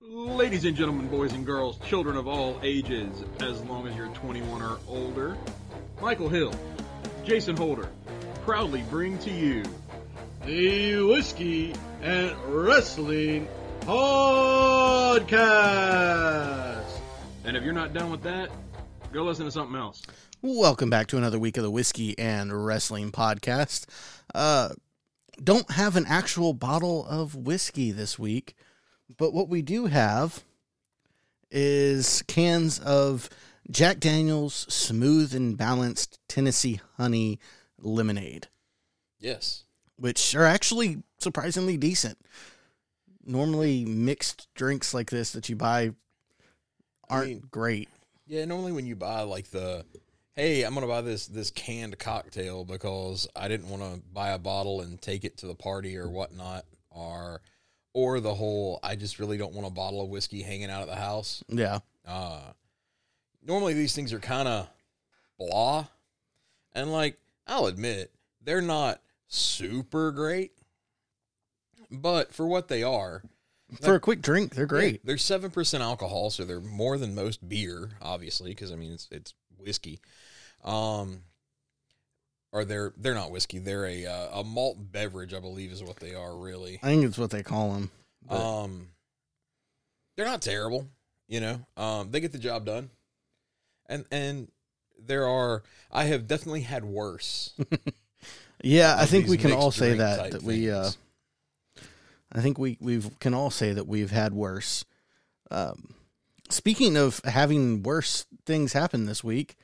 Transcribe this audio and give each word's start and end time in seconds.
Ladies 0.00 0.64
and 0.64 0.76
gentlemen, 0.76 1.08
boys 1.08 1.32
and 1.32 1.44
girls, 1.44 1.76
children 1.84 2.16
of 2.16 2.28
all 2.28 2.60
ages, 2.62 3.24
as 3.40 3.60
long 3.64 3.84
as 3.88 3.96
you're 3.96 4.06
21 4.08 4.62
or 4.62 4.78
older, 4.86 5.36
Michael 6.00 6.28
Hill, 6.28 6.54
Jason 7.24 7.56
Holder, 7.56 7.88
proudly 8.44 8.82
bring 8.90 9.18
to 9.18 9.30
you 9.32 9.64
the 10.46 11.02
Whiskey 11.02 11.74
and 12.00 12.32
Wrestling 12.44 13.48
Podcast. 13.80 15.40
And 17.44 17.56
if 17.56 17.64
you're 17.64 17.72
not 17.72 17.92
done 17.92 18.12
with 18.12 18.22
that, 18.22 18.50
go 19.12 19.24
listen 19.24 19.46
to 19.46 19.50
something 19.50 19.74
else. 19.74 20.04
Welcome 20.42 20.90
back 20.90 21.08
to 21.08 21.16
another 21.16 21.40
week 21.40 21.56
of 21.56 21.64
the 21.64 21.72
Whiskey 21.72 22.16
and 22.16 22.64
Wrestling 22.64 23.10
Podcast. 23.10 23.86
Uh, 24.32 24.68
don't 25.42 25.72
have 25.72 25.96
an 25.96 26.06
actual 26.06 26.52
bottle 26.52 27.04
of 27.06 27.34
whiskey 27.34 27.90
this 27.90 28.16
week, 28.16 28.54
but 29.16 29.32
what 29.32 29.48
we 29.48 29.62
do 29.62 29.86
have 29.86 30.42
is 31.50 32.22
cans 32.26 32.78
of 32.80 33.28
Jack 33.70 34.00
Daniels 34.00 34.66
Smooth 34.68 35.34
and 35.34 35.56
Balanced 35.56 36.18
Tennessee 36.28 36.80
Honey 36.96 37.38
Lemonade, 37.78 38.48
Yes. 39.18 39.64
which 39.96 40.34
are 40.34 40.44
actually 40.44 41.02
surprisingly 41.18 41.76
decent. 41.76 42.18
Normally, 43.24 43.84
mixed 43.84 44.48
drinks 44.54 44.94
like 44.94 45.10
this 45.10 45.32
that 45.32 45.48
you 45.48 45.56
buy 45.56 45.90
aren't 47.08 47.28
mean- 47.28 47.48
great. 47.50 47.88
Yeah, 48.26 48.44
normally 48.44 48.72
when 48.72 48.86
you 48.86 48.96
buy 48.96 49.22
like 49.22 49.50
the 49.50 49.84
hey, 50.34 50.62
I'm 50.62 50.74
gonna 50.74 50.86
buy 50.86 51.00
this 51.02 51.26
this 51.26 51.50
canned 51.50 51.98
cocktail 51.98 52.64
because 52.64 53.26
I 53.34 53.48
didn't 53.48 53.68
want 53.70 53.82
to 53.82 54.00
buy 54.12 54.30
a 54.30 54.38
bottle 54.38 54.80
and 54.82 55.00
take 55.00 55.24
it 55.24 55.36
to 55.38 55.46
the 55.46 55.54
party 55.54 55.96
or 55.96 56.08
whatnot, 56.08 56.64
or 56.90 57.40
or 57.98 58.20
the 58.20 58.34
whole 58.34 58.78
I 58.82 58.94
just 58.94 59.18
really 59.18 59.36
don't 59.38 59.54
want 59.54 59.66
a 59.66 59.70
bottle 59.70 60.00
of 60.00 60.08
whiskey 60.08 60.42
hanging 60.42 60.70
out 60.70 60.82
at 60.82 60.88
the 60.88 60.94
house. 60.94 61.42
Yeah. 61.48 61.80
Uh 62.06 62.52
normally 63.44 63.74
these 63.74 63.92
things 63.92 64.12
are 64.12 64.20
kind 64.20 64.46
of 64.46 64.68
blah. 65.36 65.86
And 66.74 66.92
like, 66.92 67.18
I'll 67.46 67.66
admit, 67.66 68.12
they're 68.44 68.60
not 68.60 69.00
super 69.26 70.12
great. 70.12 70.52
But 71.90 72.32
for 72.32 72.46
what 72.46 72.68
they 72.68 72.84
are, 72.84 73.22
For 73.82 73.94
a 73.94 74.00
quick 74.00 74.22
drink, 74.22 74.54
they're 74.54 74.66
great. 74.66 75.04
They're 75.04 75.18
seven 75.18 75.50
percent 75.50 75.82
alcohol, 75.82 76.30
so 76.30 76.44
they're 76.44 76.60
more 76.60 76.98
than 76.98 77.14
most 77.14 77.46
beer, 77.48 77.90
obviously, 78.00 78.50
because 78.50 78.70
I 78.70 78.76
mean 78.76 78.92
it's 78.92 79.08
it's 79.10 79.34
whiskey. 79.58 80.00
Um, 80.64 81.22
or 82.52 82.64
they're 82.64 82.92
they're 82.96 83.14
not 83.14 83.30
whiskey. 83.30 83.58
They're 83.58 83.86
a 83.86 84.06
uh, 84.06 84.40
a 84.40 84.44
malt 84.44 84.78
beverage, 84.92 85.34
I 85.34 85.40
believe, 85.40 85.72
is 85.72 85.82
what 85.82 85.96
they 85.96 86.14
are 86.14 86.36
really. 86.36 86.78
I 86.82 86.86
think 86.86 87.04
it's 87.04 87.18
what 87.18 87.30
they 87.30 87.42
call 87.42 87.72
them. 87.74 87.90
Um, 88.28 88.88
they're 90.16 90.26
not 90.26 90.42
terrible, 90.42 90.86
you 91.28 91.40
know. 91.40 91.60
Um, 91.76 92.10
they 92.10 92.20
get 92.20 92.32
the 92.32 92.38
job 92.38 92.64
done, 92.64 92.90
and 93.86 94.04
and 94.10 94.50
there 94.98 95.26
are 95.26 95.62
I 95.90 96.04
have 96.04 96.26
definitely 96.26 96.62
had 96.62 96.84
worse. 96.84 97.52
Yeah, 98.62 98.96
I 98.98 99.06
think 99.06 99.28
we 99.28 99.36
can 99.36 99.52
all 99.52 99.70
say 99.70 99.94
that 99.94 100.32
that 100.32 100.42
we. 100.42 100.70
Uh. 100.70 100.90
I 102.32 102.40
think 102.40 102.58
we 102.58 102.76
we 102.80 103.00
can 103.20 103.34
all 103.34 103.50
say 103.50 103.72
that 103.72 103.86
we've 103.86 104.10
had 104.10 104.32
worse. 104.32 104.84
Um, 105.50 105.94
speaking 106.50 106.96
of 106.96 107.20
having 107.24 107.82
worse 107.82 108.26
things 108.44 108.72
happen 108.72 109.06
this 109.06 109.22
week, 109.24 109.56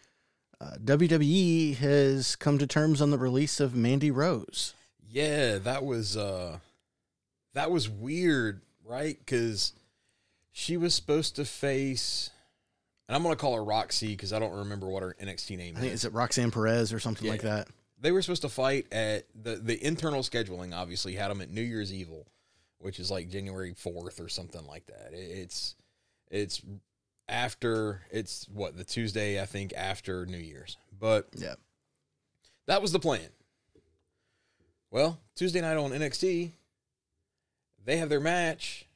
uh, 0.60 0.76
WWE 0.84 1.76
has 1.76 2.36
come 2.36 2.58
to 2.58 2.66
terms 2.66 3.00
on 3.02 3.10
the 3.10 3.18
release 3.18 3.60
of 3.60 3.74
Mandy 3.74 4.10
Rose. 4.10 4.74
Yeah, 5.10 5.58
that 5.58 5.84
was 5.84 6.16
uh 6.16 6.58
that 7.54 7.70
was 7.70 7.88
weird, 7.88 8.62
right? 8.84 9.18
Cuz 9.26 9.72
she 10.52 10.76
was 10.76 10.94
supposed 10.94 11.36
to 11.36 11.44
face 11.44 12.30
and 13.08 13.14
I'm 13.16 13.22
going 13.22 13.34
to 13.34 13.40
call 13.40 13.54
her 13.54 13.64
Roxy 13.64 14.16
cuz 14.16 14.32
I 14.32 14.38
don't 14.38 14.56
remember 14.56 14.88
what 14.88 15.02
her 15.02 15.14
NXT 15.20 15.56
name 15.58 15.76
I 15.76 15.80
think 15.80 15.92
is. 15.92 16.00
is 16.00 16.04
it 16.06 16.12
Roxanne 16.12 16.50
Perez 16.50 16.92
or 16.92 16.98
something 17.00 17.26
Yeah. 17.26 17.32
like 17.32 17.42
that. 17.42 17.68
They 18.00 18.12
were 18.12 18.22
supposed 18.22 18.42
to 18.42 18.48
fight 18.48 18.92
at 18.92 19.26
the 19.40 19.56
the 19.56 19.82
internal 19.84 20.22
scheduling 20.22 20.74
obviously 20.74 21.14
had 21.14 21.28
them 21.30 21.40
at 21.40 21.50
New 21.50 21.62
Year's 21.62 21.92
Evil, 21.92 22.26
which 22.78 22.98
is 22.98 23.10
like 23.10 23.28
January 23.28 23.72
4th 23.74 24.20
or 24.20 24.28
something 24.28 24.66
like 24.66 24.86
that. 24.86 25.12
It- 25.12 25.38
It's 25.38 25.74
it's 26.30 26.60
after 27.28 28.02
it's 28.10 28.46
what 28.52 28.76
the 28.76 28.84
Tuesday 28.84 29.40
I 29.40 29.46
think 29.46 29.72
after 29.76 30.26
New 30.26 30.38
Year's. 30.38 30.76
But 30.98 31.28
Yeah. 31.36 31.54
That 32.66 32.80
was 32.82 32.92
the 32.92 32.98
plan. 32.98 33.28
Well, 34.90 35.18
Tuesday 35.34 35.60
night 35.60 35.76
on 35.76 35.90
NXT, 35.90 36.52
they 37.84 37.96
have 37.98 38.08
their 38.08 38.20
match. 38.20 38.86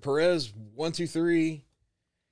Perez, 0.00 0.52
one, 0.74 0.92
two, 0.92 1.06
three. 1.06 1.64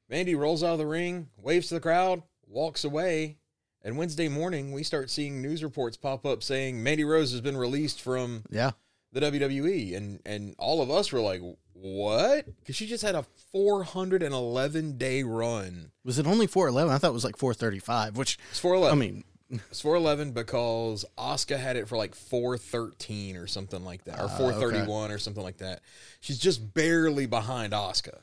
Mandy 0.08 0.34
rolls 0.34 0.62
out 0.62 0.72
of 0.72 0.78
the 0.78 0.86
ring, 0.86 1.28
waves 1.42 1.68
to 1.68 1.74
the 1.74 1.80
crowd, 1.80 2.22
walks 2.46 2.84
away. 2.84 3.36
And 3.82 3.96
Wednesday 3.96 4.28
morning, 4.28 4.72
we 4.72 4.82
start 4.82 5.10
seeing 5.10 5.40
news 5.40 5.62
reports 5.64 5.96
pop 5.96 6.24
up 6.26 6.42
saying 6.42 6.82
Mandy 6.82 7.04
Rose 7.04 7.32
has 7.32 7.40
been 7.40 7.56
released 7.56 8.00
from 8.00 8.44
Yeah. 8.50 8.72
the 9.12 9.20
WWE. 9.20 9.96
And, 9.96 10.20
and 10.26 10.54
all 10.58 10.82
of 10.82 10.90
us 10.90 11.12
were 11.12 11.20
like, 11.20 11.40
what? 11.80 12.46
Because 12.60 12.76
she 12.76 12.86
just 12.86 13.02
had 13.02 13.14
a 13.14 13.24
411 13.52 14.98
day 14.98 15.22
run. 15.22 15.90
Was 16.04 16.18
it 16.18 16.26
only 16.26 16.46
four 16.46 16.68
eleven? 16.68 16.92
I 16.92 16.98
thought 16.98 17.10
it 17.10 17.14
was 17.14 17.24
like 17.24 17.36
four 17.36 17.54
thirty 17.54 17.78
five. 17.78 18.16
Which 18.16 18.38
It's 18.50 18.58
411. 18.60 18.96
I 18.96 19.00
mean, 19.00 19.24
It's 19.70 19.80
411 19.80 20.32
because 20.32 21.04
Asuka 21.18 21.58
had 21.58 21.76
it 21.76 21.88
for 21.88 21.96
like 21.96 22.14
413 22.14 23.36
or 23.36 23.46
something 23.46 23.84
like 23.84 24.04
that, 24.04 24.20
or 24.20 24.24
Ah, 24.24 24.36
431 24.38 25.10
or 25.10 25.18
something 25.18 25.42
like 25.42 25.58
that. 25.58 25.80
She's 26.20 26.38
just 26.38 26.72
barely 26.72 27.26
behind 27.26 27.72
Asuka 27.72 28.20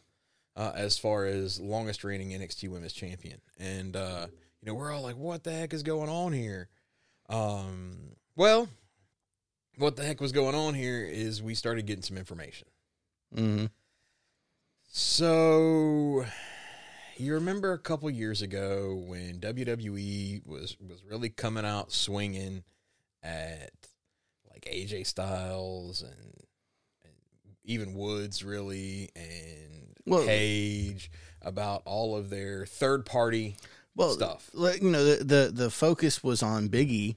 uh, 0.56 0.72
as 0.75 0.97
far 0.97 1.25
as 1.25 1.59
longest 1.59 2.03
reigning 2.06 2.29
NXT 2.29 2.69
Women's 2.69 2.94
Champion. 2.94 3.41
And, 3.59 3.95
uh, 3.97 4.28
you 4.62 4.68
know, 4.68 4.74
we're 4.74 4.94
all 4.94 5.01
like, 5.01 5.18
what 5.18 5.44
the 5.44 5.51
heck 5.51 5.74
is 5.74 5.84
going 5.84 6.09
on 6.09 6.31
here? 6.31 6.69
Um, 7.29 8.16
well, 8.38 8.69
what 9.78 9.97
the 9.97 10.03
heck 10.03 10.22
was 10.22 10.31
going 10.31 10.56
on 10.56 10.74
here 10.75 11.03
is 11.03 11.44
we 11.44 11.56
started 11.56 11.85
getting 11.85 12.03
some 12.03 12.18
information. 12.18 12.68
Mhm. 13.35 13.69
So 14.89 16.25
you 17.17 17.33
remember 17.33 17.73
a 17.73 17.79
couple 17.79 18.09
years 18.09 18.41
ago 18.41 19.03
when 19.07 19.39
WWE 19.39 20.45
was 20.45 20.77
was 20.79 21.03
really 21.03 21.29
coming 21.29 21.65
out 21.65 21.91
swinging 21.91 22.63
at 23.23 23.71
like 24.49 24.65
AJ 24.71 25.05
Styles 25.05 26.01
and, 26.01 26.33
and 27.03 27.13
even 27.63 27.93
Woods 27.95 28.43
really 28.43 29.09
and 29.15 29.95
Well- 30.05 30.25
Page 30.25 31.11
about 31.41 31.81
all 31.85 32.15
of 32.15 32.29
their 32.29 32.65
third 32.65 33.05
party 33.05 33.55
well, 33.95 34.11
stuff. 34.11 34.49
like, 34.53 34.81
you 34.81 34.91
know, 34.91 35.03
the, 35.03 35.23
the 35.23 35.51
the 35.53 35.69
focus 35.71 36.23
was 36.23 36.44
on 36.44 36.69
Biggie 36.69 37.15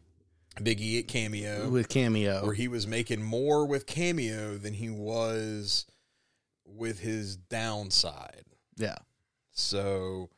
Big 0.63 0.81
E 0.81 0.99
at 0.99 1.09
Cameo 1.09 1.69
with 1.69 1.89
Cameo. 1.89 2.45
where 2.45 2.55
he 2.55 2.69
was 2.69 2.87
making 2.87 3.23
more 3.23 3.67
with 3.67 3.87
Cameo 3.87 4.57
than 4.57 4.75
he 4.75 4.89
was 4.91 5.87
with 6.77 7.01
his 7.01 7.37
downside. 7.37 8.45
yeah. 8.77 8.97
So 9.53 10.31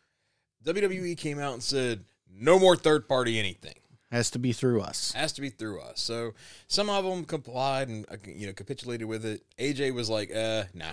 WWE 0.64 1.16
came 1.16 1.38
out 1.38 1.52
and 1.54 1.62
said, 1.62 2.04
no 2.30 2.58
more 2.58 2.76
third 2.76 3.06
party 3.08 3.38
anything. 3.38 3.74
Has 4.10 4.30
to 4.32 4.38
be 4.38 4.52
through 4.52 4.80
us. 4.82 5.12
Has 5.12 5.32
to 5.34 5.40
be 5.40 5.48
through 5.48 5.80
us. 5.80 6.00
So 6.00 6.34
some 6.66 6.90
of 6.90 7.04
them 7.04 7.24
complied 7.24 7.88
and 7.88 8.04
uh, 8.10 8.16
you 8.26 8.46
know 8.46 8.52
capitulated 8.52 9.06
with 9.08 9.24
it. 9.24 9.42
AJ 9.58 9.94
was 9.94 10.10
like, 10.10 10.34
uh, 10.34 10.64
nah, 10.74 10.92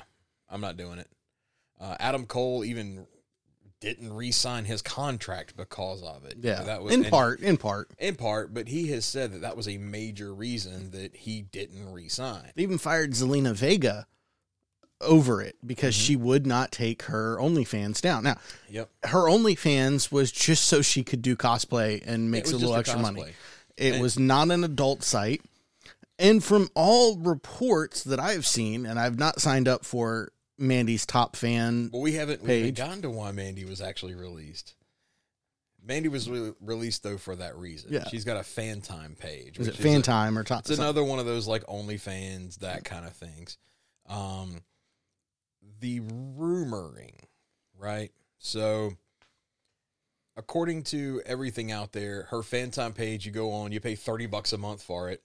I'm 0.50 0.62
not 0.62 0.78
doing 0.78 1.00
it. 1.00 1.08
Uh, 1.82 1.96
Adam 2.00 2.26
Cole 2.26 2.64
even 2.64 3.08
didn't 3.82 4.14
re-sign 4.14 4.66
his 4.66 4.82
contract 4.82 5.56
because 5.58 6.02
of 6.04 6.26
it. 6.26 6.36
Yeah. 6.42 6.64
that 6.64 6.82
was 6.84 6.94
in 6.94 7.02
and- 7.04 7.10
part, 7.12 7.40
in 7.42 7.58
part. 7.58 7.90
In 7.98 8.16
part, 8.16 8.54
but 8.54 8.68
he 8.68 8.88
has 8.92 9.06
said 9.06 9.32
that 9.34 9.42
that 9.42 9.56
was 9.58 9.68
a 9.68 9.78
major 9.78 10.34
reason 10.34 10.92
that 10.92 11.16
he 11.16 11.42
didn't 11.42 11.92
re-sign. 11.92 12.52
They 12.56 12.64
even 12.64 12.78
fired 12.78 13.12
Zelina 13.12 13.54
Vega 13.54 14.08
over 15.01 15.41
it 15.41 15.55
because 15.66 15.96
Mm-hmm. 15.96 16.03
she 16.03 16.16
would 16.16 16.46
not 16.46 16.72
take 16.72 17.03
her 17.03 17.37
OnlyFans 17.37 18.01
down. 18.01 18.23
Now, 18.23 18.37
Yep. 18.69 18.90
her 19.05 19.23
OnlyFans 19.29 20.11
was 20.11 20.31
just 20.31 20.66
so 20.66 20.81
she 20.81 21.03
could 21.03 21.22
do 21.22 21.35
cosplay 21.35 22.01
and 22.05 22.29
make 22.31 22.47
a 22.47 22.51
little 22.51 22.75
extra 22.75 22.99
money. 22.99 23.34
It 23.78 23.93
And- 23.93 24.01
was 24.01 24.19
not 24.19 24.51
an 24.51 24.63
adult 24.63 25.03
site. 25.03 25.41
And 26.17 26.43
from 26.43 26.69
all 26.75 27.17
reports 27.17 28.03
that 28.03 28.19
I've 28.19 28.46
seen, 28.46 28.85
and 28.85 28.99
I've 28.99 29.17
not 29.17 29.40
signed 29.40 29.69
up 29.69 29.85
for 29.85 30.34
Mandy's 30.57 31.05
top 31.05 31.37
fan. 31.37 31.87
But 31.87 31.99
we 31.99 32.11
haven't, 32.16 32.43
we 32.43 32.49
haven't 32.49 32.66
Page. 32.66 32.75
gotten 32.78 33.01
to 33.03 33.09
why 33.09 33.31
Mandy 33.31 33.63
was 33.63 33.79
actually 33.79 34.16
released. 34.16 34.75
Mandy 35.81 36.09
was 36.09 36.29
re- 36.29 36.51
released 36.59 37.03
though 37.03 37.17
for 37.17 37.37
that 37.37 37.55
reason. 37.55 37.93
Yeah. 37.93 38.05
she's 38.09 38.25
got 38.25 38.35
a 38.35 38.43
fan 38.43 38.81
time 38.81 39.16
page. 39.17 39.57
Is 39.59 39.69
it 39.69 39.78
fan 39.78 39.99
a- 39.99 40.03
time 40.03 40.37
or 40.37 40.43
top? 40.43 40.59
It's 40.69 40.78
another 40.78 41.05
one 41.05 41.19
of 41.19 41.25
those 41.25 41.47
like 41.47 41.63
OnlyFans, 41.67 42.57
that 42.57 42.84
kind 42.84 43.05
of 43.05 43.13
things. 43.13 43.57
Um, 44.09 44.61
the 45.79 46.00
rumoring, 46.02 47.16
right? 47.78 48.11
So, 48.38 48.94
according 50.38 50.84
to 50.84 51.22
everything 51.26 51.72
out 51.72 51.91
there, 51.91 52.23
her 52.29 52.44
fan 52.44 52.72
time 52.72 52.94
page, 52.94 53.26
you 53.26 53.32
go 53.32 53.52
on, 53.52 53.72
you 53.72 53.79
pay 53.79 53.96
thirty 53.96 54.26
bucks 54.26 54.53
a 54.53 54.58
month 54.58 54.82
for 54.82 55.09
it, 55.09 55.22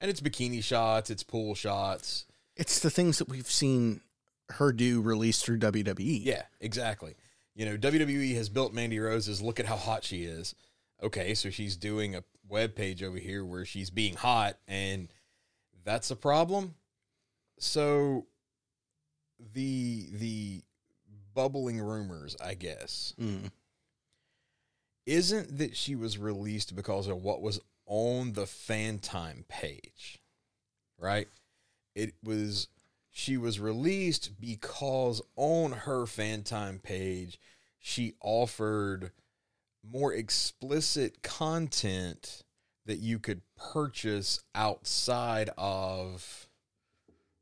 and 0.00 0.10
it's 0.10 0.20
bikini 0.20 0.62
shots, 0.62 1.10
it's 1.10 1.22
pool 1.22 1.54
shots. 1.54 2.26
It's 2.56 2.80
the 2.80 2.90
things 2.90 3.18
that 3.18 3.28
we've 3.28 3.50
seen 3.50 4.00
her 4.50 4.72
do 4.72 5.00
released 5.00 5.44
through 5.44 5.58
WWE. 5.58 6.24
Yeah, 6.24 6.42
exactly. 6.60 7.14
You 7.54 7.66
know, 7.66 7.76
WWE 7.76 8.34
has 8.34 8.48
built 8.48 8.72
Mandy 8.72 8.98
Rose's 8.98 9.40
look 9.40 9.60
at 9.60 9.66
how 9.66 9.76
hot 9.76 10.04
she 10.04 10.24
is. 10.24 10.54
Okay, 11.02 11.34
so 11.34 11.50
she's 11.50 11.76
doing 11.76 12.16
a 12.16 12.24
web 12.48 12.74
page 12.74 13.02
over 13.02 13.18
here 13.18 13.44
where 13.44 13.64
she's 13.64 13.90
being 13.90 14.14
hot 14.14 14.56
and 14.68 15.08
that's 15.84 16.10
a 16.10 16.16
problem. 16.16 16.74
So 17.58 18.26
the 19.38 20.08
the 20.12 20.62
bubbling 21.34 21.80
rumors, 21.80 22.36
I 22.42 22.54
guess, 22.54 23.12
Mm. 23.18 23.50
isn't 25.06 25.58
that 25.58 25.76
she 25.76 25.94
was 25.94 26.18
released 26.18 26.74
because 26.74 27.08
of 27.08 27.22
what 27.22 27.42
was 27.42 27.60
on 27.86 28.32
the 28.32 28.46
fan 28.46 28.98
time 28.98 29.44
page, 29.48 30.20
right? 30.98 31.28
It 31.94 32.14
was 32.22 32.68
she 33.10 33.36
was 33.36 33.60
released 33.60 34.40
because 34.40 35.20
on 35.36 35.72
her 35.72 36.06
fan 36.06 36.42
time 36.42 36.78
page 36.78 37.38
she 37.78 38.14
offered 38.20 39.12
more 39.86 40.12
explicit 40.14 41.22
content 41.22 42.42
that 42.86 42.98
you 42.98 43.18
could 43.18 43.42
purchase 43.56 44.40
outside 44.54 45.50
of 45.58 46.48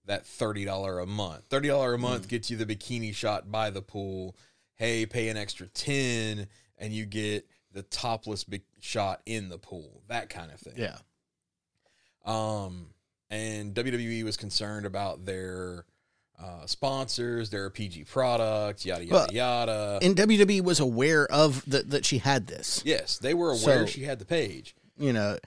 that 0.06 0.24
$30 0.24 1.02
a 1.02 1.06
month. 1.06 1.48
$30 1.48 1.94
a 1.94 1.98
month 1.98 2.28
gets 2.28 2.50
you 2.50 2.56
the 2.56 2.66
bikini 2.66 3.14
shot 3.14 3.50
by 3.52 3.70
the 3.70 3.82
pool. 3.82 4.36
Hey, 4.74 5.06
pay 5.06 5.28
an 5.28 5.36
extra 5.36 5.66
10 5.68 6.46
and 6.78 6.92
you 6.92 7.06
get 7.06 7.46
the 7.72 7.82
topless 7.84 8.44
big 8.44 8.62
shot 8.80 9.22
in 9.26 9.48
the 9.48 9.58
pool. 9.58 10.02
That 10.08 10.28
kind 10.28 10.50
of 10.50 10.58
thing. 10.60 10.74
Yeah. 10.76 10.96
Um, 12.24 12.88
and 13.30 13.74
WWE 13.74 14.24
was 14.24 14.36
concerned 14.36 14.86
about 14.86 15.24
their 15.24 15.84
uh, 16.42 16.66
sponsors, 16.66 17.50
their 17.50 17.70
PG 17.70 18.04
products, 18.04 18.84
yada 18.84 19.04
yada 19.04 19.14
Well, 19.14 19.28
yada. 19.32 19.98
And 20.02 20.16
WWE 20.16 20.62
was 20.62 20.80
aware 20.80 21.26
of 21.30 21.62
the, 21.66 21.82
that 21.84 22.04
she 22.04 22.18
had 22.18 22.46
this. 22.46 22.82
yes, 22.84 23.18
they 23.18 23.34
were 23.34 23.48
aware 23.50 23.58
So- 23.58 23.86
she 23.86 24.02
had 24.04 24.18
the 24.18 24.24
page. 24.24 24.74
You 24.98 25.12
know, 25.12 25.38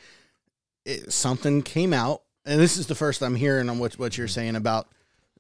it, 0.86 1.14
something 1.14 1.62
came 1.62 1.94
out, 1.94 2.24
and 2.46 2.60
this 2.60 2.78
is 2.78 2.88
the 2.88 2.96
first 2.96 3.22
I'm 3.22 3.36
hearing 3.36 3.70
on 3.70 3.80
what 3.80 3.98
what 3.98 4.18
you're 4.18 4.28
mm-hmm. 4.28 4.34
saying 4.34 4.56
about, 4.56 4.88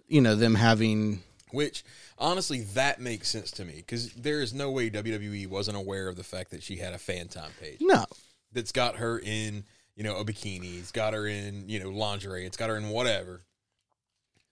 you 0.07 0.21
know, 0.21 0.35
them 0.35 0.55
having. 0.55 1.21
Which 1.51 1.83
honestly, 2.17 2.61
that 2.73 2.99
makes 2.99 3.29
sense 3.29 3.51
to 3.51 3.65
me 3.65 3.75
because 3.75 4.11
there 4.13 4.41
is 4.41 4.53
no 4.53 4.71
way 4.71 4.89
WWE 4.89 5.47
wasn't 5.47 5.77
aware 5.77 6.07
of 6.07 6.15
the 6.15 6.23
fact 6.23 6.51
that 6.51 6.63
she 6.63 6.77
had 6.77 6.93
a 6.93 6.97
fan 6.97 7.27
time 7.27 7.51
page 7.61 7.77
No, 7.79 8.05
that's 8.51 8.71
got 8.71 8.97
her 8.97 9.19
in, 9.19 9.63
you 9.95 10.03
know, 10.03 10.17
a 10.17 10.25
bikini. 10.25 10.79
It's 10.79 10.91
got 10.91 11.13
her 11.13 11.27
in, 11.27 11.69
you 11.69 11.79
know, 11.79 11.89
lingerie. 11.89 12.45
It's 12.45 12.57
got 12.57 12.69
her 12.69 12.77
in 12.77 12.89
whatever. 12.89 13.45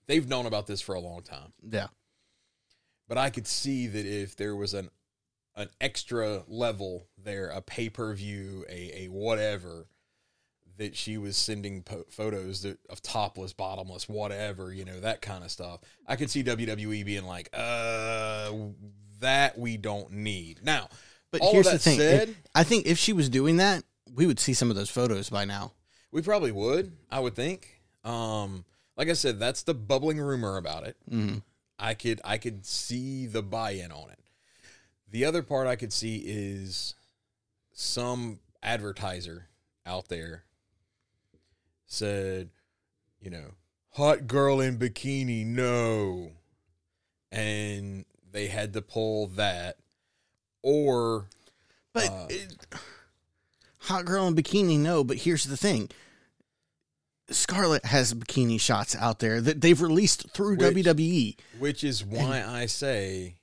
They've 0.06 0.26
known 0.26 0.46
about 0.46 0.66
this 0.66 0.80
for 0.80 0.94
a 0.94 1.00
long 1.00 1.22
time. 1.22 1.52
yeah, 1.68 1.88
but 3.08 3.18
I 3.18 3.30
could 3.30 3.46
see 3.46 3.86
that 3.86 4.06
if 4.06 4.36
there 4.36 4.56
was 4.56 4.72
an 4.72 4.88
an 5.56 5.68
extra 5.80 6.42
level 6.48 7.06
there, 7.22 7.48
a 7.48 7.60
pay 7.60 7.88
per 7.88 8.14
view, 8.14 8.64
a 8.68 9.04
a 9.04 9.06
whatever, 9.08 9.88
that 10.76 10.96
she 10.96 11.18
was 11.18 11.36
sending 11.36 11.82
po- 11.82 12.06
photos 12.10 12.62
that, 12.62 12.78
of 12.90 13.02
topless, 13.02 13.52
bottomless, 13.52 14.08
whatever, 14.08 14.72
you 14.72 14.84
know, 14.84 15.00
that 15.00 15.22
kind 15.22 15.44
of 15.44 15.50
stuff. 15.50 15.80
I 16.06 16.16
could 16.16 16.30
see 16.30 16.42
WWE 16.42 17.04
being 17.04 17.24
like, 17.24 17.48
uh, 17.52 18.50
that 19.20 19.58
we 19.58 19.76
don't 19.76 20.12
need. 20.12 20.60
Now, 20.64 20.88
but 21.30 21.40
all 21.40 21.48
of 21.48 21.54
here's 21.54 21.70
the 21.70 21.78
thing. 21.78 21.98
said, 21.98 22.36
I 22.54 22.64
think 22.64 22.86
if 22.86 22.98
she 22.98 23.12
was 23.12 23.28
doing 23.28 23.58
that, 23.58 23.84
we 24.14 24.26
would 24.26 24.38
see 24.38 24.52
some 24.52 24.70
of 24.70 24.76
those 24.76 24.90
photos 24.90 25.30
by 25.30 25.44
now. 25.44 25.72
we 26.12 26.22
probably 26.22 26.52
would. 26.52 26.92
I 27.10 27.20
would 27.20 27.34
think. 27.34 27.80
Um, 28.04 28.64
like 28.96 29.08
I 29.08 29.14
said, 29.14 29.40
that's 29.40 29.62
the 29.62 29.74
bubbling 29.74 30.20
rumor 30.20 30.56
about 30.56 30.86
it. 30.86 30.96
Mm. 31.10 31.42
I 31.78 31.94
could 31.94 32.20
I 32.24 32.38
could 32.38 32.64
see 32.64 33.26
the 33.26 33.42
buy-in 33.42 33.90
on 33.90 34.10
it. 34.10 34.18
The 35.10 35.24
other 35.24 35.42
part 35.42 35.66
I 35.66 35.76
could 35.76 35.92
see 35.92 36.22
is 36.24 36.94
some 37.72 38.38
advertiser 38.62 39.48
out 39.86 40.08
there 40.08 40.44
said, 41.94 42.50
you 43.20 43.30
know, 43.30 43.52
hot 43.90 44.26
girl 44.26 44.60
in 44.60 44.78
bikini, 44.78 45.46
no. 45.46 46.32
And 47.32 48.04
they 48.32 48.48
had 48.48 48.72
to 48.74 48.82
pull 48.82 49.28
that. 49.28 49.76
Or 50.62 51.26
But 51.92 52.10
Uh, 52.10 52.26
it, 52.30 52.66
hot 53.80 54.04
girl 54.04 54.26
in 54.26 54.34
bikini, 54.34 54.78
no. 54.78 55.04
But 55.04 55.18
here's 55.18 55.44
the 55.44 55.56
thing: 55.56 55.90
Scarlett 57.30 57.84
has 57.86 58.12
bikini 58.14 58.60
shots 58.60 58.94
out 58.96 59.18
there 59.20 59.40
that 59.40 59.60
they've 59.60 59.80
released 59.80 60.30
through. 60.30 60.56
Which- 60.56 60.86
WWE. 60.86 61.36
which 61.58 61.84
is 61.84 62.04
why 62.04 62.42
I 62.44 62.66
say 62.66 63.36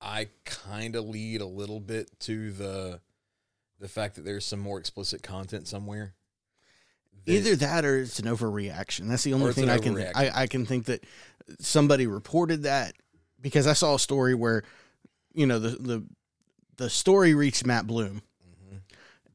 I 0.00 0.28
kind 0.44 0.96
of 0.96 1.04
lead 1.06 1.40
a 1.40 1.46
little 1.46 1.80
bit 1.80 2.18
to 2.20 2.52
the 2.52 3.00
the 3.78 3.88
fact 3.88 4.16
that 4.16 4.24
there's 4.24 4.44
some 4.44 4.60
more 4.60 4.78
explicit 4.78 5.22
content 5.22 5.66
somewhere. 5.66 6.14
Either 7.26 7.54
that 7.56 7.84
or 7.84 7.98
it's 8.00 8.18
an 8.18 8.26
overreaction. 8.26 9.08
That's 9.08 9.22
the 9.24 9.34
only 9.34 9.52
thing 9.52 9.68
I 9.68 9.78
can 9.78 9.94
overreaction. 9.94 10.12
I, 10.16 10.30
I 10.42 10.46
can 10.46 10.66
think 10.66 10.86
that 10.86 11.04
somebody 11.58 12.06
reported 12.06 12.62
that 12.64 12.94
because 13.40 13.66
I 13.66 13.72
saw 13.74 13.94
a 13.94 13.98
story 13.98 14.34
where 14.34 14.62
you 15.34 15.46
know 15.46 15.58
the 15.58 15.70
the 15.70 16.04
the 16.76 16.90
story 16.90 17.34
reached 17.34 17.64
Matt 17.66 17.86
Bloom 17.86 18.22
Mhm. 18.72 18.80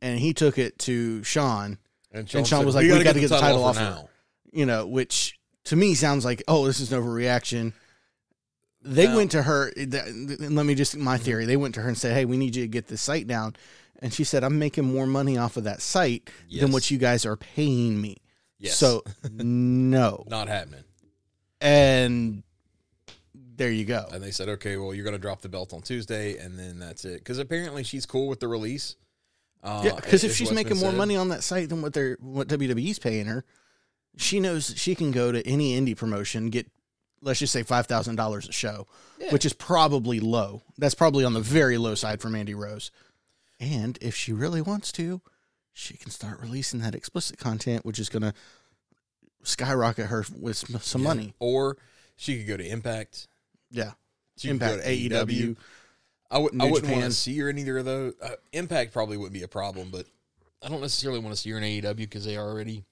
and 0.02 0.20
he 0.20 0.34
took 0.34 0.58
it 0.58 0.78
to 0.80 1.24
Shawn, 1.24 1.78
and 2.12 2.30
Shawn 2.30 2.46
said, 2.46 2.66
was 2.66 2.76
like, 2.76 2.84
"We 2.84 2.90
gotta 3.04 3.20
get 3.20 3.30
the 3.30 3.40
title 3.40 3.64
off 3.64 3.78
off 3.78 3.78
her 3.78 3.86
her." 3.86 3.92
now. 3.92 4.10
you 4.52 4.66
know, 4.66 4.88
which 4.88 5.38
to 5.66 5.76
me 5.76 5.94
sounds 5.96 6.26
like 6.26 6.44
oh 6.48 6.66
this 6.66 6.80
is 6.80 6.92
an 6.92 7.02
overreaction. 7.02 7.74
They 8.82 9.08
Now- 9.08 9.16
went 9.16 9.32
to 9.32 9.44
her. 9.44 9.72
and 9.76 10.56
Let 10.56 10.66
me 10.66 10.76
just 10.76 10.96
my 10.96 11.18
theory. 11.18 11.46
They 11.46 11.58
went 11.58 11.76
to 11.76 11.82
her 11.82 11.88
and 11.88 11.98
said, 11.98 12.14
"Hey, 12.14 12.26
we 12.26 12.38
need 12.38 12.56
you 12.56 12.64
to 12.64 12.68
get 12.68 12.88
this 12.88 13.02
site 13.02 13.28
down," 13.28 13.56
and 14.02 14.14
she 14.14 14.24
said, 14.24 14.44
"I'm 14.44 14.60
making 14.60 14.86
more 14.86 15.08
money 15.08 15.38
off 15.38 15.58
of 15.58 15.64
that 15.66 15.82
site 15.82 16.30
than 16.52 16.72
what 16.72 16.90
you 16.92 16.98
guys 16.98 17.26
are 17.26 17.36
paying 17.38 18.00
me." 18.02 18.18
Yes. 18.60 18.78
So 18.78 19.04
no, 19.32 20.24
not 20.28 20.48
happening. 20.48 20.84
and 21.62 22.44
there 23.58 23.72
you 23.72 23.86
go. 23.86 24.06
And 24.12 24.22
they 24.22 24.32
said, 24.32 24.50
okay, 24.50 24.76
well, 24.76 24.94
you're 24.94 25.06
going 25.06 25.16
to 25.16 25.22
drop 25.22 25.42
the 25.42 25.48
belt 25.48 25.74
on 25.74 25.82
Tuesday, 25.82 26.38
and 26.38 26.60
then 26.60 26.78
that's 26.78 27.06
it. 27.06 27.20
Because 27.20 27.40
apparently 27.40 27.84
she's 27.84 28.06
cool 28.06 28.28
with 28.28 28.42
the 28.42 28.50
release. 28.50 28.98
Uh, 29.64 29.82
Yeah, 29.86 29.96
because 29.96 30.26
if 30.26 30.36
she's 30.36 30.52
making 30.52 30.78
more 30.78 30.90
said. 30.92 30.98
money 30.98 31.16
on 31.16 31.30
that 31.30 31.42
site 31.42 31.70
than 31.70 31.82
what 31.82 31.94
they're 31.94 32.18
what 32.20 32.48
WWE's 32.50 33.00
paying 33.00 33.28
her, 33.28 33.46
she 34.18 34.40
knows 34.42 34.74
she 34.76 34.94
can 34.94 35.12
go 35.12 35.32
to 35.32 35.46
any 35.48 35.80
indie 35.80 35.96
promotion 35.98 36.50
get 36.50 36.70
let's 37.22 37.40
just 37.40 37.52
say 37.54 37.64
five 37.64 37.88
thousand 37.88 38.16
dollars 38.18 38.48
a 38.48 38.52
show, 38.52 38.88
Yeah. 39.20 39.32
which 39.32 39.46
is 39.46 39.54
probably 39.54 40.20
low. 40.20 40.62
That's 40.78 40.94
probably 40.96 41.24
on 41.26 41.34
the 41.34 41.40
very 41.42 41.78
low 41.78 41.96
side 41.96 42.22
for 42.22 42.30
Mandy 42.30 42.54
Rose. 42.54 42.92
And 43.60 43.98
if 44.02 44.16
she 44.16 44.34
really 44.34 44.62
wants 44.62 44.92
to, 44.94 45.22
she 45.74 45.98
can 45.98 46.12
start 46.12 46.40
releasing 46.42 46.80
that 46.82 46.96
explicit 46.96 47.38
content, 47.38 47.86
which 47.86 48.00
is 48.00 48.10
going 48.10 48.24
to 48.24 48.34
skyrocket 49.44 50.08
her 50.08 50.26
with 50.38 50.58
some- 50.58 50.80
some 50.82 51.02
Yeah. 51.02 51.08
money. 51.08 51.34
Or 51.40 51.78
she 52.16 52.38
could 52.38 52.48
go 52.48 52.58
to 52.58 52.66
Impact. 52.68 53.28
Yeah, 53.72 53.94
She 54.38 54.48
could 54.50 54.60
go 54.60 54.66
Impact, 54.68 54.84
to 54.86 54.90
AEW. 54.90 55.58
I 56.32 56.38
would. 56.40 56.60
I 56.60 56.70
wouldn't 56.70 56.92
want 56.92 57.04
to 57.06 57.12
see 57.12 57.38
her 57.38 57.50
in 57.50 57.58
either 57.60 57.78
of 57.78 57.86
those. 57.86 58.14
Uh, 58.22 58.36
Impact 58.52 58.92
probably 58.92 59.16
wouldn't 59.16 59.34
be 59.34 59.44
a 59.44 59.48
problem, 59.48 59.90
but 59.92 60.08
I 60.62 60.70
don't 60.70 60.82
necessarily 60.82 61.20
want 61.20 61.36
to 61.36 61.42
see 61.42 61.52
her 61.52 61.58
in 61.58 61.64
AEW 61.64 62.06
because 62.08 62.26
they 62.26 62.38
already 62.38 62.84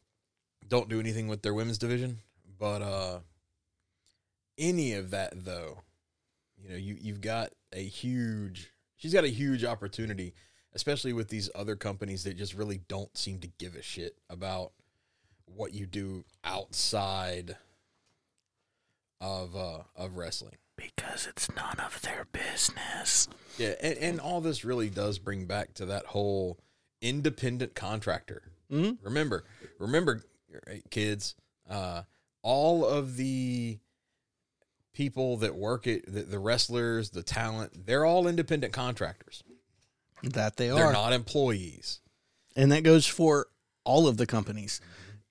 don't 0.67 0.87
do 0.87 0.99
anything 0.99 1.27
with 1.27 1.41
their 1.41 1.53
women's 1.53 1.77
division. 1.79 2.19
But 2.59 2.81
uh 2.81 3.19
any 4.57 4.93
of 4.93 5.09
that 5.09 5.43
though, 5.45 5.81
you 6.61 6.69
know, 6.69 6.75
you 6.75 6.97
you've 7.01 7.21
got 7.21 7.51
a 7.71 7.83
huge. 7.83 8.71
She's 8.95 9.13
got 9.13 9.23
a 9.23 9.29
huge 9.29 9.63
opportunity, 9.65 10.33
especially 10.73 11.13
with 11.13 11.29
these 11.29 11.49
other 11.55 11.75
companies 11.75 12.23
that 12.23 12.37
just 12.37 12.53
really 12.53 12.79
don't 12.87 13.15
seem 13.17 13.39
to 13.39 13.47
give 13.59 13.75
a 13.75 13.81
shit 13.81 14.17
about 14.29 14.71
what 15.45 15.73
you 15.73 15.85
do 15.85 16.23
outside 16.43 17.57
of 19.21 19.55
uh 19.55 19.79
of 19.95 20.17
wrestling. 20.17 20.57
because 20.75 21.27
it's 21.27 21.47
none 21.55 21.79
of 21.79 22.01
their 22.01 22.25
business. 22.31 23.27
Yeah, 23.57 23.75
and, 23.81 23.97
and 23.99 24.19
all 24.19 24.41
this 24.41 24.65
really 24.65 24.89
does 24.89 25.19
bring 25.19 25.45
back 25.45 25.73
to 25.75 25.85
that 25.85 26.07
whole 26.07 26.57
independent 27.01 27.75
contractor. 27.75 28.41
Mhm. 28.71 28.97
Remember, 29.03 29.43
remember, 29.79 30.23
kids, 30.89 31.35
uh, 31.69 32.03
all 32.41 32.85
of 32.85 33.15
the 33.17 33.77
people 34.93 35.37
that 35.37 35.55
work 35.55 35.85
at 35.87 36.05
the, 36.07 36.23
the 36.23 36.39
wrestlers, 36.39 37.11
the 37.11 37.23
talent, 37.23 37.85
they're 37.85 38.05
all 38.05 38.27
independent 38.27 38.73
contractors. 38.73 39.43
That 40.23 40.57
they 40.57 40.69
They're 40.69 40.91
not 40.93 41.13
employees. 41.13 41.99
And 42.55 42.71
that 42.71 42.83
goes 42.83 43.05
for 43.05 43.47
all 43.83 44.07
of 44.07 44.17
the 44.17 44.25
companies, 44.25 44.79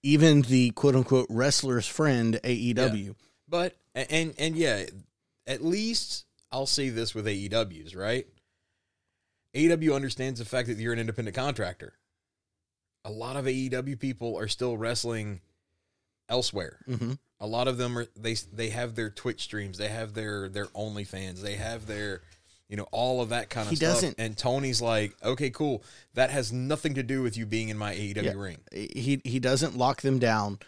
even 0.03 0.43
the 0.43 0.71
quote 0.71 0.95
unquote 0.95 1.27
wrestler's 1.31 1.87
friend 1.87 2.39
AEW. 2.45 3.15
But 3.49 3.77
and 3.95 4.35
and 4.39 4.57
yeah, 4.57 4.85
at 5.47 5.65
least 5.65 6.27
I'll 6.51 6.67
say 6.67 6.91
this 6.91 7.15
with 7.15 7.27
AEWs, 7.27 7.97
right? 7.97 8.27
AEW 9.55 9.95
understands 9.95 10.39
the 10.39 10.45
fact 10.45 10.69
that 10.69 10.79
you're 10.79 10.93
an 10.93 10.99
independent 10.99 11.37
contractor. 11.37 11.95
A 13.05 13.11
lot 13.11 13.37
of 13.37 13.47
AEW 13.47 13.99
people 13.99 14.39
are 14.39 14.49
still 14.49 14.77
wrestling 14.77 15.41
elsewhere. 16.29 16.79
hmm 16.87 17.13
A 17.41 17.47
lot 17.47 17.69
of 17.69 17.77
them 17.77 17.99
are 17.99 18.07
they 18.17 18.35
they 18.53 18.71
have 18.71 18.95
their 18.95 19.11
Twitch 19.11 19.43
streams, 19.43 19.79
they 19.79 19.89
have 19.89 20.15
their 20.15 20.49
their 20.49 20.67
OnlyFans, 20.67 21.41
they 21.41 21.57
have 21.57 21.87
their 21.87 22.23
you 22.73 22.76
know 22.79 22.88
all 22.91 23.21
of 23.21 23.29
that 23.29 23.50
kind 23.50 23.67
of 23.67 23.71
He 23.71 23.76
stuff. 23.76 23.97
doesn't- 23.97 24.14
And 24.19 24.35
Tony's 24.35 24.81
like, 24.81 25.14
okay, 25.23 25.50
cool. 25.50 25.85
That 26.14 26.31
has 26.31 26.50
nothing 26.55 26.95
to 26.95 27.02
do 27.02 27.21
with 27.23 27.37
you 27.37 27.45
being 27.45 27.69
in 27.69 27.76
my 27.76 27.93
AEW 27.95 28.25
Yeah. 28.25 28.33
ring. 28.33 28.61
He 28.73 29.21
he 29.25 29.38
doesn't 29.38 29.76
lock 29.76 30.00
them 30.00 30.19
down 30.19 30.59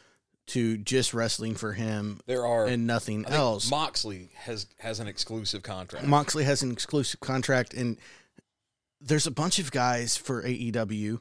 to 0.49 0.77
just 0.77 1.15
wrestling 1.15 1.55
for 1.55 1.73
him 1.73 2.21
There 2.27 2.47
are 2.47 2.67
and 2.67 2.87
nothing 2.87 3.25
else. 3.25 3.71
Moxley 3.71 4.29
has 4.35 4.67
has 4.81 5.01
an 5.01 5.09
exclusive 5.09 5.63
contract. 5.63 6.07
Moxley 6.07 6.45
has 6.45 6.63
an 6.63 6.71
exclusive 6.71 7.21
contract, 7.21 7.73
and 7.73 7.97
there's 9.01 9.27
a 9.27 9.31
bunch 9.31 9.59
of 9.59 9.71
guys 9.73 10.19
for 10.19 10.43
AEW 10.43 11.21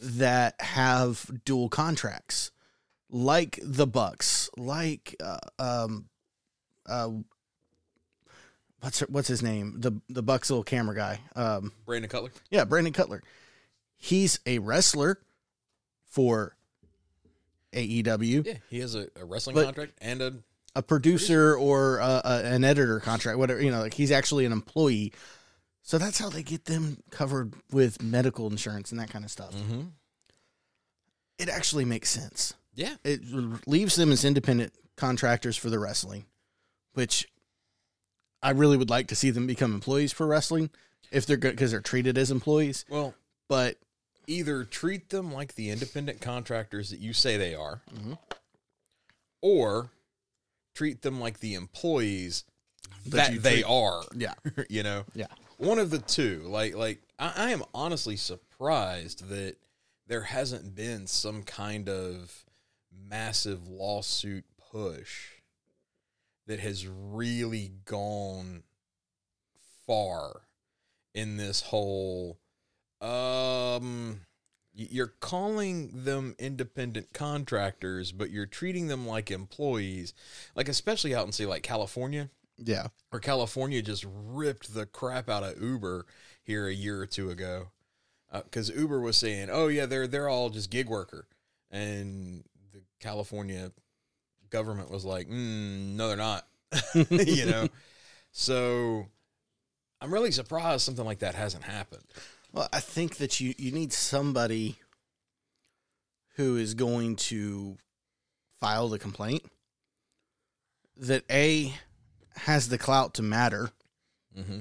that 0.00 0.60
have 0.60 1.30
dual 1.44 1.68
contracts, 1.68 2.50
like 3.08 3.60
the 3.62 3.86
Bucks, 3.86 4.50
like 4.56 5.14
uh, 5.22 5.38
um, 5.60 6.08
uh, 6.86 7.10
what's 8.82 9.00
her- 9.00 9.06
what's 9.08 9.28
his 9.28 9.42
name? 9.42 9.76
The 9.80 9.92
the 10.10 10.22
Bucks 10.22 10.50
little 10.50 10.62
camera 10.64 10.94
guy. 10.94 11.20
Um, 11.34 11.72
Brandon 11.86 12.10
Cutler. 12.10 12.30
yeah, 12.50 12.64
Brandon 12.64 12.92
Cutler. 12.92 13.22
He's 13.96 14.38
a 14.46 14.58
wrestler 14.58 15.18
for 16.04 16.54
AEW, 17.72 18.44
Yeah, 18.46 18.54
he 18.68 18.80
has 18.80 18.94
a, 18.94 19.08
a 19.16 19.24
wrestling 19.24 19.54
But- 19.54 19.64
contract 19.64 19.92
and 20.02 20.20
a 20.20 20.34
a 20.74 20.82
producer 20.82 21.54
or 21.54 22.00
uh, 22.00 22.22
a, 22.24 22.44
an 22.46 22.64
editor 22.64 22.98
contract, 22.98 23.38
whatever 23.38 23.60
you 23.62 23.70
know. 23.70 23.80
Like 23.80 23.92
he's 23.94 24.10
actually 24.10 24.46
an 24.46 24.52
employee, 24.52 25.12
so 25.82 25.98
that's 25.98 26.18
how 26.18 26.30
they 26.30 26.42
get 26.42 26.64
them 26.64 27.02
covered 27.10 27.52
with 27.70 28.02
medical 28.02 28.46
insurance 28.50 28.90
and 28.90 28.98
that 28.98 29.10
kind 29.10 29.22
of 29.24 29.30
stuff. 29.30 29.54
mm-hmm. 29.54 29.82
It 31.38 31.48
actually 31.50 31.84
makes 31.84 32.08
sense. 32.08 32.54
yeah. 32.74 32.94
It 33.04 33.20
leaves 33.66 33.96
them 33.96 34.12
as 34.12 34.24
independent 34.24 34.72
contractors 34.96 35.56
for 35.58 35.68
the 35.70 35.78
wrestling, 35.78 36.24
which 36.94 37.28
I 38.42 38.50
really 38.50 38.76
would 38.76 38.90
like 38.90 39.08
to 39.08 39.14
see 39.16 39.30
them 39.30 39.46
become 39.46 39.72
employees 39.74 40.12
for 40.12 40.26
wrestling 40.26 40.70
if 41.10 41.26
they're 41.26 41.36
good 41.36 41.52
because 41.52 41.70
they're 41.70 41.80
treated 41.80 42.18
as 42.18 42.30
employees. 42.30 42.84
Well, 42.88 43.14
But 43.48 43.76
either 44.26 44.64
treat 44.64 45.10
them 45.10 45.32
like 45.32 45.54
the 45.56 45.68
independent 45.70 46.20
contractors 46.20 46.90
that 46.90 47.00
you 47.00 47.12
say 47.12 47.36
they 47.36 47.54
are, 47.54 47.82
Mhm. 47.94 48.18
or 49.40 49.90
treat 50.74 51.02
them 51.02 51.20
like 51.20 51.40
the 51.40 51.54
employees 51.54 52.44
That 53.06 53.32
that, 53.32 53.42
they 53.42 53.52
treat- 53.62 53.64
are. 53.64 54.02
yeah, 54.16 54.34
you 54.70 54.82
know, 54.82 55.04
yeah. 55.14 55.26
one 55.58 55.78
of 55.78 55.90
the 55.90 55.98
two. 55.98 56.42
Like, 56.46 56.74
like 56.74 57.02
I, 57.18 57.48
I 57.48 57.50
am 57.50 57.62
honestly 57.74 58.16
surprised 58.16 59.28
that 59.28 59.56
there 60.06 60.22
hasn't 60.22 60.74
been 60.74 61.06
some 61.06 61.42
kind 61.42 61.88
of 61.88 62.44
massive 62.90 63.68
lawsuit 63.68 64.44
push 64.70 65.28
that 66.52 66.60
has 66.60 66.86
really 66.86 67.72
gone 67.86 68.62
far 69.86 70.42
in 71.14 71.38
this 71.38 71.62
whole 71.62 72.38
um 73.00 74.20
you're 74.74 75.14
calling 75.20 76.04
them 76.04 76.34
independent 76.38 77.14
contractors 77.14 78.12
but 78.12 78.28
you're 78.28 78.44
treating 78.44 78.88
them 78.88 79.06
like 79.06 79.30
employees. 79.30 80.12
Like 80.54 80.68
especially 80.68 81.14
out 81.14 81.24
in 81.24 81.32
say 81.32 81.46
like 81.46 81.62
California. 81.62 82.28
Yeah. 82.58 82.88
or 83.10 83.18
California 83.18 83.80
just 83.80 84.04
ripped 84.06 84.74
the 84.74 84.84
crap 84.84 85.30
out 85.30 85.42
of 85.42 85.60
Uber 85.60 86.04
here 86.42 86.66
a 86.68 86.74
year 86.74 87.00
or 87.00 87.06
two 87.06 87.30
ago, 87.30 87.68
because 88.30 88.68
Uber 88.68 89.00
was 89.00 89.16
saying, 89.16 89.48
"Oh 89.50 89.68
yeah, 89.68 89.86
they're 89.86 90.06
they're 90.06 90.28
all 90.28 90.50
just 90.50 90.70
gig 90.70 90.88
worker," 90.88 91.26
and 91.70 92.44
the 92.72 92.82
California 93.00 93.72
government 94.52 94.90
was 94.90 95.04
like, 95.04 95.28
mm, 95.28 95.94
"No, 95.96 96.08
they're 96.08 96.16
not," 96.16 96.46
you 97.10 97.46
know. 97.46 97.68
So 98.30 99.06
I'm 100.00 100.12
really 100.12 100.30
surprised 100.30 100.82
something 100.82 101.04
like 101.04 101.20
that 101.20 101.34
hasn't 101.34 101.64
happened. 101.64 102.04
Well, 102.52 102.68
I 102.72 102.80
think 102.80 103.16
that 103.16 103.40
you, 103.40 103.54
you 103.58 103.72
need 103.72 103.92
somebody 103.92 104.78
who 106.36 106.56
is 106.56 106.74
going 106.74 107.16
to 107.16 107.76
file 108.60 108.88
the 108.88 108.98
complaint 108.98 109.42
that 110.96 111.24
A 111.30 111.74
has 112.36 112.68
the 112.68 112.78
clout 112.78 113.14
to 113.14 113.22
matter 113.22 113.70
Mm-hmm. 114.38 114.60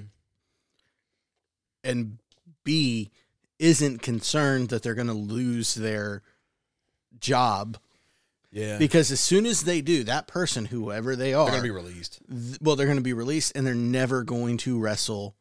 and 1.84 2.18
B 2.66 3.10
isn't 3.58 4.02
concerned 4.02 4.68
that 4.70 4.84
they're 4.84 4.96
going 4.96 5.08
to 5.08 5.14
lose 5.14 5.76
their 5.76 6.24
job 7.20 7.78
Yeah, 8.52 8.78
because 8.78 9.12
as 9.12 9.22
soon 9.22 9.46
as 9.46 9.64
they 9.64 9.82
do, 9.82 10.04
that 10.04 10.28
person, 10.28 10.66
whoever 10.66 11.16
they 11.16 11.34
are, 11.34 11.46
they're 11.46 11.54
gonna 11.56 11.64
be 11.64 11.72
released. 11.72 12.20
th- 12.30 12.58
well, 12.62 12.76
they're 12.76 12.86
going 12.86 12.98
to 12.98 13.04
be 13.04 13.14
released 13.14 13.54
and 13.56 13.66
they're 13.66 13.74
never 13.74 14.24
going 14.24 14.58
to 14.58 14.78
wrestle 14.78 15.36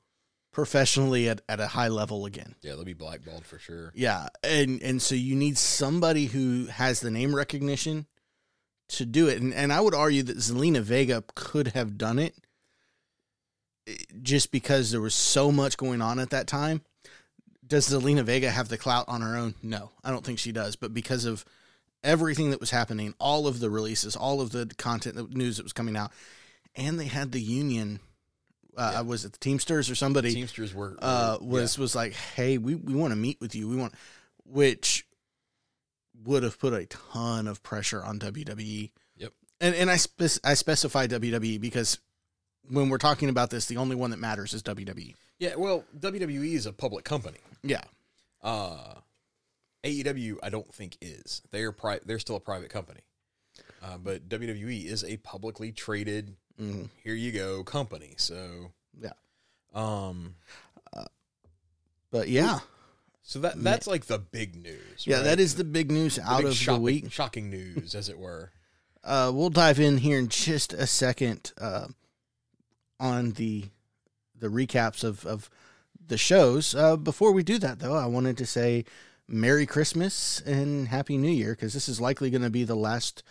professionally 0.53 1.29
at, 1.29 1.41
at 1.49 1.61
a 1.61 1.69
high 1.69 1.89
level 1.89 2.27
again. 2.27 2.55
Yeah, 2.63 2.75
they'll 2.75 2.85
be 2.85 2.93
blackballed 2.93 3.45
for 3.45 3.59
sure. 3.59 3.93
Yeah, 3.95 4.29
and 4.45 4.81
and 4.83 5.03
so 5.03 5.15
you 5.15 5.35
need 5.35 5.59
somebody 5.59 6.27
who 6.27 6.67
has 6.67 7.01
the 7.01 7.11
name 7.11 7.35
recognition 7.35 8.07
to 8.91 9.05
do 9.05 9.29
it, 9.29 9.41
and 9.41 9.53
and 9.55 9.73
I 9.73 9.81
would 9.81 9.95
argue 9.95 10.23
that 10.25 10.37
Zelina 10.39 10.81
Vega 10.81 11.25
could 11.35 11.69
have 11.69 11.99
done 11.99 12.19
it, 12.19 12.37
eh, 13.87 13.95
just 14.23 14.53
because 14.53 14.91
there 14.91 15.01
was 15.01 15.15
so 15.15 15.51
much 15.51 15.77
going 15.77 16.01
on 16.03 16.19
at 16.19 16.31
that 16.31 16.47
time. 16.47 16.83
Does 17.67 17.89
Zelina 17.89 18.25
Vega 18.25 18.51
have 18.51 18.69
the 18.69 18.79
clout 18.79 19.05
on 19.09 19.21
her 19.21 19.37
own? 19.37 19.55
No, 19.63 19.93
I 20.03 20.11
don't 20.11 20.25
think 20.25 20.41
she 20.41 20.51
does. 20.51 20.75
But 20.75 20.93
because 20.93 21.25
of 21.25 21.45
everything 22.03 22.51
that 22.51 22.61
was 22.61 22.71
happening, 22.71 23.15
all 23.19 23.47
of 23.47 23.61
the 23.61 23.71
releases, 23.71 24.17
all 24.17 24.41
of 24.41 24.51
the 24.51 24.67
content, 24.79 25.17
the 25.17 25.25
news 25.25 25.57
that 25.59 25.63
was 25.63 25.73
coming 25.73 25.97
out, 25.97 26.11
and 26.75 26.99
they 26.99 27.07
had 27.07 27.33
the 27.33 27.41
union. 27.41 28.01
Uh, 28.77 28.91
Yeah. 28.95 29.01
Was 29.03 29.25
it 29.25 29.33
the 29.33 29.39
Teamsters 29.39 29.91
or 29.91 29.95
somebody? 29.95 30.33
Teamsters 30.33 30.73
were, 30.73 30.97
uh, 31.01 31.39
were- 31.41 31.61
was 31.63 31.77
was 31.79 31.95
like, 31.95 32.13
hey, 32.13 32.57
we, 32.59 32.75
we 32.77 32.95
want 32.95 33.11
to 33.13 33.17
meet 33.17 33.41
with 33.41 33.55
you. 33.55 33.69
We 33.69 33.77
want, 33.77 33.95
which 34.45 35.07
would 36.25 36.43
have 36.43 36.59
put 36.59 36.73
a 36.73 36.87
ton 36.87 37.47
of 37.49 37.63
pressure 37.63 38.03
on 38.03 38.19
WWE. 38.19 38.91
Yep. 39.17 39.33
And 39.61 39.75
and 39.75 39.91
I 39.91 39.97
spec- 39.97 40.39
I 40.45 40.55
specify 40.55 41.07
WWE 41.07 41.61
because 41.61 41.99
when 42.69 42.89
we're 42.89 42.99
talking 42.99 43.29
about 43.29 43.51
this, 43.51 43.67
the 43.67 43.79
only 43.79 43.97
one 43.97 44.11
that 44.11 44.19
matters 44.21 44.55
is 44.55 44.63
WWE. 44.63 45.15
yeah. 45.39 45.57
Well, 45.57 45.85
WWE 45.99 46.55
is 46.55 46.67
a 46.67 46.73
public 46.73 47.05
company. 47.05 47.39
Yeah. 47.63 47.83
Uh, 48.43 48.95
AEW, 49.85 50.37
I 50.43 50.51
don't 50.51 50.73
think 50.75 50.97
is. 51.01 51.43
They're 51.51 51.73
pri- 51.73 52.01
They're 52.05 52.19
still 52.19 52.37
a 52.37 52.41
private 52.41 52.71
company, 52.71 53.01
uh, 53.83 53.97
but 53.99 54.29
WWE 54.29 54.85
is 54.87 55.05
a 55.05 55.17
publicly 55.19 55.73
traded. 55.73 56.37
hmm 56.59 56.85
Here 57.03 57.15
you 57.15 57.33
go, 57.33 57.65
company. 57.65 58.15
So 58.19 58.73
Yeah. 59.01 59.13
um, 59.75 60.35
But 62.11 62.29
yeah, 62.29 62.59
so 63.23 63.39
that 63.41 63.63
that's 63.63 63.87
like 63.87 64.07
the 64.07 64.19
big 64.19 64.57
news. 64.57 65.07
yeah, 65.07 65.17
right? 65.19 65.23
that 65.25 65.41
is 65.41 65.55
the 65.55 65.63
big 65.65 65.91
news 65.91 66.17
The 66.17 66.29
out 66.29 66.39
big 66.39 66.47
of 66.49 66.55
shocking, 66.57 66.75
the 66.75 66.81
week. 66.81 67.13
Shocking 67.13 67.51
news, 67.51 67.95
as 67.95 68.09
it 68.09 68.19
were. 68.19 68.51
Uh, 69.05 69.31
we'll 69.33 69.49
dive 69.51 69.79
in 69.79 69.99
here 69.99 70.19
in 70.19 70.29
just 70.29 70.73
a 70.73 70.87
second 70.89 71.53
uh, 71.59 71.87
on 72.99 73.31
the 73.33 73.67
the 74.37 74.49
recaps 74.49 75.05
of 75.05 75.25
of 75.25 75.49
the 76.05 76.19
shows. 76.19 76.75
Uh, 76.75 76.97
before 76.97 77.31
we 77.31 77.45
do 77.45 77.59
that, 77.59 77.79
though, 77.79 77.95
I 77.95 78.07
wanted 78.07 78.37
to 78.39 78.47
say 78.47 78.85
Merry 79.31 79.65
Christmas 79.65 80.41
and 80.41 80.89
Happy 80.89 81.17
New 81.17 81.31
Year 81.31 81.53
because 81.53 81.73
this 81.73 81.89
is 81.89 82.01
likely 82.01 82.31
going 82.31 82.43
to 82.43 82.51
be 82.51 82.65
the 82.65 82.75
last 82.75 83.23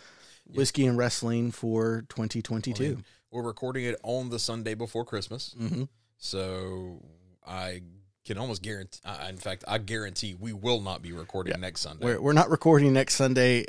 whiskey 0.52 0.86
and 0.86 0.96
wrestling 0.96 1.50
for 1.50 2.04
2022. 2.08 2.82
I 2.82 2.88
mean, 2.88 3.04
we're 3.30 3.42
recording 3.42 3.84
it 3.84 4.00
on 4.02 4.30
the 4.30 4.38
Sunday 4.38 4.74
before 4.74 5.04
Christmas, 5.04 5.54
hmm 5.56 5.84
so 6.22 7.02
I 7.46 7.80
can 8.26 8.36
almost 8.36 8.62
guarantee. 8.62 9.00
Uh, 9.04 9.26
in 9.28 9.38
fact, 9.38 9.64
I 9.66 9.78
guarantee 9.78 10.36
we 10.38 10.52
will 10.52 10.80
not 10.80 11.00
be 11.02 11.12
recording 11.12 11.58
next 11.60 11.80
Sunday. 11.80 12.04
We're 12.04 12.20
we're 12.20 12.32
not 12.32 12.50
recording 12.50 12.92
next 12.92 13.14
Sunday. 13.14 13.64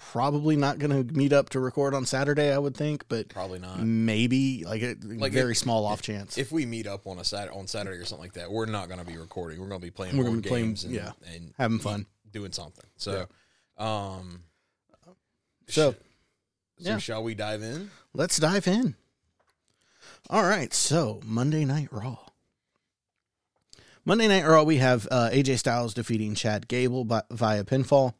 Probably 0.00 0.56
not 0.56 0.78
going 0.78 1.06
to 1.06 1.14
meet 1.14 1.32
up 1.32 1.50
to 1.50 1.60
record 1.60 1.94
on 1.94 2.06
Saturday, 2.06 2.52
I 2.52 2.58
would 2.58 2.74
think, 2.76 3.04
but 3.08 3.28
Probably 3.28 3.58
not. 3.58 3.80
maybe 3.80 4.64
like 4.64 4.82
a 4.82 4.96
Like 5.02 5.32
very 5.32 5.52
if- 5.52 5.58
small 5.58 5.84
off 5.86 6.00
chance. 6.02 6.38
if 6.38 6.50
we 6.50 6.64
meet 6.66 6.86
up 6.86 7.06
on 7.06 7.18
a 7.18 7.24
Saturday 7.24 7.56
on 7.56 7.66
Saturday 7.66 7.98
or 7.98 8.04
something 8.06 8.24
like 8.24 8.32
that, 8.34 8.50
we're 8.50 8.66
not 8.66 8.88
going 8.88 8.98
to 8.98 9.06
be 9.06 9.16
recording. 9.18 9.60
We're 9.60 9.68
going 9.68 9.80
to 9.80 9.86
be 9.86 9.90
playing 9.90 10.16
We're 10.16 10.24
board 10.24 10.32
gonna 10.36 10.42
be 10.42 10.48
playing- 10.48 10.64
games 10.66 10.84
and, 10.84 10.94
yeah, 10.94 11.12
and 11.34 11.52
having 11.58 11.78
fun. 11.78 12.06
doing 12.32 12.52
something. 12.52 12.86
So, 12.96 13.26
um, 13.76 14.44
So, 15.68 15.92
sh- 15.92 15.94
so 16.84 16.90
yeah. 16.90 16.98
shall 16.98 17.22
we 17.22 17.34
dive 17.34 17.62
in? 17.62 17.90
Let's 18.14 18.38
dive 18.38 18.66
in. 18.66 18.96
All 20.30 20.44
right, 20.44 20.72
so 20.72 21.20
Monday 21.24 21.64
Night 21.64 21.88
Raw. 21.92 22.18
Monday 24.04 24.28
Night 24.28 24.46
Raw, 24.46 24.62
we 24.62 24.78
have 24.78 25.06
uh, 25.10 25.28
AJ 25.30 25.58
Styles 25.58 25.92
defeating 25.94 26.34
Chad 26.34 26.68
Gable 26.68 27.04
by, 27.04 27.22
via 27.30 27.64
pinfall. 27.64 28.14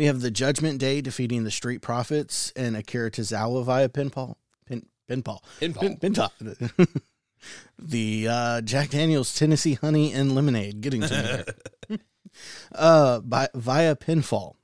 We 0.00 0.06
have 0.06 0.22
the 0.22 0.30
Judgment 0.30 0.78
Day 0.78 1.02
defeating 1.02 1.44
the 1.44 1.50
Street 1.50 1.82
Profits 1.82 2.54
and 2.56 2.74
Akira 2.74 3.10
Tozawa 3.10 3.62
via 3.62 3.86
pinfall. 3.90 4.36
Pin, 4.64 4.86
pinfall. 5.06 5.42
Pinball. 5.60 6.00
Pin, 6.00 6.14
pinfall. 6.14 6.90
the 7.78 8.26
uh, 8.26 8.60
Jack 8.62 8.88
Daniels 8.88 9.34
Tennessee 9.34 9.74
Honey 9.74 10.14
and 10.14 10.34
Lemonade 10.34 10.80
getting 10.80 11.02
to 11.02 11.44
me 11.90 11.98
uh, 12.74 13.20
by, 13.20 13.48
via 13.54 13.94
pinfall. 13.94 14.54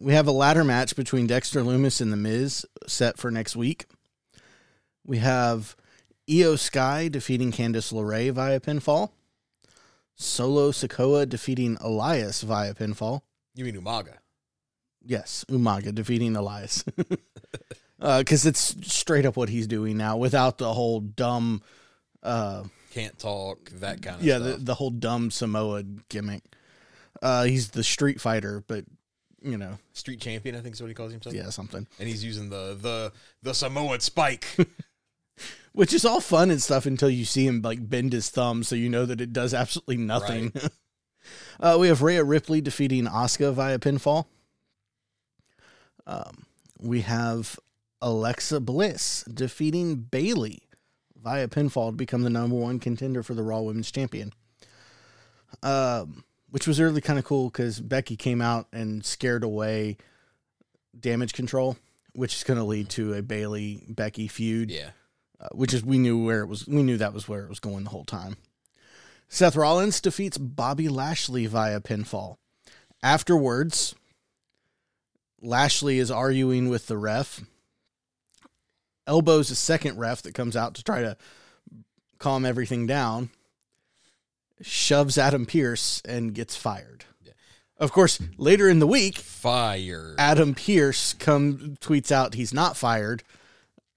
we 0.00 0.12
have 0.12 0.26
a 0.26 0.32
ladder 0.32 0.64
match 0.64 0.96
between 0.96 1.28
Dexter 1.28 1.62
Lumis 1.62 2.00
and 2.00 2.12
The 2.12 2.16
Miz 2.16 2.66
set 2.88 3.16
for 3.16 3.30
next 3.30 3.54
week. 3.54 3.86
We 5.06 5.18
have 5.18 5.76
Iyo 6.28 6.58
Sky 6.58 7.06
defeating 7.06 7.52
Candice 7.52 7.92
LeRae 7.92 8.32
via 8.32 8.58
pinfall. 8.58 9.12
Solo 10.16 10.72
Sikoa 10.72 11.28
defeating 11.28 11.76
Elias 11.80 12.42
via 12.42 12.74
pinfall. 12.74 13.20
You 13.54 13.64
mean 13.66 13.80
Umaga? 13.80 14.14
Yes, 15.06 15.44
Umaga 15.48 15.94
defeating 15.94 16.36
Elias. 16.36 16.84
Because 17.98 18.44
it's 18.44 18.74
straight 18.92 19.24
up 19.24 19.34
what 19.34 19.48
he's 19.48 19.66
doing 19.66 19.96
now 19.96 20.18
without 20.18 20.58
the 20.58 20.74
whole 20.74 21.00
dumb, 21.00 21.62
uh, 22.22 22.64
Can't 22.90 23.18
talk, 23.18 23.70
that 23.70 24.02
kind 24.02 24.16
of 24.16 24.24
yeah, 24.24 24.36
stuff. 24.38 24.58
the, 24.58 24.64
the 24.64 24.74
whole 24.74 24.90
dumb 24.90 25.30
Samoa 25.30 25.84
gimmick. 26.10 26.42
Uh, 27.22 27.44
he's 27.44 27.70
the 27.70 27.84
street 27.84 28.20
fighter, 28.20 28.62
but, 28.66 28.84
you 29.40 29.56
know, 29.56 29.78
Street 29.94 30.20
champion, 30.20 30.54
I 30.54 30.60
think 30.60 30.74
is 30.74 30.82
what 30.82 30.88
he 30.88 30.94
calls 30.94 31.12
himself. 31.12 31.34
yeah, 31.34 31.48
something. 31.48 31.86
And 31.98 32.08
he's 32.08 32.22
using 32.22 32.50
the 32.50 32.76
the 32.78 33.12
the 33.42 33.54
Samoan 33.54 34.00
spike. 34.00 34.46
Which 35.72 35.94
is 35.94 36.04
all 36.04 36.20
fun 36.20 36.50
and 36.50 36.62
stuff 36.62 36.84
until 36.84 37.08
you 37.08 37.24
see 37.24 37.46
him 37.46 37.62
like 37.62 37.88
bend 37.88 38.12
his 38.12 38.28
thumb, 38.28 38.64
so 38.64 38.76
you 38.76 38.90
know 38.90 39.06
that 39.06 39.20
it 39.20 39.32
does 39.32 39.54
absolutely 39.54 39.96
nothing. 39.96 40.52
uh, 41.60 41.76
we 41.80 41.88
have 41.88 42.02
Rhea 42.02 42.22
Ripley 42.22 42.60
defeating 42.60 43.06
Asuka 43.06 43.54
via 43.54 43.78
pinfall. 43.78 44.26
Um, 46.06 46.46
we 46.80 47.02
have 47.02 47.58
Alexa 48.02 48.60
Bliss 48.60 49.24
defeating 49.24 49.96
Bayley 49.96 50.62
via 51.20 51.48
pinfall 51.48 51.90
to 51.90 51.96
become 51.96 52.22
the 52.22 52.30
number 52.30 52.56
one 52.56 52.78
contender 52.78 53.22
for 53.22 53.34
the 53.34 53.42
Raw 53.42 53.60
Women's 53.60 53.90
Champion. 53.90 54.32
Um, 55.62 56.24
which 56.50 56.66
was 56.68 56.80
really 56.80 57.00
kind 57.00 57.18
of 57.18 57.24
cool 57.24 57.48
because 57.48 57.80
Becky 57.80 58.16
came 58.16 58.40
out 58.40 58.66
and 58.72 59.04
scared 59.04 59.42
away 59.42 59.96
damage 60.98 61.32
control, 61.32 61.76
which 62.12 62.36
is 62.36 62.44
going 62.44 62.58
to 62.58 62.64
lead 62.64 62.90
to 62.90 63.14
a 63.14 63.22
Bayley 63.22 63.82
Becky 63.88 64.28
feud 64.28 64.70
yeah. 64.70 64.90
uh, 65.40 65.48
which 65.52 65.74
is 65.74 65.84
we 65.84 65.98
knew 65.98 66.22
where 66.22 66.42
it 66.42 66.46
was. 66.46 66.66
We 66.66 66.82
knew 66.82 66.96
that 66.98 67.14
was 67.14 67.28
where 67.28 67.42
it 67.42 67.48
was 67.48 67.60
going 67.60 67.84
the 67.84 67.90
whole 67.90 68.04
time. 68.04 68.36
Seth 69.28 69.56
Rollins 69.56 70.00
defeats 70.00 70.38
Bobby 70.38 70.88
Lashley 70.88 71.46
via 71.46 71.80
pinfall. 71.80 72.36
Afterwards, 73.02 73.94
Lashley 75.44 75.98
is 75.98 76.10
arguing 76.10 76.68
with 76.68 76.86
the 76.86 76.96
ref. 76.96 77.42
Elbows 79.06 79.50
a 79.50 79.54
second 79.54 79.98
ref 79.98 80.22
that 80.22 80.34
comes 80.34 80.56
out 80.56 80.74
to 80.74 80.82
try 80.82 81.02
to 81.02 81.16
calm 82.18 82.46
everything 82.46 82.86
down. 82.86 83.30
Shoves 84.62 85.18
Adam 85.18 85.44
Pearce 85.44 86.00
and 86.06 86.34
gets 86.34 86.56
fired. 86.56 87.04
Yeah. 87.22 87.32
Of 87.76 87.92
course, 87.92 88.20
later 88.38 88.68
in 88.68 88.78
the 88.78 88.86
week, 88.86 89.18
Fire. 89.18 90.14
Adam 90.18 90.54
Pearce 90.54 91.12
come 91.12 91.76
tweets 91.80 92.10
out 92.10 92.34
he's 92.34 92.54
not 92.54 92.76
fired, 92.76 93.22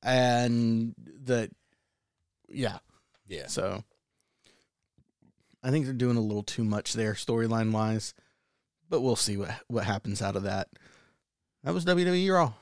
and 0.03 0.93
that 1.23 1.51
yeah. 2.49 2.79
yeah. 3.27 3.47
So 3.47 3.83
I 5.63 5.71
think 5.71 5.85
they're 5.85 5.93
doing 5.93 6.17
a 6.17 6.21
little 6.21 6.43
too 6.43 6.65
much 6.65 6.93
there 6.93 7.13
storyline 7.13 7.71
wise, 7.71 8.13
but 8.89 9.01
we'll 9.01 9.15
see 9.15 9.37
what 9.37 9.51
what 9.67 9.85
happens 9.85 10.21
out 10.21 10.35
of 10.35 10.43
that. 10.43 10.67
That 11.67 11.73
was 11.73 11.83
WWE 11.83 12.33
Raw. 12.33 12.53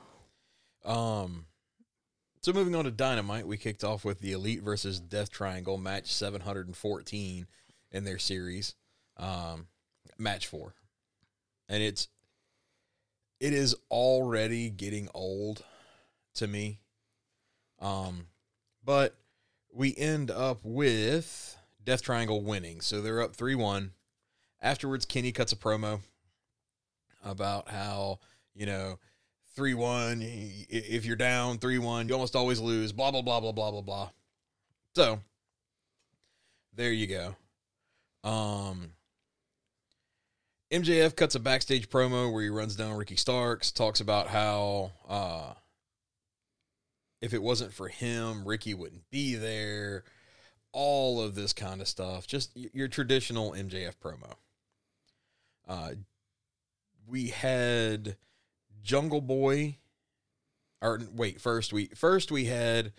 Um, 0.84 1.46
so 2.42 2.52
moving 2.52 2.74
on 2.74 2.86
to 2.86 2.90
Dynamite, 2.90 3.46
we 3.46 3.56
kicked 3.56 3.84
off 3.84 4.04
with 4.04 4.18
the 4.18 4.32
Elite 4.32 4.62
versus 4.62 4.98
Death 4.98 5.30
Triangle 5.30 5.78
match 5.78 6.12
714 6.12 7.46
in 7.92 8.04
their 8.04 8.18
series, 8.18 8.74
um, 9.16 9.68
match 10.18 10.48
four, 10.48 10.74
and 11.68 11.84
it's 11.84 12.08
it 13.38 13.52
is 13.52 13.76
already 13.92 14.70
getting 14.70 15.08
old 15.14 15.64
to 16.34 16.48
me. 16.48 16.80
Um, 17.78 18.26
but 18.84 19.14
we 19.72 19.94
end 19.96 20.32
up 20.32 20.58
with 20.64 21.56
Death 21.84 22.02
Triangle 22.02 22.42
winning, 22.42 22.80
so 22.80 23.00
they're 23.00 23.22
up 23.22 23.36
three 23.36 23.54
one. 23.54 23.92
Afterwards, 24.60 25.04
Kenny 25.04 25.30
cuts 25.30 25.52
a 25.52 25.56
promo 25.56 26.00
about 27.24 27.68
how 27.70 28.18
you 28.56 28.66
know 28.66 28.98
three 29.54 29.74
one. 29.74 30.20
If 30.22 31.04
you're 31.04 31.16
down 31.16 31.58
three 31.58 31.78
one, 31.78 32.08
you 32.08 32.14
almost 32.14 32.36
always 32.36 32.60
lose. 32.60 32.92
Blah 32.92 33.10
blah 33.10 33.22
blah 33.22 33.40
blah 33.40 33.52
blah 33.52 33.70
blah 33.70 33.80
blah. 33.82 34.10
So 34.94 35.20
there 36.74 36.92
you 36.92 37.06
go. 37.06 37.36
Um, 38.28 38.92
MJF 40.72 41.14
cuts 41.14 41.34
a 41.34 41.40
backstage 41.40 41.88
promo 41.88 42.32
where 42.32 42.42
he 42.42 42.48
runs 42.48 42.76
down 42.76 42.96
Ricky 42.96 43.16
Starks, 43.16 43.70
talks 43.70 44.00
about 44.00 44.28
how 44.28 44.92
uh, 45.08 45.54
if 47.20 47.32
it 47.32 47.42
wasn't 47.42 47.72
for 47.72 47.88
him, 47.88 48.46
Ricky 48.46 48.74
wouldn't 48.74 49.08
be 49.10 49.36
there. 49.36 50.04
All 50.72 51.22
of 51.22 51.34
this 51.34 51.52
kind 51.54 51.80
of 51.80 51.88
stuff, 51.88 52.26
just 52.26 52.50
your 52.54 52.88
traditional 52.88 53.52
MJF 53.52 53.94
promo. 53.96 54.34
Uh, 55.66 55.92
we 57.06 57.28
had 57.28 58.16
Jungle 58.86 59.20
Boy. 59.20 59.78
Or 60.80 61.00
wait, 61.12 61.40
first 61.40 61.72
we 61.72 61.86
first 61.86 62.30
we 62.30 62.44
had 62.44 62.92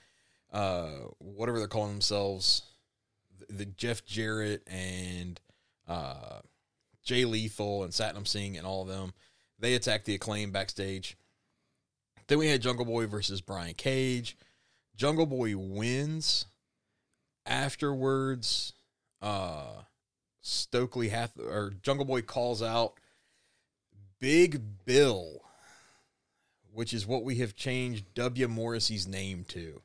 uh 0.52 0.90
whatever 1.20 1.60
they're 1.60 1.68
calling 1.68 1.94
themselves, 1.94 2.64
the, 3.40 3.54
the 3.54 3.66
Jeff 3.66 4.06
Jarrett 4.06 4.68
and 4.68 5.40
uh 5.88 6.40
Jay 7.04 7.24
Lethal 7.24 7.84
and 7.84 7.94
Satnam 7.94 8.28
Singh 8.28 8.58
and 8.58 8.68
all 8.68 8.82
of 8.82 8.90
them. 8.90 9.14
They 9.60 9.76
attacked 9.76 10.06
the 10.06 10.16
acclaim 10.16 10.52
backstage. 10.52 11.18
Then 12.28 12.40
we 12.40 12.50
had 12.50 12.62
Jungle 12.62 12.86
Boy 12.86 13.08
versus 13.08 13.40
Brian 13.40 13.74
Cage. 13.74 14.38
Jungle 14.96 15.26
Boy 15.26 15.56
wins. 15.56 16.46
Afterwards, 17.46 18.74
uh 19.22 19.84
Stokely 20.42 21.10
Hath 21.10 21.40
or 21.40 21.74
Jungle 21.82 22.06
Boy 22.06 22.22
calls 22.22 22.62
out 22.62 23.00
Big 24.20 24.62
Bill, 24.86 25.42
which 26.78 26.94
is 26.94 27.08
what 27.08 27.24
we 27.24 27.38
have 27.38 27.56
changed 27.56 28.06
W. 28.14 28.48
Morrissey's 28.48 29.08
name 29.08 29.44
to. 29.48 29.82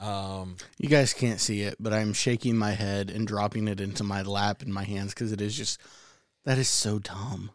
Um, 0.00 0.56
You 0.78 0.88
guys 0.88 1.12
can't 1.12 1.40
see 1.40 1.60
it, 1.60 1.76
but 1.78 1.92
I'm 1.92 2.14
shaking 2.14 2.56
my 2.56 2.70
head 2.70 3.10
and 3.10 3.26
dropping 3.26 3.68
it 3.68 3.78
into 3.78 4.02
my 4.02 4.22
lap 4.22 4.62
in 4.62 4.72
my 4.72 4.84
hands 4.84 5.12
because 5.12 5.30
it 5.30 5.42
is 5.42 5.54
just 5.54 5.78
that 6.46 6.56
is 6.56 6.70
so 6.70 6.98
dumb. 6.98 7.50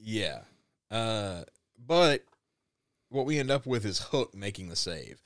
yeah. 0.00 0.40
Uh, 0.90 1.42
but 1.86 2.24
what 3.10 3.26
we 3.26 3.38
end 3.38 3.50
up 3.50 3.66
with 3.66 3.84
is 3.84 3.98
Hook 4.00 4.34
making 4.34 4.70
the 4.70 4.76
save. 4.76 5.20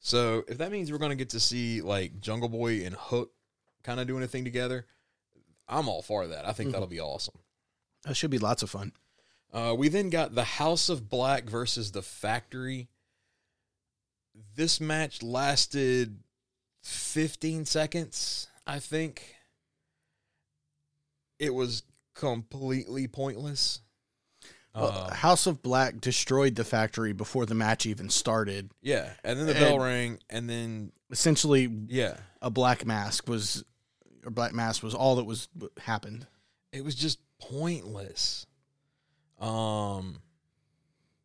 So 0.00 0.44
if 0.48 0.56
that 0.58 0.72
means 0.72 0.90
we're 0.90 0.98
going 0.98 1.10
to 1.10 1.14
get 1.16 1.30
to 1.30 1.40
see 1.40 1.82
like 1.82 2.20
Jungle 2.20 2.48
Boy 2.48 2.84
and 2.86 2.94
Hook 2.94 3.32
kind 3.82 4.00
of 4.00 4.06
doing 4.06 4.22
a 4.22 4.26
thing 4.26 4.44
together, 4.44 4.86
I'm 5.68 5.88
all 5.88 6.00
for 6.02 6.26
that. 6.26 6.48
I 6.48 6.52
think 6.52 6.70
Mhm. 6.70 6.72
that'll 6.72 6.86
be 6.88 7.00
awesome. 7.00 7.36
That 8.04 8.16
should 8.16 8.30
be 8.30 8.38
lots 8.38 8.62
of 8.62 8.70
fun. 8.70 8.92
Uh, 9.54 9.72
we 9.78 9.88
then 9.88 10.10
got 10.10 10.34
the 10.34 10.44
House 10.44 10.88
of 10.88 11.08
Black 11.08 11.44
versus 11.44 11.92
the 11.92 12.02
Factory. 12.02 12.88
This 14.56 14.80
match 14.80 15.22
lasted 15.22 16.18
15 16.82 17.64
seconds, 17.64 18.48
I 18.66 18.80
think. 18.80 19.36
It 21.38 21.54
was 21.54 21.84
completely 22.14 23.06
pointless. 23.06 23.80
Well, 24.74 24.88
Uh, 24.88 25.14
House 25.14 25.46
of 25.46 25.62
Black 25.62 26.00
destroyed 26.00 26.56
the 26.56 26.64
factory 26.64 27.12
before 27.12 27.46
the 27.46 27.54
match 27.54 27.86
even 27.86 28.10
started. 28.10 28.72
yeah, 28.82 29.12
and 29.22 29.38
then 29.38 29.46
the 29.46 29.54
bell 29.54 29.78
rang, 29.78 30.18
and 30.28 30.50
then 30.50 30.90
Essentially, 31.10 31.66
yeah, 31.86 32.16
a 32.42 32.50
black 32.50 32.84
mask 32.84 33.28
was, 33.28 33.62
or 34.24 34.32
black 34.32 34.52
mask 34.52 34.82
was 34.82 34.94
all 34.94 35.14
that 35.16 35.24
was 35.24 35.46
happened. 35.78 36.26
it 36.72 36.82
was 36.84 36.96
just 36.96 37.20
pointless. 37.38 38.46
Um, 39.44 40.20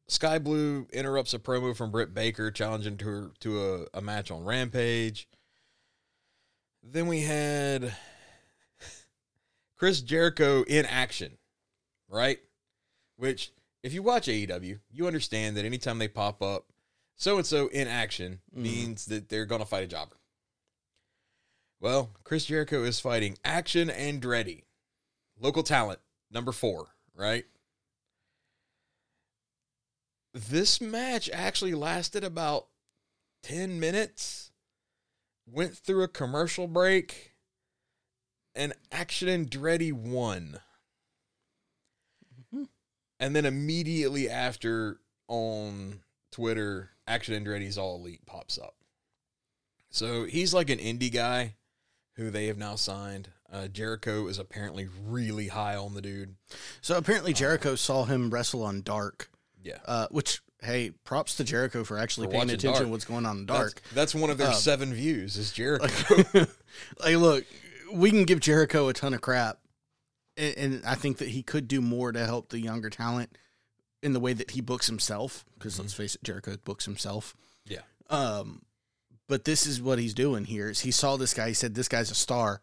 Skye 0.08 0.40
Blue 0.40 0.88
interrupts 0.92 1.34
a 1.34 1.40
promo 1.40 1.76
from 1.76 1.92
Britt 1.92 2.14
Baker 2.14 2.52
challenging 2.52 2.98
to 2.98 3.06
her 3.06 3.32
to 3.42 3.86
a, 3.94 3.98
a 4.00 4.02
match 4.02 4.32
on 4.32 4.44
Rampage. 4.44 5.28
Then 6.84 7.08
we 7.08 7.22
had 7.22 7.94
Chris 9.78 10.02
Jericho 10.02 10.64
in 10.64 10.86
action, 10.86 11.38
right? 12.10 12.40
Which, 13.16 13.52
if 13.84 13.94
you 13.94 14.02
watch 14.04 14.28
AEW, 14.28 14.80
you 14.92 15.08
understand 15.08 15.56
that 15.58 15.66
anytime 15.66 16.00
they 16.00 16.08
pop 16.08 16.42
up, 16.42 16.66
so 17.16 17.38
and 17.38 17.46
so 17.46 17.68
in 17.68 17.88
action 17.88 18.40
Mhm. 18.56 18.62
means 18.62 19.06
that 19.06 19.30
they're 19.30 19.46
going 19.46 19.62
to 19.62 19.68
fight 19.68 19.84
a 19.84 19.88
jobber. 19.88 20.18
Well, 21.82 22.12
Chris 22.24 22.46
Jericho 22.46 22.84
is 22.84 23.00
fighting 23.00 23.38
Action 23.46 23.90
and 23.90 24.22
Andretti, 24.22 24.64
local 25.40 25.64
talent, 25.64 26.00
number 26.30 26.52
four, 26.52 26.90
right? 27.14 27.46
This 30.48 30.80
match 30.80 31.30
actually 31.34 31.74
lasted 31.74 32.24
about 32.24 32.68
10 33.44 33.78
minutes, 33.78 34.52
went 35.46 35.76
through 35.76 36.04
a 36.04 36.08
commercial 36.08 36.66
break, 36.66 37.36
and 38.56 38.74
Action 38.90 39.28
Andretti 39.28 39.92
won. 39.92 40.62
Mhm. 42.54 42.70
And 43.20 43.36
then 43.36 43.46
immediately 43.46 44.30
after 44.30 45.02
on 45.28 46.04
Twitter, 46.32 46.92
Action 47.06 47.34
Andretti's 47.34 47.78
All 47.78 47.98
Elite 47.98 48.26
pops 48.26 48.58
up. 48.58 48.78
So 49.90 50.24
he's 50.24 50.54
like 50.54 50.70
an 50.70 50.80
indie 50.80 51.12
guy 51.12 51.58
who 52.14 52.32
they 52.32 52.48
have 52.48 52.58
now 52.58 52.76
signed. 52.76 53.34
Uh, 53.52 53.68
Jericho 53.68 54.28
is 54.28 54.38
apparently 54.38 54.88
really 54.88 55.50
high 55.50 55.76
on 55.76 55.96
the 55.96 56.02
dude. 56.02 56.38
So 56.82 56.96
apparently 56.98 57.34
Jericho 57.34 57.76
saw 57.76 58.06
him 58.06 58.30
wrestle 58.30 58.64
on 58.64 58.84
Dark, 58.84 59.32
Yeah. 59.64 59.78
uh, 59.86 60.08
which 60.12 60.42
hey, 60.62 60.92
props 61.06 61.36
to 61.38 61.44
Jericho 61.44 61.84
for 61.84 61.98
actually 61.98 62.28
For 62.28 62.32
paying 62.34 62.44
attention 62.50 62.72
Dark. 62.74 62.84
to 62.84 62.90
what's 62.90 63.06
going 63.06 63.26
on 63.26 63.40
in 63.40 63.46
That's, 63.46 63.60
Dark. 63.60 63.82
that's 63.94 64.14
one 64.14 64.30
of 64.30 64.38
their 64.38 64.48
Um, 64.50 64.54
seven 64.54 64.94
views 64.94 65.38
is 65.38 65.52
Jericho. 65.54 65.88
like, 67.00 67.16
look, 67.16 67.46
we 67.94 68.10
can 68.12 68.24
give 68.26 68.40
Jericho 68.42 68.90
a 68.90 68.94
ton 68.94 69.14
of 69.14 69.22
crap, 69.22 69.60
and, 70.38 70.56
and 70.58 70.86
I 70.86 70.96
think 70.96 71.18
that 71.20 71.30
he 71.30 71.44
could 71.44 71.68
do 71.68 71.80
more 71.82 72.12
to 72.12 72.26
help 72.26 72.50
the 72.50 72.60
younger 72.60 72.90
talent 72.90 73.38
in 74.04 74.14
the 74.14 74.20
way 74.20 74.34
that 74.34 74.52
he 74.52 74.62
books 74.62 74.88
himself. 74.88 75.46
Because 75.58 75.80
let's 75.80 75.94
face 75.94 76.16
it, 76.16 76.24
Jericho 76.24 76.56
books 76.64 76.86
himself. 76.86 77.36
Yeah. 77.66 77.82
Um, 78.10 78.62
but 79.28 79.46
this 79.46 79.66
is 79.66 79.82
what 79.82 79.98
he's 80.00 80.14
doing 80.14 80.44
here. 80.46 80.70
Is 80.70 80.82
he 80.82 80.92
saw 80.92 81.16
this 81.18 81.34
guy? 81.34 81.50
He 81.50 81.54
said, 81.54 81.74
"This 81.76 81.88
guy's 81.88 82.12
a 82.12 82.16
star. 82.16 82.62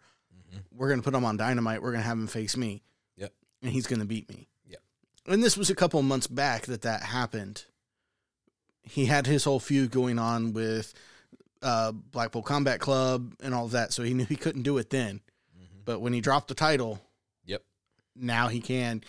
Mhm. 0.53 0.61
We're 0.73 0.89
gonna 0.91 1.03
put 1.03 1.15
him 1.15 1.25
on 1.25 1.37
Dynamite. 1.37 1.81
We're 1.83 1.93
gonna 1.93 2.03
have 2.05 2.19
him 2.19 2.27
face 2.27 2.57
me. 2.57 2.83
Yep. 3.17 3.33
and 3.63 3.73
he's 3.73 3.87
gonna 3.87 4.05
beat 4.05 4.29
me. 4.29 4.49
And 5.29 5.43
this 5.43 5.57
was 5.57 5.71
a 5.71 5.75
couple 5.75 6.01
months 6.03 6.27
back 6.27 6.67
that 6.67 6.83
that 6.83 7.03
happened. 7.03 7.65
He 8.83 9.07
had 9.07 9.27
his 9.27 9.45
whole 9.45 9.59
feud 9.61 9.91
going 9.91 10.19
on 10.19 10.53
with 10.53 10.95
uh, 11.62 11.91
Blackpool 11.93 12.43
Combat 12.43 12.79
Club 12.79 13.35
and 13.43 13.53
all 13.55 13.65
of 13.65 13.73
that, 13.73 13.93
so 13.93 14.03
he 14.05 14.15
knew 14.15 14.25
he 14.25 14.37
couldn't 14.37 14.62
do 14.62 14.79
it 14.79 14.91
then. 14.91 15.21
Mhm. 15.59 15.85
But 15.85 16.01
when 16.01 16.12
he 16.12 16.21
dropped 16.21 16.49
the 16.49 16.55
title, 16.55 17.01
Yep. 17.47 17.65
now 18.15 18.49
he 18.49 18.61
can. 18.61 19.03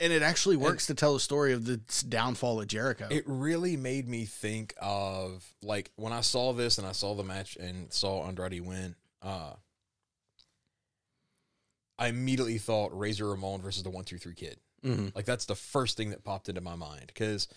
And 0.00 0.12
it 0.12 0.22
actually 0.22 0.56
works 0.56 0.86
to 0.86 0.94
tell 0.94 1.14
the 1.14 1.20
story 1.20 1.52
of 1.52 1.64
the 1.64 1.78
downfall 2.08 2.60
of 2.60 2.66
Jericho. 2.68 3.08
It 3.10 3.24
really 3.26 3.76
made 3.76 4.06
me 4.06 4.26
think 4.26 4.74
of 4.80 5.44
like 5.62 5.90
when 5.96 6.12
I 6.12 6.20
saw 6.20 6.52
this 6.52 6.78
and 6.78 6.86
I 6.86 6.92
saw 6.92 7.14
the 7.14 7.24
match 7.24 7.56
and 7.56 7.92
saw 7.92 8.24
Andrade 8.28 8.60
win. 8.60 8.94
Uh, 9.22 9.54
I 11.98 12.08
immediately 12.08 12.58
thought 12.58 12.96
Razor 12.96 13.28
Ramon 13.28 13.60
versus 13.60 13.82
the 13.82 13.90
One 13.90 14.04
Two 14.04 14.18
Three 14.18 14.34
Kid. 14.34 14.58
Mhm. 14.84 15.14
Like 15.14 15.24
that's 15.24 15.46
the 15.46 15.54
first 15.54 15.96
thing 15.96 16.10
that 16.10 16.24
popped 16.24 16.48
into 16.48 16.60
my 16.60 16.76
mind 16.76 17.06
because 17.08 17.48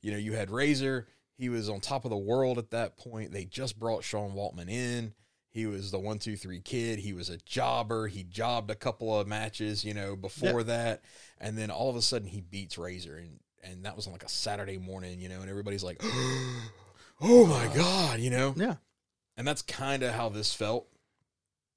you 0.00 0.10
know 0.10 0.18
you 0.18 0.32
had 0.32 0.50
Razor. 0.50 1.06
He 1.36 1.48
was 1.48 1.68
on 1.68 1.80
top 1.80 2.04
of 2.04 2.10
the 2.10 2.16
world 2.16 2.58
at 2.58 2.70
that 2.70 2.96
point. 2.96 3.32
They 3.32 3.44
just 3.44 3.78
brought 3.78 4.04
Sean 4.04 4.32
Waltman 4.34 4.70
in. 4.70 5.14
He 5.50 5.66
was 5.66 5.90
the 5.90 5.98
one 5.98 6.18
two 6.18 6.36
three 6.36 6.60
kid. 6.60 6.98
He 7.00 7.12
was 7.12 7.28
a 7.28 7.36
jobber. 7.38 8.06
He 8.06 8.22
jobbed 8.24 8.70
a 8.70 8.74
couple 8.74 9.18
of 9.18 9.26
matches, 9.26 9.84
you 9.84 9.92
know, 9.92 10.16
before 10.16 10.62
that, 10.62 11.02
and 11.38 11.58
then 11.58 11.70
all 11.70 11.90
of 11.90 11.96
a 11.96 12.02
sudden 12.02 12.28
he 12.28 12.40
beats 12.40 12.78
Razor, 12.78 13.16
and 13.16 13.40
and 13.62 13.84
that 13.84 13.94
was 13.94 14.06
on 14.06 14.12
like 14.12 14.24
a 14.24 14.28
Saturday 14.28 14.78
morning, 14.78 15.20
you 15.20 15.28
know, 15.28 15.40
and 15.40 15.50
everybody's 15.50 15.84
like, 15.84 16.00
"Oh 17.20 17.46
my 17.46 17.70
god," 17.74 18.20
you 18.20 18.30
know, 18.30 18.54
yeah. 18.56 18.76
and 19.36 19.46
that's 19.46 19.62
kind 19.62 20.02
of 20.02 20.14
how 20.14 20.28
this 20.28 20.54
felt. 20.54 20.86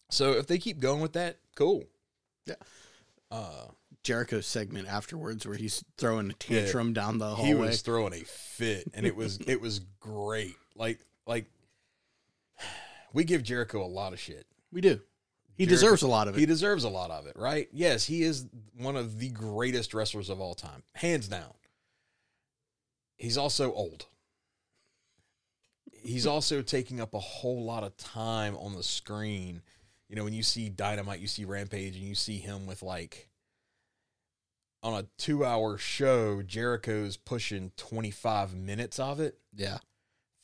So 0.10 0.32
if 0.34 0.48
they 0.48 0.58
keep 0.58 0.80
going 0.80 1.02
with 1.02 1.14
that, 1.14 1.40
cool. 1.56 1.84
Yeah. 2.46 2.56
Uh, 3.32 3.68
Jericho's 4.06 4.46
segment 4.46 4.88
afterwards 4.88 5.48
where 5.48 5.58
he's 5.58 5.84
throwing 5.98 6.30
a 6.30 6.34
tantrum 6.34 6.94
down 6.94 7.18
the 7.18 7.36
hallway. 7.36 7.48
he 7.48 7.54
was 7.56 7.82
throwing 7.82 8.14
a 8.14 8.24
fit 8.24 8.88
and 8.94 9.06
it 9.06 9.16
was 9.16 9.40
it 9.48 9.60
was 9.60 9.80
great 10.00 10.56
like 10.76 11.00
like 11.26 11.46
we 13.14 13.24
give 13.24 13.42
jericho 13.42 13.84
a 13.84 13.88
lot 13.88 14.14
of 14.14 14.20
shit 14.20 14.46
we 14.72 14.80
do. 14.82 15.00
He 15.58 15.66
Jericho- 15.66 15.82
deserves 15.82 16.02
a 16.04 16.08
lot 16.08 16.28
of 16.28 16.36
it. 16.36 16.40
he 16.40 16.46
deserves 16.46 16.84
a 16.84 16.90
lot 16.90 17.10
of 17.10 17.26
it 17.26 17.36
right 17.36 17.68
yes 17.74 18.06
he 18.06 18.22
is 18.22 18.46
one 18.78 18.96
of 18.96 19.18
the 19.20 19.30
greatest 19.30 19.94
wrestlers 19.96 20.30
of 20.30 20.40
all 20.40 20.54
time 20.54 20.84
hands 20.94 21.28
down 21.28 21.54
he's 23.18 23.38
also 23.40 23.74
old 23.74 24.06
he's 25.92 26.28
also 26.28 26.62
taking 26.62 27.02
up 27.02 27.16
a 27.16 27.20
whole 27.20 27.64
lot 27.64 27.84
of 27.84 27.98
time 27.98 28.56
on 28.58 28.76
the 28.76 28.84
screen 28.84 29.64
you 30.10 30.16
know 30.16 30.24
when 30.24 30.34
you 30.34 30.44
see 30.44 30.70
dynamite 30.70 31.20
you 31.20 31.28
see 31.28 31.44
rampage 31.46 31.96
and 31.96 32.06
you 32.06 32.14
see 32.16 32.38
him 32.38 32.68
with 32.68 32.84
like 32.84 33.30
on 34.86 34.94
a 34.94 35.06
two 35.18 35.44
hour 35.44 35.78
show 35.78 36.42
jericho's 36.42 37.18
pushing 37.18 37.72
25 37.78 38.54
minutes 38.56 39.00
of 39.00 39.20
it 39.20 39.38
yeah. 39.54 39.78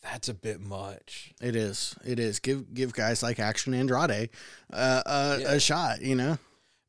that's 0.02 0.28
a 0.30 0.34
bit 0.34 0.60
much 0.60 1.32
It 1.42 1.56
is. 1.56 1.96
It 2.06 2.20
is. 2.20 2.40
Give 2.40 2.74
give 2.74 2.92
guys 2.94 3.22
like 3.22 3.40
Action 3.40 3.74
Andrade 3.74 4.30
uh, 4.74 5.02
uh, 5.06 5.38
Yeah. 5.40 5.52
a 5.54 5.60
shot. 5.60 6.02
You 6.02 6.16
know. 6.16 6.38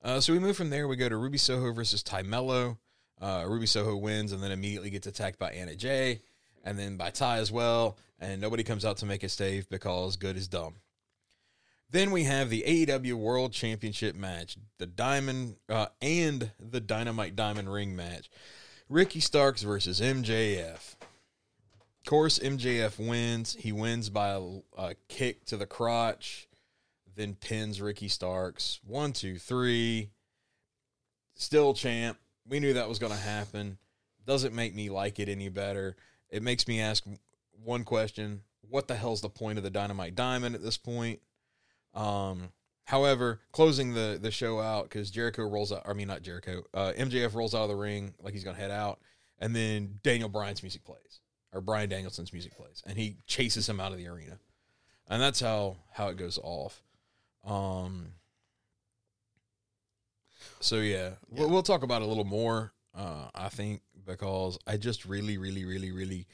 Uh, 0.02 0.20
so 0.20 0.32
we 0.32 0.38
move 0.38 0.56
from 0.56 0.70
there. 0.70 0.88
We 0.88 0.96
go 0.96 1.08
to 1.08 1.16
Ruby 1.16 1.38
Soho 1.38 1.72
versus 1.72 2.02
Tay 2.02 2.22
Melo. 2.22 2.78
Uh, 3.20 3.44
Ruby 3.46 3.66
Soho 3.66 3.96
wins 3.96 4.32
and 4.32 4.42
then 4.42 4.50
immediately 4.50 4.90
gets 4.90 5.06
attacked 5.06 5.38
by 5.38 5.50
Anna 5.52 5.76
Jay 5.76 6.22
and 6.64 6.76
then 6.78 6.96
by 6.96 7.10
Ty 7.10 7.36
as 7.38 7.52
well. 7.52 7.96
And 8.18 8.40
nobody 8.40 8.64
comes 8.64 8.84
out 8.84 8.96
to 8.98 9.06
make 9.06 9.22
a 9.22 9.28
stave 9.28 9.68
because 9.68 10.16
good 10.16 10.36
is 10.36 10.48
dumb. 10.48 10.74
Then 11.92 12.10
we 12.10 12.24
have 12.24 12.50
the 12.50 12.64
AEW 12.66 13.14
World 13.14 13.52
Championship 13.52 14.16
match, 14.16 14.56
the 14.78 14.86
Diamond 14.86 15.56
uh, 15.68 15.86
and 16.00 16.50
the 16.58 16.80
Dynamite 16.80 17.36
Diamond 17.36 17.72
Ring 17.72 17.94
match. 17.94 18.28
Ricky 18.88 19.20
Starks 19.20 19.62
versus 19.62 20.00
MJF. 20.00 20.94
Of 21.00 22.06
course, 22.06 22.38
MJF 22.40 22.98
wins. 22.98 23.56
He 23.60 23.70
wins 23.72 24.10
by 24.10 24.30
a, 24.30 24.40
a 24.76 24.94
kick 25.08 25.44
to 25.46 25.56
the 25.56 25.66
crotch 25.66 26.48
then 27.16 27.34
pins 27.34 27.80
Ricky 27.80 28.08
Starks. 28.08 28.80
One, 28.86 29.12
two, 29.12 29.38
three. 29.38 30.10
Still 31.34 31.74
champ. 31.74 32.18
We 32.48 32.60
knew 32.60 32.74
that 32.74 32.88
was 32.88 32.98
going 32.98 33.12
to 33.12 33.18
happen. 33.18 33.78
Doesn't 34.26 34.54
make 34.54 34.74
me 34.74 34.90
like 34.90 35.18
it 35.18 35.28
any 35.28 35.48
better. 35.48 35.96
It 36.30 36.42
makes 36.42 36.66
me 36.66 36.80
ask 36.80 37.04
one 37.62 37.84
question: 37.84 38.42
What 38.68 38.88
the 38.88 38.94
hell's 38.94 39.20
the 39.20 39.28
point 39.28 39.58
of 39.58 39.64
the 39.64 39.70
Dynamite 39.70 40.14
Diamond 40.14 40.54
at 40.54 40.62
this 40.62 40.76
point? 40.76 41.20
Um, 41.94 42.50
however, 42.84 43.40
closing 43.52 43.94
the 43.94 44.18
the 44.20 44.30
show 44.30 44.60
out 44.60 44.84
because 44.84 45.10
Jericho 45.10 45.42
rolls 45.48 45.72
out. 45.72 45.82
I 45.86 45.92
mean, 45.92 46.08
not 46.08 46.22
Jericho. 46.22 46.62
Uh, 46.72 46.92
MJF 46.96 47.34
rolls 47.34 47.54
out 47.54 47.62
of 47.62 47.68
the 47.68 47.76
ring 47.76 48.14
like 48.20 48.34
he's 48.34 48.44
going 48.44 48.56
to 48.56 48.62
head 48.62 48.70
out, 48.70 49.00
and 49.38 49.54
then 49.54 49.98
Daniel 50.02 50.28
Bryan's 50.28 50.62
music 50.62 50.84
plays, 50.84 51.20
or 51.52 51.60
Bryan 51.60 51.88
Danielson's 51.88 52.32
music 52.32 52.56
plays, 52.56 52.82
and 52.86 52.96
he 52.96 53.16
chases 53.26 53.68
him 53.68 53.80
out 53.80 53.92
of 53.92 53.98
the 53.98 54.08
arena, 54.08 54.38
and 55.08 55.20
that's 55.20 55.40
how 55.40 55.76
how 55.92 56.08
it 56.08 56.16
goes 56.16 56.38
off. 56.42 56.82
Um. 57.44 58.14
So 60.60 60.76
yeah, 60.76 61.10
We'll, 61.28 61.48
we'll 61.50 61.62
talk 61.62 61.82
about 61.82 62.02
it 62.02 62.04
a 62.04 62.08
little 62.08 62.24
more. 62.24 62.72
Uh, 62.94 63.28
I 63.34 63.48
think 63.48 63.80
because 64.06 64.58
I 64.66 64.76
just 64.76 65.04
really, 65.04 65.38
really, 65.38 65.64
really, 65.64 65.92
really 65.92 66.26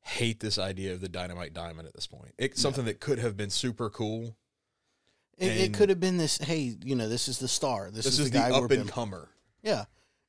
hate 0.00 0.40
this 0.40 0.58
idea 0.58 0.92
of 0.92 1.00
the 1.00 1.08
dynamite 1.08 1.54
diamond 1.54 1.88
at 1.88 1.94
this 1.94 2.06
point. 2.06 2.34
It's 2.38 2.60
something 2.60 2.84
that 2.84 3.00
could 3.00 3.18
have 3.18 3.36
been 3.36 3.50
super 3.50 3.88
cool. 3.90 4.36
It, 5.38 5.46
it 5.48 5.74
could 5.74 5.88
have 5.88 6.00
been 6.00 6.16
this. 6.16 6.38
Hey, 6.38 6.76
you 6.84 6.94
know, 6.94 7.08
this 7.08 7.28
is 7.28 7.38
the 7.38 7.48
star. 7.48 7.90
This, 7.90 8.04
This, 8.04 8.14
is, 8.14 8.20
is 8.20 8.30
the 8.30 8.38
the 8.38 8.38
guy 8.44 8.50
we're 8.52 8.64
up 8.64 8.68
been- 8.68 8.80
and 8.82 8.90
comer. 8.90 9.28
Yeah, 9.62 9.84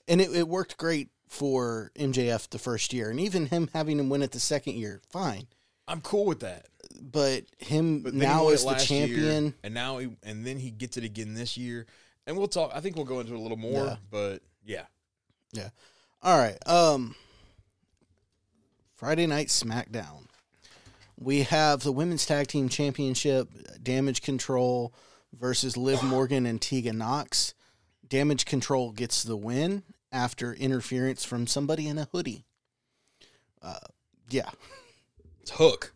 and 0.08 0.20
it, 0.22 0.32
it 0.36 0.48
worked 0.48 0.78
great 0.78 1.10
for 1.28 1.92
MJF 1.96 2.50
the 2.50 2.58
first 2.60 2.94
year, 2.94 3.10
and 3.10 3.20
even 3.20 3.48
him 3.48 3.70
having 3.74 4.00
him 4.00 4.10
win 4.10 4.24
it 4.24 4.32
the 4.32 4.40
second 4.40 4.76
year, 4.76 5.02
fine. 5.10 5.48
I'm 5.88 6.02
cool 6.02 6.26
with 6.26 6.40
that. 6.40 6.68
But 7.00 7.44
him 7.60 8.02
But 8.02 8.14
now 8.14 8.50
as 8.50 8.62
the 8.62 8.68
last 8.70 8.90
year, 8.90 9.08
champion, 9.08 9.54
and 9.64 9.74
now 9.74 9.98
he, 10.00 10.16
and 10.24 10.46
then 10.46 10.58
he 10.58 10.72
gets 10.72 10.98
it 10.98 11.04
again 11.04 11.34
this 11.34 11.58
year. 11.58 11.86
And 12.26 12.36
we'll 12.38 12.48
talk. 12.48 12.72
I 12.74 12.80
think 12.80 12.96
we'll 12.96 13.06
go 13.06 13.20
into 13.20 13.34
it 13.34 13.38
a 13.38 13.42
little 13.42 13.58
more. 13.58 13.86
Yeah. 13.86 13.96
But 14.10 14.42
yeah, 14.66 14.86
yeah, 15.52 15.70
All 16.24 16.38
right. 16.38 16.58
Um 16.66 17.16
Friday 18.96 19.28
night 19.28 19.48
SmackDown. 19.48 20.26
We 21.18 21.44
have 21.44 21.82
the 21.82 21.92
women's 21.92 22.26
tag 22.26 22.48
team 22.48 22.70
championship 22.70 23.50
damage 23.82 24.22
control 24.22 24.94
versus 25.34 25.78
Liv 25.78 26.04
Morgan 26.04 26.46
and 26.46 26.62
Tegan 26.62 26.98
Nox. 26.98 27.54
Damage 28.08 28.46
control 28.46 28.92
gets 28.92 29.24
the 29.24 29.38
win 29.38 29.84
after 30.12 30.54
interference 30.54 31.24
from 31.24 31.48
somebody 31.48 31.88
in 31.88 31.98
a 31.98 32.08
hoodie. 32.12 32.46
Uh 33.62 33.80
yeah. 34.30 34.50
it's 35.42 35.52
Hook. 35.52 35.94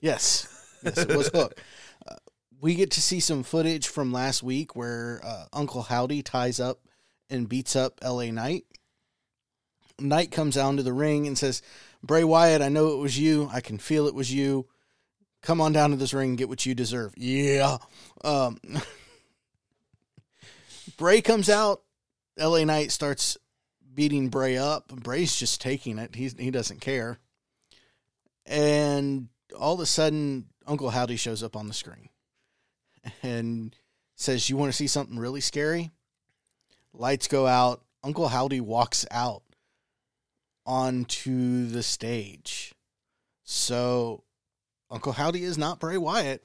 Yes. 0.00 0.46
Yes, 0.82 0.98
it 0.98 1.16
was 1.16 1.28
Hook. 1.28 1.60
Uh, 2.08 2.16
we 2.62 2.74
get 2.74 2.90
to 2.90 3.02
see 3.02 3.20
some 3.20 3.42
footage 3.42 3.86
from 3.86 4.10
last 4.10 4.42
week 4.42 4.74
where 4.74 5.20
uh, 5.22 5.44
Uncle 5.52 5.82
Howdy 5.82 6.22
ties 6.22 6.58
up 6.58 6.80
and 7.28 7.46
beats 7.46 7.76
up 7.76 8.00
LA 8.02 8.30
Knight. 8.30 8.64
Knight 9.98 10.30
comes 10.30 10.54
down 10.54 10.78
to 10.78 10.82
the 10.82 10.94
ring 10.94 11.26
and 11.26 11.36
says, 11.36 11.60
Bray 12.02 12.24
Wyatt, 12.24 12.62
I 12.62 12.68
know 12.68 12.88
it 12.88 12.98
was 12.98 13.18
you. 13.18 13.50
I 13.52 13.60
can 13.60 13.78
feel 13.78 14.06
it 14.06 14.14
was 14.14 14.32
you. 14.32 14.66
Come 15.42 15.60
on 15.60 15.72
down 15.72 15.90
to 15.90 15.96
this 15.96 16.14
ring 16.14 16.30
and 16.30 16.38
get 16.38 16.48
what 16.48 16.66
you 16.66 16.74
deserve. 16.74 17.14
Yeah. 17.16 17.78
Um, 18.24 18.58
Bray 20.96 21.20
comes 21.20 21.48
out. 21.48 21.82
LA 22.38 22.64
Knight 22.64 22.92
starts 22.92 23.36
beating 23.94 24.28
Bray 24.28 24.56
up. 24.56 24.88
Bray's 24.88 25.36
just 25.36 25.60
taking 25.60 25.98
it. 25.98 26.14
He's, 26.14 26.38
he 26.38 26.50
doesn't 26.50 26.80
care. 26.80 27.18
And 28.46 29.28
all 29.58 29.74
of 29.74 29.80
a 29.80 29.86
sudden, 29.86 30.46
Uncle 30.66 30.90
Howdy 30.90 31.16
shows 31.16 31.42
up 31.42 31.56
on 31.56 31.68
the 31.68 31.74
screen 31.74 32.08
and 33.22 33.74
says, 34.14 34.48
You 34.48 34.56
want 34.56 34.72
to 34.72 34.76
see 34.76 34.86
something 34.86 35.18
really 35.18 35.40
scary? 35.40 35.90
Lights 36.92 37.28
go 37.28 37.46
out. 37.46 37.82
Uncle 38.02 38.28
Howdy 38.28 38.60
walks 38.60 39.06
out 39.10 39.42
onto 40.70 41.66
the 41.66 41.82
stage. 41.82 42.72
So 43.42 44.22
Uncle 44.88 45.12
Howdy 45.12 45.42
is 45.42 45.58
not 45.58 45.80
Bray 45.80 45.96
Wyatt. 45.98 46.44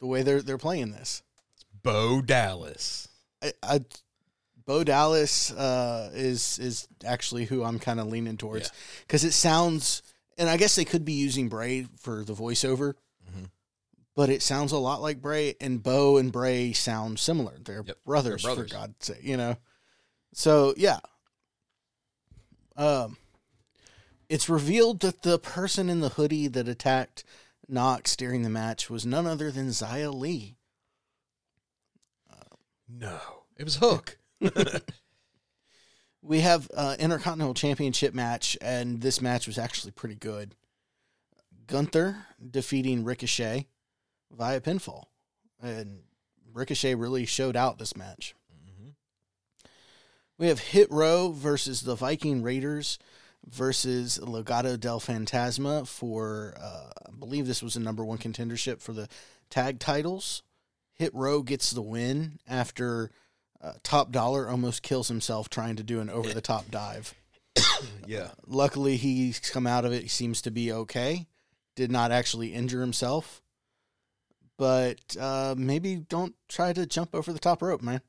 The 0.00 0.06
way 0.06 0.22
they're 0.22 0.42
they're 0.42 0.58
playing 0.58 0.90
this, 0.92 1.22
Bo 1.82 2.20
Dallas. 2.22 3.08
I, 3.42 3.52
I, 3.64 3.80
Bo 4.64 4.84
Dallas 4.84 5.50
uh, 5.52 6.10
is 6.14 6.58
is 6.60 6.86
actually 7.04 7.46
who 7.46 7.64
I'm 7.64 7.78
kind 7.80 7.98
of 7.98 8.06
leaning 8.06 8.36
towards 8.36 8.66
Yeah. 8.68 8.74
because 9.06 9.24
it 9.24 9.32
sounds, 9.32 10.02
and 10.36 10.48
I 10.48 10.56
guess 10.56 10.76
they 10.76 10.84
could 10.84 11.04
be 11.04 11.14
using 11.14 11.48
Bray 11.48 11.86
for 11.98 12.22
the 12.22 12.32
voiceover, 12.32 12.94
Mhm. 13.28 13.50
but 14.14 14.30
it 14.30 14.40
sounds 14.42 14.70
a 14.70 14.78
lot 14.78 15.02
like 15.02 15.20
Bray, 15.20 15.56
and 15.60 15.82
Bo 15.82 16.16
and 16.16 16.30
Bray 16.30 16.72
sound 16.72 17.18
similar. 17.18 17.58
They're 17.58 17.82
Yep, 17.84 18.04
brothers, 18.04 18.42
they're 18.44 18.54
brothers. 18.54 18.70
for 18.70 18.76
God's 18.78 19.04
sake, 19.04 19.22
you 19.24 19.36
know. 19.36 19.56
So 20.32 20.74
yeah, 20.76 21.00
um, 22.78 23.18
it's 24.30 24.48
revealed 24.48 25.00
that 25.00 25.22
the 25.22 25.38
person 25.38 25.90
in 25.90 26.00
the 26.00 26.10
hoodie 26.10 26.48
that 26.48 26.68
attacked 26.68 27.24
Nox 27.68 28.16
during 28.16 28.42
the 28.42 28.48
match 28.48 28.88
was 28.88 29.04
none 29.04 29.26
other 29.26 29.50
than 29.50 29.68
Xia 29.68 30.12
Li. 30.14 30.56
No, 32.88 33.18
it 33.58 33.64
was 33.64 33.76
Hook. 33.76 34.16
We 36.20 36.40
have 36.40 36.68
uh, 36.76 36.96
Intercontinental 36.98 37.54
Championship 37.54 38.12
match, 38.12 38.58
and 38.60 39.00
this 39.00 39.22
match 39.22 39.46
was 39.46 39.56
actually 39.56 39.92
pretty 39.92 40.16
good. 40.16 40.54
Gunther 41.66 42.26
defeating 42.50 43.04
Ricochet 43.04 43.66
via 44.30 44.60
pinfall, 44.60 45.04
and 45.62 46.00
Ricochet 46.52 46.96
really 46.96 47.24
showed 47.24 47.56
out 47.56 47.78
this 47.78 47.96
match. 47.96 48.34
We 50.38 50.46
have 50.46 50.60
Hit 50.60 50.88
Row 50.92 51.32
versus 51.32 51.80
the 51.80 51.96
Viking 51.96 52.42
Raiders 52.44 53.00
versus 53.44 54.20
Legado 54.22 54.78
del 54.78 55.00
Fantasma 55.00 55.86
for, 55.86 56.54
uh, 56.60 56.90
I 57.08 57.10
believe 57.18 57.48
this 57.48 57.62
was 57.62 57.74
a 57.74 57.80
number 57.80 58.04
one 58.04 58.18
contendership 58.18 58.80
for 58.80 58.92
the 58.92 59.08
tag 59.50 59.80
titles. 59.80 60.44
Hit 60.94 61.12
Row 61.12 61.42
gets 61.42 61.72
the 61.72 61.82
win 61.82 62.38
after 62.46 63.10
uh, 63.60 63.72
Top 63.82 64.12
Dollar 64.12 64.48
almost 64.48 64.82
kills 64.82 65.08
himself 65.08 65.50
trying 65.50 65.74
to 65.74 65.82
do 65.82 65.98
an 65.98 66.08
over 66.08 66.32
the 66.32 66.40
top 66.40 66.70
dive. 66.70 67.14
yeah, 68.06 68.28
Luckily, 68.46 68.96
he's 68.96 69.40
come 69.40 69.66
out 69.66 69.84
of 69.84 69.92
it. 69.92 70.02
He 70.02 70.08
seems 70.08 70.42
to 70.42 70.52
be 70.52 70.70
okay. 70.70 71.26
Did 71.74 71.90
not 71.90 72.12
actually 72.12 72.54
injure 72.54 72.80
himself. 72.80 73.42
But 74.56 75.16
uh, 75.18 75.56
maybe 75.58 75.96
don't 75.96 76.34
try 76.48 76.72
to 76.72 76.86
jump 76.86 77.14
over 77.14 77.32
the 77.32 77.38
top 77.40 77.60
rope, 77.60 77.82
man. 77.82 78.02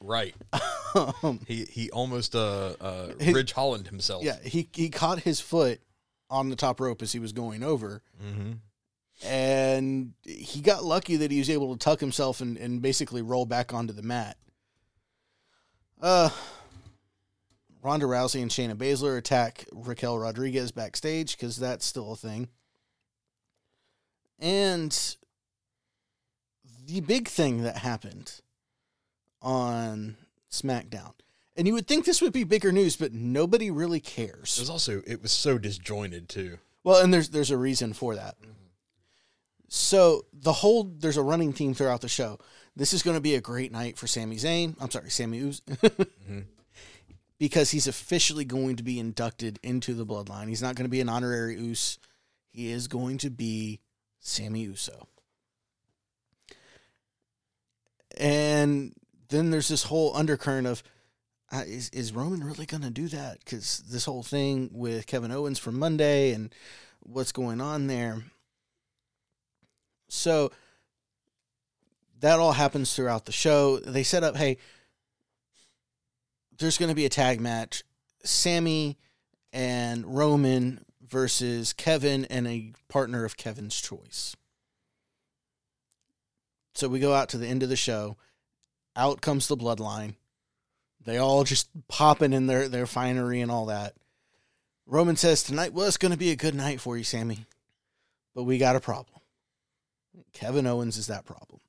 right. 0.00 0.34
Um, 0.94 1.40
He 1.48 1.64
he 1.64 1.90
almost 1.90 2.34
uh 2.36 2.74
uh 2.80 3.08
He- 3.20 3.32
Ridge 3.32 3.52
Holland 3.52 3.88
himself. 3.88 4.22
yeah, 4.22 4.38
he, 4.42 4.68
he 4.72 4.88
caught 4.90 5.20
his 5.20 5.40
foot 5.40 5.80
on 6.30 6.50
the 6.50 6.56
top 6.56 6.78
rope 6.80 7.02
as 7.02 7.12
he 7.12 7.18
was 7.18 7.32
going 7.32 7.62
over. 7.62 8.02
Mm-hmm. 8.24 8.52
And 9.26 10.12
he 10.24 10.60
got 10.60 10.84
lucky 10.84 11.16
that 11.16 11.30
he 11.30 11.38
was 11.38 11.48
able 11.50 11.72
to 11.72 11.78
tuck 11.78 12.00
himself 12.00 12.40
and, 12.40 12.56
and 12.56 12.80
basically 12.82 13.22
roll 13.22 13.46
back 13.46 13.72
onto 13.72 13.92
the 13.92 14.02
mat. 14.02 14.36
Uh, 16.02 16.30
Ronda 17.82 18.06
Rousey 18.06 18.42
and 18.42 18.50
Shayna 18.50 18.74
Baszler 18.74 19.16
attack 19.18 19.66
Raquel 19.72 20.18
Rodriguez 20.18 20.72
backstage 20.72 21.36
because 21.36 21.56
that's 21.56 21.84
still 21.86 22.12
a 22.12 22.16
thing. 22.16 22.48
And 24.38 25.16
the 26.86 27.00
big 27.00 27.28
thing 27.28 27.62
that 27.62 27.78
happened 27.78 28.40
on 29.40 30.16
SmackDown, 30.54 31.12
and 31.56 31.66
you 31.66 31.74
would 31.74 31.86
think 31.86 32.04
this 32.04 32.22
would 32.22 32.32
be 32.32 32.44
bigger 32.44 32.72
news, 32.72 32.96
but 32.96 33.12
nobody 33.12 33.70
really 33.70 34.00
cares. 34.00 34.56
It 34.56 34.62
was 34.62 34.70
also 34.70 35.02
it 35.06 35.22
was 35.22 35.32
so 35.32 35.58
disjointed 35.58 36.28
too. 36.28 36.58
Well, 36.82 37.02
and 37.02 37.12
there's 37.12 37.30
there's 37.30 37.50
a 37.50 37.58
reason 37.58 37.92
for 37.92 38.14
that. 38.14 38.40
Mm-hmm. 38.40 38.50
So 39.68 40.26
the 40.32 40.52
whole 40.52 40.84
there's 40.84 41.16
a 41.16 41.22
running 41.22 41.52
theme 41.52 41.74
throughout 41.74 42.00
the 42.00 42.08
show. 42.08 42.38
This 42.76 42.92
is 42.92 43.02
going 43.02 43.16
to 43.16 43.20
be 43.20 43.34
a 43.34 43.40
great 43.40 43.72
night 43.72 43.98
for 43.98 44.06
Sami 44.06 44.36
Zayn. 44.36 44.76
I'm 44.80 44.90
sorry, 44.90 45.10
Sami 45.10 45.38
Uz, 45.38 45.60
mm-hmm. 45.60 46.40
because 47.38 47.70
he's 47.70 47.86
officially 47.86 48.44
going 48.44 48.76
to 48.76 48.82
be 48.82 48.98
inducted 48.98 49.60
into 49.62 49.94
the 49.94 50.04
Bloodline. 50.04 50.48
He's 50.48 50.62
not 50.62 50.74
going 50.74 50.86
to 50.86 50.90
be 50.90 51.00
an 51.00 51.08
honorary 51.08 51.56
Us. 51.56 51.98
He 52.50 52.70
is 52.70 52.88
going 52.88 53.18
to 53.18 53.30
be 53.30 53.80
Sami 54.20 54.60
Uso. 54.60 55.08
And 58.16 58.94
then 59.34 59.50
there's 59.50 59.68
this 59.68 59.84
whole 59.84 60.14
undercurrent 60.16 60.66
of 60.66 60.82
uh, 61.52 61.62
is 61.66 61.90
is 61.90 62.12
Roman 62.12 62.42
really 62.42 62.66
going 62.66 62.82
to 62.82 62.90
do 62.90 63.08
that? 63.08 63.38
Because 63.40 63.78
this 63.88 64.06
whole 64.06 64.22
thing 64.22 64.70
with 64.72 65.06
Kevin 65.06 65.30
Owens 65.30 65.58
from 65.58 65.78
Monday 65.78 66.32
and 66.32 66.54
what's 67.00 67.32
going 67.32 67.60
on 67.60 67.86
there. 67.86 68.22
So 70.08 70.52
that 72.20 72.38
all 72.38 72.52
happens 72.52 72.94
throughout 72.94 73.26
the 73.26 73.32
show. 73.32 73.78
They 73.78 74.02
set 74.02 74.24
up, 74.24 74.36
hey, 74.36 74.58
there's 76.58 76.78
going 76.78 76.88
to 76.88 76.94
be 76.94 77.04
a 77.04 77.10
tag 77.10 77.40
match, 77.40 77.82
Sami 78.22 78.96
and 79.52 80.06
Roman 80.06 80.84
versus 81.06 81.72
Kevin 81.72 82.24
and 82.26 82.46
a 82.46 82.72
partner 82.88 83.24
of 83.24 83.36
Kevin's 83.36 83.80
choice. 83.80 84.34
So 86.74 86.88
we 86.88 86.98
go 86.98 87.12
out 87.12 87.28
to 87.30 87.38
the 87.38 87.46
end 87.46 87.62
of 87.62 87.68
the 87.68 87.76
show. 87.76 88.16
Out 88.96 89.20
comes 89.20 89.48
the 89.48 89.56
bloodline. 89.56 90.14
They 91.04 91.18
all 91.18 91.44
just 91.44 91.68
popping 91.88 92.32
in 92.32 92.46
their, 92.46 92.68
their 92.68 92.86
finery 92.86 93.40
and 93.40 93.50
all 93.50 93.66
that. 93.66 93.94
Roman 94.86 95.16
says 95.16 95.42
tonight 95.42 95.72
was 95.72 95.96
going 95.96 96.12
to 96.12 96.18
be 96.18 96.30
a 96.30 96.36
good 96.36 96.54
night 96.54 96.80
for 96.80 96.96
you, 96.96 97.04
Sami, 97.04 97.46
but 98.34 98.44
we 98.44 98.58
got 98.58 98.76
a 98.76 98.80
problem. 98.80 99.20
Kevin 100.32 100.66
Owens 100.66 100.96
is 100.96 101.08
that 101.08 101.24
problem. 101.24 101.60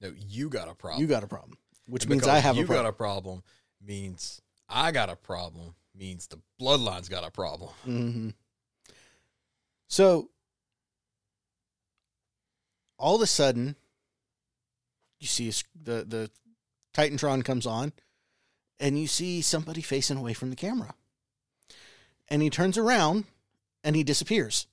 No, 0.00 0.12
you 0.28 0.48
got 0.48 0.68
a 0.68 0.74
problem. 0.74 1.00
You 1.00 1.06
got 1.06 1.24
a 1.24 1.26
problem, 1.26 1.56
which 1.86 2.04
And 2.04 2.10
means 2.10 2.26
I 2.26 2.38
have 2.38 2.56
you 2.56 2.62
a 2.64 2.66
problem. 2.66 2.84
got 2.84 2.90
a 2.90 2.92
problem 2.92 3.42
means 3.82 4.40
I 4.68 4.92
got 4.92 5.08
a 5.10 5.16
problem 5.16 5.74
means 5.94 6.26
the 6.26 6.38
bloodline's 6.60 7.08
got 7.08 7.24
a 7.24 7.30
problem. 7.30 7.70
hmm 7.84 8.28
So 9.88 10.30
all 12.98 13.16
of 13.16 13.22
a 13.22 13.26
sudden, 13.26 13.76
you 15.20 15.26
see 15.26 15.50
the 15.80 16.04
the 16.04 16.30
Titantron 16.94 17.44
comes 17.44 17.66
on, 17.66 17.92
and 18.80 18.98
you 18.98 19.06
see 19.06 19.42
somebody 19.42 19.82
facing 19.82 20.16
away 20.16 20.32
from 20.34 20.50
the 20.50 20.56
camera, 20.56 20.94
and 22.28 22.42
he 22.42 22.50
turns 22.50 22.78
around, 22.78 23.24
and 23.84 23.94
he 23.96 24.02
disappears. 24.02 24.66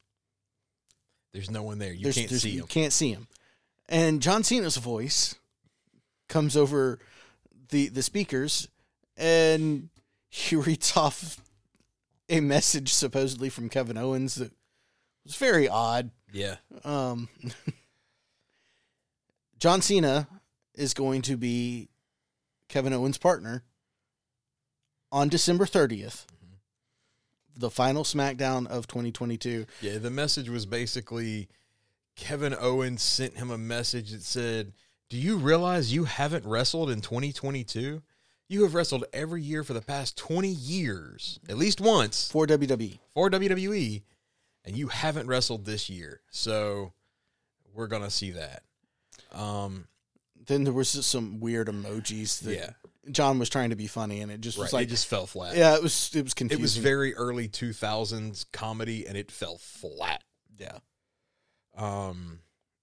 There's 1.34 1.50
no 1.52 1.64
one 1.64 1.80
there. 1.80 1.94
You 1.94 2.04
There's- 2.04 2.16
can't 2.16 2.30
there's- 2.30 2.44
see 2.44 2.52
You 2.52 2.62
him. 2.62 2.68
can't 2.68 2.94
see 2.94 3.10
him. 3.12 3.28
And 3.90 4.22
John 4.22 4.44
Cena's 4.44 4.78
voice 4.78 5.36
comes 6.30 6.56
over 6.56 7.00
the 7.70 7.90
the 7.90 8.04
speakers, 8.04 8.68
and 9.18 9.90
he 10.30 10.56
reads 10.56 10.96
off 10.96 11.40
a 12.30 12.40
message 12.40 12.94
supposedly 12.94 13.50
from 13.50 13.70
Kevin 13.70 13.98
Owens 13.98 14.36
that 14.36 14.52
was 15.26 15.36
very 15.36 15.68
odd. 15.68 16.12
Yeah. 16.32 16.58
Um, 16.84 17.30
John 19.64 19.82
Cena 19.82 20.28
is 20.76 20.94
going 20.94 21.22
to 21.22 21.38
be 21.38 21.88
Kevin 22.68 22.92
Owens' 22.92 23.18
partner 23.18 23.64
on 25.10 25.30
December 25.30 25.64
30th, 25.64 26.26
mm-hmm. 26.26 26.56
the 27.56 27.70
final 27.70 28.04
SmackDown 28.04 28.68
of 28.68 28.88
2022. 28.88 29.66
Yeah, 29.80 30.00
the 30.00 30.10
message 30.10 30.50
was 30.50 30.66
basically 30.66 31.48
Kevin 32.18 32.54
Owens 32.60 33.04
sent 33.04 33.38
him 33.38 33.52
a 33.52 33.58
message 33.58 34.12
that 34.12 34.24
said, 34.24 34.74
Do 35.10 35.16
you 35.16 35.38
realize 35.38 35.94
you 35.94 36.04
haven't 36.04 36.46
wrestled 36.46 36.90
in 36.90 37.00
2022? 37.00 38.04
You 38.50 38.64
have 38.64 38.76
wrestled 38.76 39.06
every 39.14 39.44
year 39.44 39.64
for 39.64 39.72
the 39.72 39.82
past 39.82 40.18
20 40.18 40.50
years, 40.50 41.40
at 41.48 41.56
least 41.56 41.80
once, 41.80 42.30
for 42.30 42.46
WWE. 42.46 43.00
for 43.14 43.30
WWE, 43.30 44.02
and 44.66 44.76
you 44.76 44.90
haven't 44.90 45.28
wrestled 45.28 45.64
this 45.64 45.90
year. 45.90 46.20
So 46.32 46.92
we're 47.74 47.88
going 47.88 48.04
to 48.04 48.10
see 48.10 48.32
that. 48.32 48.64
Um, 49.34 49.88
Then 50.46 50.64
there 50.64 50.74
was 50.74 50.94
just 50.94 51.10
some 51.10 51.40
weird 51.40 51.68
emojis 51.68 52.40
that 52.42 52.56
yeah, 52.56 52.70
John 53.12 53.40
was 53.40 53.50
trying 53.50 53.72
to 53.72 53.76
be 53.76 53.88
funny, 53.88 54.22
and 54.22 54.32
it 54.32 54.42
just 54.42 54.58
right. 54.58 54.64
was 54.64 54.74
like, 54.74 54.88
it 54.88 54.90
just 54.90 55.08
fell 55.08 55.26
flat. 55.26 55.56
yeah, 55.56 55.76
it 55.76 55.84
was 55.84 56.12
it 56.16 56.24
was 56.24 56.34
It 56.34 56.60
was 56.60 56.78
very 56.78 57.16
early 57.16 57.48
2000s 57.48 58.46
comedy, 58.52 59.08
and 59.08 59.18
it 59.18 59.32
fell 59.32 59.58
flat. 59.58 60.24
yeah. 60.58 60.80
Um, 61.76 62.40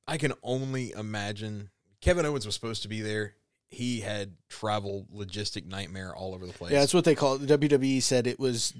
I 0.06 0.18
can 0.18 0.32
only 0.42 0.90
imagine 0.90 1.70
Kevin 2.00 2.26
Owens 2.26 2.44
was 2.44 2.54
supposed 2.54 2.82
to 2.82 2.88
be 2.88 3.00
there. 3.00 3.34
He 3.68 4.00
had 4.00 4.34
travel 4.48 5.06
logistic 5.14 5.64
nightmare 5.64 6.14
all 6.14 6.34
over 6.34 6.44
the 6.44 6.52
place. 6.52 6.72
Yeah, 6.72 6.80
that's 6.80 6.94
what 6.94 7.04
they 7.04 7.14
call 7.14 7.34
it. 7.34 7.46
The 7.46 7.58
WWE 7.58 8.02
said 8.02 8.26
it 8.26 8.40
was 8.40 8.74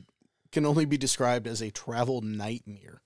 can 0.51 0.67
only 0.67 0.85
be 0.85 0.99
described 0.99 1.47
as 1.47 1.61
a 1.63 1.71
travel 1.71 2.21
nightmare. 2.23 3.03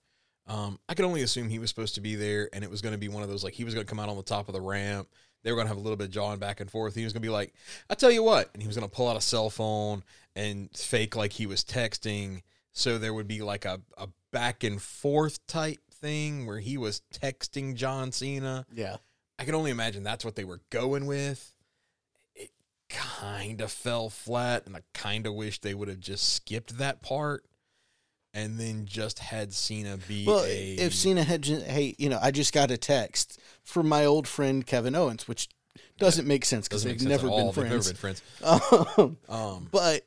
Um, 0.47 0.79
I 0.87 0.93
could 0.93 1.05
only 1.05 1.21
assume 1.23 1.49
he 1.49 1.59
was 1.59 1.69
supposed 1.69 1.95
to 1.95 2.01
be 2.01 2.15
there, 2.15 2.49
and 2.53 2.63
it 2.63 2.69
was 2.69 2.81
going 2.81 2.93
to 2.93 2.99
be 2.99 3.07
one 3.07 3.23
of 3.23 3.29
those 3.29 3.43
like 3.43 3.53
he 3.53 3.63
was 3.63 3.73
going 3.73 3.85
to 3.85 3.89
come 3.89 3.99
out 3.99 4.09
on 4.09 4.17
the 4.17 4.23
top 4.23 4.47
of 4.47 4.53
the 4.53 4.61
ramp. 4.61 5.07
They 5.43 5.51
were 5.51 5.55
going 5.55 5.65
to 5.65 5.69
have 5.69 5.77
a 5.77 5.81
little 5.81 5.97
bit 5.97 6.05
of 6.05 6.11
jawing 6.11 6.39
back 6.39 6.59
and 6.59 6.69
forth. 6.69 6.95
He 6.95 7.03
was 7.03 7.13
going 7.13 7.21
to 7.21 7.27
be 7.27 7.31
like, 7.31 7.53
"I 7.89 7.95
tell 7.95 8.11
you 8.11 8.23
what," 8.23 8.49
and 8.53 8.61
he 8.61 8.67
was 8.67 8.77
going 8.77 8.87
to 8.87 8.95
pull 8.95 9.07
out 9.07 9.17
a 9.17 9.21
cell 9.21 9.49
phone 9.49 10.03
and 10.35 10.69
fake 10.75 11.15
like 11.15 11.33
he 11.33 11.45
was 11.45 11.63
texting, 11.63 12.41
so 12.73 12.97
there 12.97 13.13
would 13.13 13.27
be 13.27 13.41
like 13.41 13.65
a 13.65 13.81
a 13.97 14.07
back 14.31 14.63
and 14.63 14.81
forth 14.81 15.45
type 15.47 15.79
thing 15.91 16.45
where 16.45 16.59
he 16.59 16.77
was 16.77 17.01
texting 17.13 17.73
John 17.75 18.11
Cena. 18.11 18.65
Yeah. 18.73 18.97
I 19.39 19.45
can 19.45 19.55
only 19.55 19.71
imagine 19.71 20.03
that's 20.03 20.23
what 20.23 20.35
they 20.35 20.45
were 20.45 20.61
going 20.69 21.05
with. 21.07 21.53
It 22.35 22.51
kind 22.89 23.61
of 23.61 23.71
fell 23.71 24.09
flat, 24.09 24.65
and 24.65 24.75
I 24.75 24.81
kind 24.93 25.25
of 25.25 25.33
wish 25.33 25.59
they 25.59 25.73
would 25.73 25.87
have 25.87 25.99
just 25.99 26.33
skipped 26.33 26.77
that 26.77 27.01
part 27.01 27.45
and 28.35 28.59
then 28.59 28.85
just 28.85 29.17
had 29.17 29.51
Cena 29.53 29.97
be 30.07 30.25
Well, 30.27 30.43
a. 30.45 30.73
if 30.75 30.93
Cena 30.93 31.23
had, 31.23 31.43
hey, 31.45 31.95
you 31.97 32.09
know, 32.09 32.19
I 32.21 32.29
just 32.29 32.53
got 32.53 32.69
a 32.69 32.77
text 32.77 33.39
from 33.63 33.87
my 33.89 34.05
old 34.05 34.27
friend 34.27 34.63
Kevin 34.67 34.93
Owens, 34.93 35.27
which 35.27 35.49
doesn't 35.97 36.27
make 36.27 36.45
sense 36.45 36.67
because 36.67 36.83
they've 36.83 37.01
never 37.01 37.27
been 37.29 37.45
They've 37.47 37.53
friends. 37.53 37.71
Never 37.71 37.89
been 37.89 37.95
friends. 37.95 38.21
Um, 38.97 39.17
Um, 39.29 39.67
but 39.71 40.05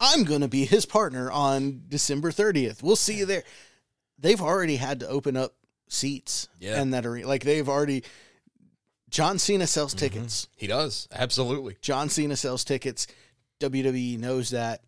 I'm 0.00 0.24
going 0.24 0.40
to 0.40 0.48
be 0.48 0.64
his 0.64 0.84
partner 0.86 1.30
on 1.30 1.82
December 1.88 2.30
30th. 2.32 2.82
We'll 2.82 2.96
see 2.96 3.18
you 3.18 3.26
there. 3.26 3.44
They've 4.18 4.40
already 4.40 4.76
had 4.76 5.00
to 5.00 5.08
open 5.08 5.36
up 5.36 5.54
seats 5.88 6.48
Yeah. 6.58 6.80
and 6.80 6.92
that 6.94 7.06
arena. 7.06 7.26
Like 7.28 7.44
they've 7.44 7.68
already. 7.68 8.02
John 9.10 9.38
Cena 9.38 9.64
Mm-hmm. 9.64 9.68
sells 9.68 9.92
tickets. 9.94 10.48
he 10.56 10.66
does 10.66 11.06
absolutely. 11.12 11.76
John 11.82 12.08
Cena 12.08 12.34
sells 12.36 12.64
tickets. 12.64 13.06
WWE 13.60 14.18
knows 14.18 14.50
that. 14.50 14.82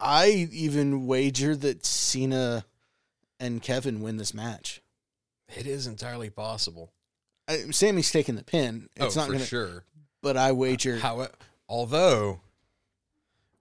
I 0.00 0.48
even 0.52 1.06
wager 1.06 1.54
that 1.56 1.84
Cena 1.84 2.64
and 3.38 3.62
Kevin 3.62 4.00
win 4.00 4.16
this 4.16 4.34
match. 4.34 4.82
It 5.56 5.66
is 5.66 5.86
entirely 5.86 6.30
possible. 6.30 6.92
I, 7.48 7.70
Sami's 7.70 8.12
taking 8.12 8.36
the 8.36 8.44
pin. 8.44 8.88
It's 8.96 9.16
oh, 9.16 9.20
not 9.20 9.26
for 9.26 9.32
gonna. 9.32 9.44
sure. 9.44 9.84
But 10.22 10.36
I 10.36 10.52
wager. 10.52 10.98
How, 10.98 11.28
although, 11.68 12.40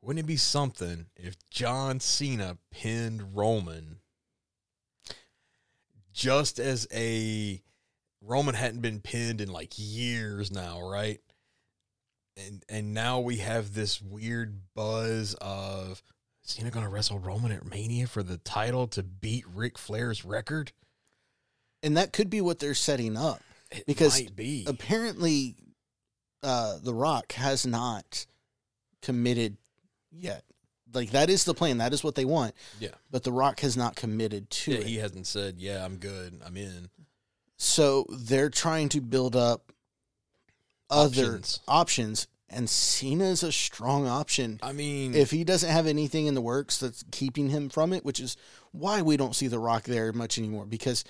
wouldn't 0.02 0.23
it 0.23 0.28
be 0.28 0.38
something 0.38 1.08
if 1.15 1.36
John 1.49 1.99
Cena 1.99 2.58
pinned 2.71 3.36
Roman 3.36 3.97
just 6.13 6.60
as 6.60 6.88
a 6.93 7.62
Roman 8.21 8.56
hadn't 8.56 8.82
been 8.82 8.99
pinned 8.99 9.41
in 9.41 9.52
like 9.52 9.73
years 9.78 10.52
now, 10.52 10.82
right? 10.82 11.19
And 12.38 12.63
and 12.69 12.93
now 12.93 13.19
we 13.19 13.38
have 13.38 13.73
this 13.73 14.02
weird 14.02 14.60
buzz 14.75 15.34
of 15.36 16.04
Cena 16.50 16.72
going 16.72 16.84
to 16.86 16.90
wrestle 16.90 17.20
Roman 17.20 17.52
at 17.52 17.66
Mania 17.66 18.08
for 18.08 18.24
the 18.24 18.38
title 18.38 18.88
to 18.90 19.04
beat 19.04 19.46
Ric 19.54 19.78
Flair's 19.78 20.26
record. 20.26 20.72
and 21.84 21.96
that 21.96 22.12
could 22.12 22.30
be 22.30 22.42
what 22.42 22.60
they're 22.60 22.74
setting 22.74 23.16
up. 23.16 23.42
It 23.72 23.86
Because 23.86 24.20
might 24.20 24.36
be. 24.36 24.66
Apparently, 24.68 25.56
uh, 26.44 26.80
The 26.84 26.94
Rock 26.94 27.32
has 27.34 27.66
not 27.68 28.26
committed 29.02 29.58
yet. 30.12 30.44
Like 30.92 31.12
that 31.12 31.30
is 31.30 31.44
the 31.46 31.54
plan. 31.54 31.78
That 31.78 31.94
is 31.94 32.04
what 32.04 32.16
they 32.16 32.26
want. 32.26 32.56
Yeah. 32.80 32.90
But 33.12 33.24
The 33.24 33.32
Rock 33.32 33.60
has 33.60 33.78
not 33.78 33.96
committed 33.96 34.50
to 34.50 34.72
yeah, 34.72 34.78
it. 34.80 34.88
he 34.88 34.96
hasn't 34.98 35.28
said, 35.28 35.56
"Yeah, 35.60 35.86
I'm 35.86 35.98
good. 35.98 36.42
I'm 36.44 36.58
in." 36.58 36.90
So 37.58 38.06
they're 38.10 38.50
trying 38.50 38.90
to 38.90 39.02
build 39.02 39.36
up 39.36 39.72
other 40.90 41.36
Options. 41.36 41.60
options, 41.68 42.28
and 42.50 42.70
Cena's 42.70 43.44
a 43.44 43.52
strong 43.52 44.08
option. 44.08 44.60
I 44.64 44.72
mean, 44.74 45.14
If 45.16 45.32
he 45.32 45.44
doesn't 45.44 45.70
have 45.70 45.88
anything 45.88 46.28
in 46.28 46.34
the 46.34 46.42
works 46.42 46.78
that's 46.78 47.04
keeping 47.12 47.50
him 47.50 47.70
from 47.70 47.94
it, 47.94 48.04
which 48.06 48.20
is 48.20 48.38
why 48.72 49.02
we 49.02 49.18
don't 49.18 49.36
see 49.36 49.48
The 49.48 49.60
Rock 49.60 49.84
there 49.84 50.12
much 50.14 50.38
anymore, 50.38 50.66
because 50.66 51.04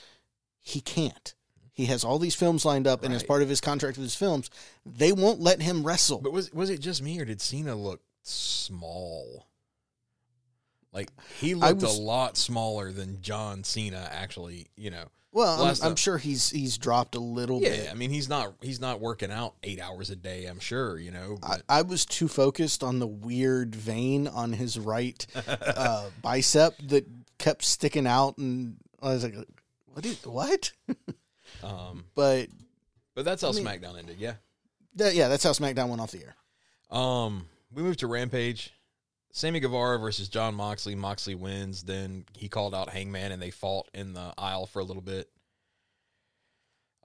he 0.62 0.82
can't. 0.82 1.34
He 1.73 1.86
has 1.86 2.04
all 2.04 2.19
these 2.19 2.36
films 2.36 2.65
lined 2.65 2.88
up, 2.88 3.04
and 3.04 3.13
as 3.13 3.23
part 3.23 3.41
of 3.41 3.47
his 3.47 3.62
contract 3.62 3.97
with 3.97 4.04
his 4.06 4.15
films, 4.15 4.49
they 4.86 5.13
won't 5.13 5.39
let 5.39 5.62
him 5.62 5.86
wrestle. 5.86 6.19
But 6.19 6.34
was 6.34 6.52
was 6.52 6.69
it 6.69 6.82
just 6.82 7.02
me 7.02 7.19
or 7.21 7.25
did 7.25 7.39
Cena 7.39 7.73
look 7.73 8.02
small? 8.21 9.47
Like 10.91 11.10
he 11.39 11.56
looked 11.56 11.82
was- 11.82 11.97
a 11.97 12.02
lot 12.02 12.36
smaller 12.36 12.91
than 12.91 13.21
John 13.21 13.63
Cena 13.63 14.10
actually, 14.12 14.67
you 14.75 14.89
know. 14.91 15.06
Well, 15.31 15.63
I'm, 15.63 15.75
I'm 15.83 15.95
sure 15.95 16.17
he's 16.17 16.49
he's 16.49 16.77
dropped 16.77 17.15
a 17.15 17.19
little 17.19 17.61
Yeah, 17.61 17.69
bit. 17.69 17.91
I 17.91 17.93
mean 17.93 18.09
he's 18.09 18.27
not 18.29 18.53
he's 18.61 18.79
not 18.79 18.99
working 18.99 19.31
out 19.31 19.55
8 19.63 19.79
hours 19.79 20.09
a 20.09 20.15
day, 20.15 20.45
I'm 20.45 20.59
sure, 20.59 20.97
you 20.97 21.11
know. 21.11 21.37
I, 21.43 21.57
I 21.69 21.81
was 21.83 22.05
too 22.05 22.27
focused 22.27 22.83
on 22.83 22.99
the 22.99 23.07
weird 23.07 23.75
vein 23.75 24.27
on 24.27 24.53
his 24.53 24.77
right 24.79 25.25
uh, 25.45 26.09
bicep 26.21 26.75
that 26.87 27.05
kept 27.37 27.63
sticking 27.63 28.07
out, 28.07 28.37
and 28.37 28.77
I 29.01 29.13
was 29.13 29.23
like, 29.23 29.35
"What? 29.93 30.05
Is, 30.05 30.25
what?" 30.25 30.71
um 31.63 32.05
But 32.15 32.47
but 33.15 33.25
that's 33.25 33.41
how 33.41 33.49
I 33.49 33.51
mean- 33.53 33.65
SmackDown 33.65 33.97
ended, 33.99 34.17
yeah. 34.19 34.33
that, 34.95 35.13
yeah, 35.13 35.27
that's 35.27 35.43
how 35.43 35.51
SmackDown 35.51 35.89
went 35.89 36.01
off 36.01 36.11
the 36.11 36.23
air. 36.23 36.35
Um 36.89 37.45
we 37.71 37.83
moved 37.83 37.99
to 37.99 38.07
Rampage. 38.07 38.73
Sammy 39.31 39.59
Guevara 39.59 39.99
versus 39.99 40.27
Jon 40.27 40.55
Moxley. 40.55 40.95
Moxley 40.95 41.35
wins. 41.35 41.83
Then 41.83 42.25
he 42.35 42.49
called 42.49 42.73
out 42.73 42.89
Hangman 42.89 43.31
and 43.31 43.41
they 43.41 43.51
fought 43.51 43.87
in 43.93 44.13
the 44.13 44.33
aisle 44.37 44.65
for 44.65 44.79
a 44.79 44.83
little 44.83 45.01
bit. 45.01 45.29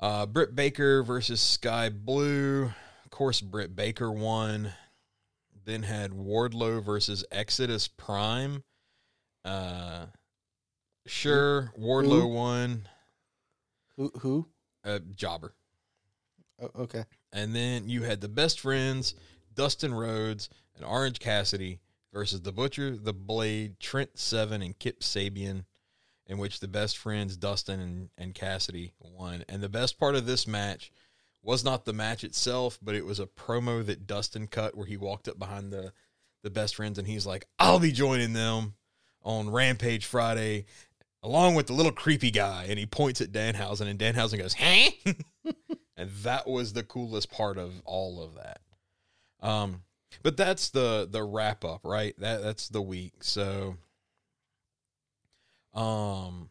Uh, 0.01 0.27
Britt 0.27 0.55
Baker 0.55 1.03
versus 1.03 1.41
Skye 1.41 1.91
Blue. 1.91 2.65
Of 3.05 3.11
course, 3.11 3.41
Britt 3.41 3.77
Baker 3.77 4.11
won. 4.11 4.73
Then 5.65 5.83
had 5.83 6.11
Wardlow 6.11 6.85
versus 6.85 7.25
Exodus 7.31 7.89
Prime. 7.89 8.65
Uh, 9.45 10.07
sure, 11.07 11.73
Wardlow 11.79 12.23
Who? 12.23 12.29
won. 12.29 12.89
Who? 13.97 14.13
Who? 14.21 14.49
Uh, 14.85 14.99
Jobber. 15.15 15.55
Oh, 16.61 16.71
okay. 16.83 17.05
And 17.33 17.55
then 17.55 17.89
you 17.89 18.03
had 18.03 18.21
the 18.21 18.29
best 18.29 18.61
friends, 18.61 19.15
Dustin 19.55 19.95
Rhodes 19.95 20.51
and 20.77 20.85
Orange 20.85 21.19
Cassidy 21.19 21.81
versus 22.15 22.41
the 22.43 22.53
Butcher, 22.53 22.97
the 22.97 23.13
Blade, 23.13 23.81
Trent 23.81 24.19
Seven, 24.19 24.63
and 24.63 24.79
Kip 24.79 25.01
Sabian, 25.01 25.65
in 26.27 26.39
which 26.39 26.61
the 26.61 26.69
best 26.69 26.97
friends, 26.97 27.37
Dustin 27.37 27.81
and, 27.81 28.09
and 28.17 28.35
Cassidy, 28.35 28.93
won. 29.01 29.45
And 29.49 29.61
the 29.61 29.69
best 29.69 29.99
part 29.99 30.15
of 30.15 30.25
this 30.25 30.47
match 30.47 30.93
was 31.43 31.65
not 31.65 31.85
the 31.85 31.93
match 31.93 32.25
itself, 32.25 32.79
but 32.81 32.95
it 32.95 33.05
was 33.05 33.21
a 33.21 33.27
promo 33.27 33.85
that 33.85 34.07
Dustin 34.07 34.47
cut 34.47 34.77
where 34.77 34.87
he 34.87 34.97
walked 34.97 35.29
up 35.29 35.39
behind 35.39 35.73
the, 35.73 35.93
the 36.43 36.51
best 36.51 36.77
friends 36.77 36.99
and 36.99 37.07
he's 37.07 37.27
like, 37.27 37.47
I'll 37.59 37.81
be 37.81 37.93
joining 37.93 38.33
them 38.33 38.75
on 39.23 39.51
Rampage 39.51 40.07
Friday. 40.07 40.67
Along 41.23 41.55
with 41.55 41.67
the 41.67 41.73
little 41.73 41.91
creepy 41.91 42.31
guy, 42.31 42.67
and 42.69 42.79
he 42.79 42.85
points 42.85 43.23
at 43.23 43.33
Danhausen, 43.33 43.89
and 43.89 43.99
Danhausen 43.99 44.39
goes, 44.39 44.53
"Huh?" 44.53 44.91
and 45.97 46.11
that 46.23 46.47
was 46.47 46.75
the 46.75 46.83
coolest 46.83 47.31
part 47.31 47.57
of 47.57 47.73
all 47.87 48.23
of 48.23 48.35
that. 48.35 48.61
Um, 49.41 49.81
but 50.23 50.37
that's 50.37 50.71
the 50.71 51.09
the 51.11 51.23
wrap 51.23 51.65
up, 51.65 51.81
right? 51.85 52.15
That 52.19 52.43
that's 52.43 52.69
the 52.69 52.83
week. 52.83 53.23
So, 53.23 53.77
um, 55.75 56.51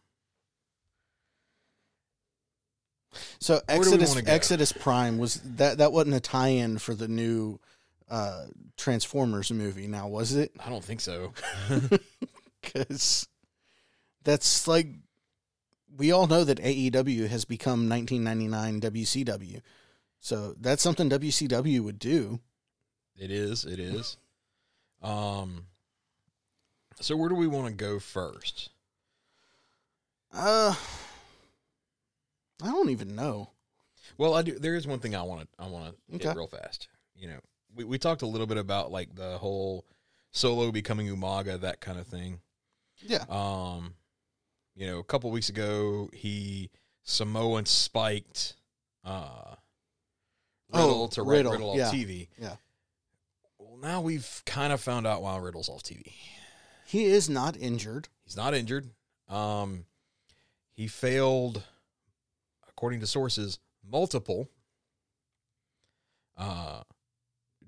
So 3.40 3.62
Where 3.68 3.84
do 3.84 3.92
we 3.92 3.98
Exodus? 3.98 4.28
Exodus 4.28 4.72
Prime 4.72 5.18
was 5.18 5.36
that 5.44 5.78
that 5.80 5.92
wasn't 5.92 6.16
a 6.16 6.20
tie-in 6.20 6.78
for 6.78 6.94
the 6.94 7.08
new 7.08 7.60
uh, 8.10 8.46
Transformers 8.78 9.52
movie. 9.52 9.88
Now 9.88 10.08
was 10.08 10.36
it? 10.36 10.52
I 10.64 10.70
don't 10.70 10.84
think 10.84 11.02
so. 11.02 11.34
Because 12.62 13.28
that's 14.24 14.70
like 14.70 14.88
we 15.98 16.14
all 16.14 16.28
know 16.28 16.46
that 16.46 16.60
AEW 16.60 17.28
has 17.28 17.44
become 17.44 17.90
1999 17.90 18.80
WCW. 18.80 19.62
So 20.22 20.56
that's 20.60 20.82
something 20.82 21.10
WCW 21.10 21.82
would 21.82 22.00
do. 22.00 22.40
It 23.18 23.32
is. 23.32 23.66
It 23.66 23.80
is. 23.80 24.18
Um. 25.02 25.66
So 27.02 27.16
where 27.18 27.30
do 27.30 27.36
we 27.36 27.48
want 27.48 27.68
to 27.68 27.74
go 27.74 28.00
first? 28.00 28.70
Uh, 30.34 30.74
I 32.62 32.68
don't 32.68 32.90
even 32.90 33.16
know. 33.16 33.50
Well, 34.18 34.34
I 34.36 34.42
do. 34.42 34.58
There 34.58 34.76
is 34.76 34.88
one 34.88 35.00
thing 35.00 35.16
I 35.16 35.24
want 35.24 35.42
to 35.42 35.48
I 35.64 35.68
want 35.68 35.86
to 35.86 36.12
hit 36.12 36.26
Okay. 36.26 36.36
real 36.38 36.48
fast. 36.48 36.88
You 37.16 37.30
know, 37.30 37.40
we 37.76 37.84
we 37.84 37.98
talked 37.98 38.22
a 38.22 38.28
little 38.28 38.48
bit 38.48 38.58
about 38.58 38.92
like 38.92 39.16
the 39.16 39.38
whole 39.38 39.86
Solo 40.32 40.72
becoming 40.72 41.08
Umaga, 41.08 41.60
that 41.62 41.80
kind 41.82 42.00
of 42.00 42.08
thing. 42.08 42.40
Yeah. 43.02 43.26
Um, 43.30 43.94
you 44.76 44.88
know, 44.88 45.00
a 45.00 45.04
couple 45.04 45.30
weeks 45.32 45.50
ago, 45.50 46.10
he 46.14 46.70
Samoan 47.04 47.66
spiked 47.66 48.56
uh, 49.06 49.56
Riddle 50.74 51.04
Oh, 51.04 51.08
to 51.08 51.22
Riddle, 51.24 51.52
Riddle 51.52 51.76
yeah. 51.78 51.92
TV. 51.92 52.28
Yeah. 52.40 52.56
Well, 53.74 53.82
now 53.82 54.02
we've 54.02 54.44
kind 54.46 54.72
of 54.72 54.80
found 54.82 55.08
out 55.08 55.24
why 55.24 55.36
Riddle's 55.38 55.68
off 55.68 55.82
TV. 55.82 56.14
He 56.86 57.06
is 57.06 57.28
not 57.28 57.58
injured. 57.58 58.08
He's 58.24 58.38
not 58.38 58.54
injured. 58.54 58.92
Um, 59.28 59.86
he 60.74 60.86
failed, 60.86 61.64
according 62.70 63.00
to 63.00 63.08
sources, 63.08 63.58
multiple 63.84 64.48
uh, 66.38 66.84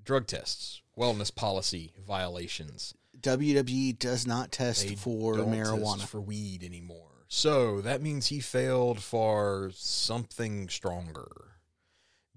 drug 0.04 0.28
tests, 0.28 0.80
wellness 0.96 1.34
policy 1.34 1.92
violations. 2.06 2.94
WWE 3.20 3.98
does 3.98 4.28
not 4.28 4.52
test 4.52 4.86
They 4.86 4.94
for 4.94 5.34
marijuana. 5.34 5.98
test 5.98 6.08
for 6.08 6.20
weed 6.20 6.62
anymore. 6.62 7.24
So 7.26 7.80
that 7.80 8.00
means 8.00 8.28
he 8.28 8.38
failed 8.38 9.00
for 9.00 9.72
something 9.74 10.68
stronger. 10.68 11.56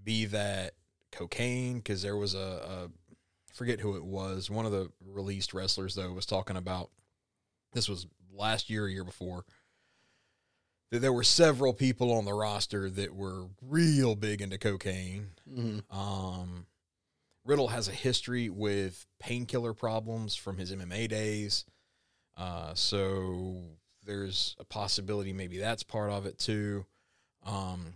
Be 0.03 0.25
that 0.25 0.73
cocaine, 1.11 1.77
because 1.77 2.01
there 2.01 2.17
was 2.17 2.33
a, 2.33 2.39
a 2.39 2.89
forget 3.59 3.81
who 3.81 3.97
it 3.97 4.05
was. 4.05 4.49
One 4.49 4.65
of 4.65 4.71
the 4.71 4.89
released 5.05 5.53
wrestlers 5.53 5.93
though 5.93 6.13
was 6.13 6.25
talking 6.25 6.55
about 6.55 6.89
this 7.73 7.89
was 7.89 8.07
last 8.33 8.69
year, 8.69 8.85
or 8.85 8.89
year 8.89 9.03
before. 9.03 9.43
That 10.91 10.99
there 10.99 11.13
were 11.13 11.25
several 11.25 11.73
people 11.73 12.13
on 12.13 12.23
the 12.25 12.33
roster 12.33 12.89
that 12.89 13.13
were 13.13 13.47
real 13.61 14.15
big 14.15 14.41
into 14.41 14.57
cocaine. 14.57 15.31
Mhm. 15.47 15.83
Um, 15.93 16.67
Riddle 17.43 17.67
has 17.67 17.87
a 17.89 17.91
history 17.91 18.49
with 18.49 19.05
painkiller 19.19 19.73
problems 19.73 20.35
from 20.35 20.57
his 20.57 20.71
MMA 20.71 21.07
days. 21.07 21.65
Uh, 22.37 22.73
so 22.75 23.61
there's 24.03 24.55
a 24.57 24.63
possibility 24.63 25.33
maybe 25.33 25.57
that's 25.57 25.83
part 25.83 26.11
of 26.11 26.25
it 26.25 26.39
too. 26.39 26.85
Um, 27.43 27.95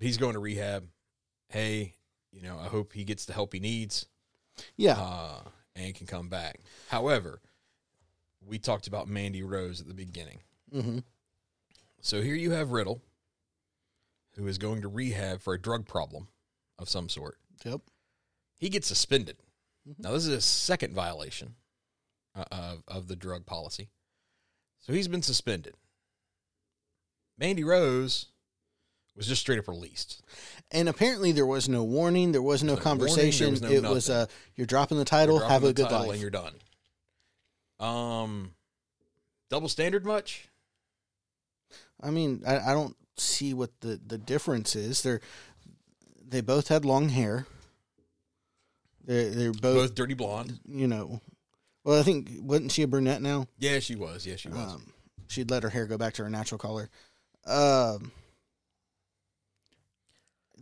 he's 0.00 0.18
going 0.18 0.34
to 0.34 0.40
rehab. 0.40 0.88
Hey, 1.48 1.94
you 2.32 2.42
know, 2.42 2.58
I 2.58 2.66
hope 2.66 2.92
he 2.92 3.04
gets 3.04 3.24
the 3.24 3.32
help 3.32 3.52
he 3.52 3.60
needs 3.60 4.06
Yeah. 4.76 4.98
uh, 4.98 5.40
and 5.76 5.94
can 5.94 6.06
come 6.06 6.28
back. 6.28 6.60
However, 6.88 7.40
we 8.44 8.58
talked 8.58 8.86
about 8.86 9.08
Mandy 9.08 9.42
Rose 9.42 9.80
at 9.80 9.86
the 9.88 9.94
beginning. 9.94 10.38
hmm 10.72 10.98
So 12.00 12.22
here 12.22 12.34
you 12.34 12.50
have 12.52 12.70
Riddle, 12.72 13.00
who 14.36 14.46
is 14.46 14.58
going 14.58 14.82
to 14.82 14.88
rehab 14.88 15.40
for 15.42 15.54
a 15.54 15.60
drug 15.60 15.86
problem 15.86 16.28
of 16.78 16.88
some 16.88 17.08
sort. 17.08 17.38
Yep. 17.64 17.80
He 18.56 18.68
gets 18.68 18.86
suspended. 18.88 19.36
Mhm. 19.88 19.98
Now, 20.00 20.12
this 20.12 20.26
is 20.26 20.34
a 20.34 20.40
second 20.40 20.94
violation 20.94 21.54
uh, 22.34 22.44
of, 22.52 22.82
of 22.88 23.08
the 23.08 23.16
drug 23.16 23.46
policy. 23.46 23.88
So 24.80 24.92
he's 24.92 25.08
been 25.08 25.22
suspended. 25.22 25.74
Mandy 27.36 27.62
Rose 27.64 28.26
was 29.18 29.26
just 29.26 29.42
straight 29.42 29.58
up 29.58 29.68
released. 29.68 30.22
And 30.70 30.88
apparently 30.88 31.32
there 31.32 31.46
was 31.46 31.68
no 31.68 31.84
warning. 31.84 32.32
There 32.32 32.40
was 32.42 32.62
no 32.62 32.74
was 32.74 32.84
no 32.84 32.84
warning, 32.84 33.06
conversation. 33.06 33.50
was 33.50 33.62
no 33.62 33.68
it 33.70 33.82
was 33.82 34.08
nothing. 34.08 34.22
uh, 34.22 34.26
you're 34.54 34.66
dropping 34.66 34.98
the 34.98 35.04
title. 35.04 35.36
You're 35.38 35.48
Have 35.48 35.62
dropping 35.62 35.64
a 35.64 35.72
the 35.72 35.74
good 35.74 35.88
title 35.90 36.06
life. 36.06 36.12
And 36.12 36.20
you're 36.22 36.30
done. 36.30 36.54
Um, 37.80 38.52
double 39.50 39.68
standard 39.68 40.04
much? 40.06 40.48
I 42.02 42.10
mean, 42.10 42.42
I, 42.46 42.58
I 42.70 42.72
don't 42.74 42.96
see 43.16 43.52
what 43.54 43.70
the, 43.80 44.00
the 44.06 44.18
difference 44.18 44.74
is. 44.76 45.02
They're 45.02 45.20
they 46.26 46.40
both 46.40 46.68
had 46.68 46.84
long 46.84 47.08
hair. 47.08 47.46
They're 49.04 49.30
they're 49.30 49.52
both, 49.52 49.62
Both 49.62 49.94
dirty 49.94 50.14
blonde. 50.14 50.60
you 50.68 50.86
know. 50.86 51.20
Well, 51.84 51.98
I 51.98 52.02
think 52.02 52.30
wasn't 52.40 52.72
she 52.72 52.82
a 52.82 52.86
brunette 52.86 53.22
now? 53.22 53.46
Yeah, 53.58 53.78
she 53.80 53.96
was. 53.96 54.26
Yeah, 54.26 54.36
she 54.36 54.48
was. 54.48 54.58
Um, 54.74 54.92
she'd 55.28 55.50
let 55.50 55.62
her 55.62 55.70
hair 55.70 55.86
go 55.86 55.96
back 55.96 56.14
to 56.14 56.24
her 56.24 56.30
natural 56.30 56.58
color. 56.58 56.90
Um, 57.46 58.12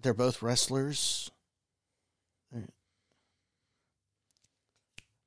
they're 0.06 0.14
both 0.14 0.40
wrestlers. 0.40 1.32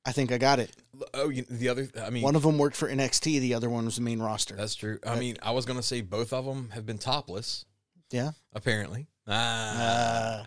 I 0.06 0.12
think 0.12 0.32
I 0.32 0.38
got 0.38 0.58
it. 0.58 0.72
oh, 1.12 1.28
you, 1.28 1.44
the 1.50 1.68
other. 1.68 1.86
I 2.02 2.08
mean, 2.08 2.22
One 2.22 2.34
of 2.34 2.42
them 2.42 2.56
worked 2.56 2.74
for 2.74 2.88
NXT. 2.88 3.40
The 3.40 3.52
other 3.52 3.68
one 3.68 3.84
was 3.84 3.96
the 3.96 4.02
main 4.02 4.18
roster. 4.18 4.54
That's 4.56 4.74
true. 4.74 4.98
I 5.06 5.18
mean, 5.18 5.36
I 5.42 5.50
was 5.50 5.66
gonna 5.66 5.82
say 5.82 6.00
both 6.00 6.32
of 6.32 6.46
them 6.46 6.70
have 6.72 6.86
been 6.86 6.96
topless. 6.96 7.66
Yeah. 8.10 8.30
Apparently. 8.54 9.06
Ah. 9.28 10.40
Uh, 10.40 10.44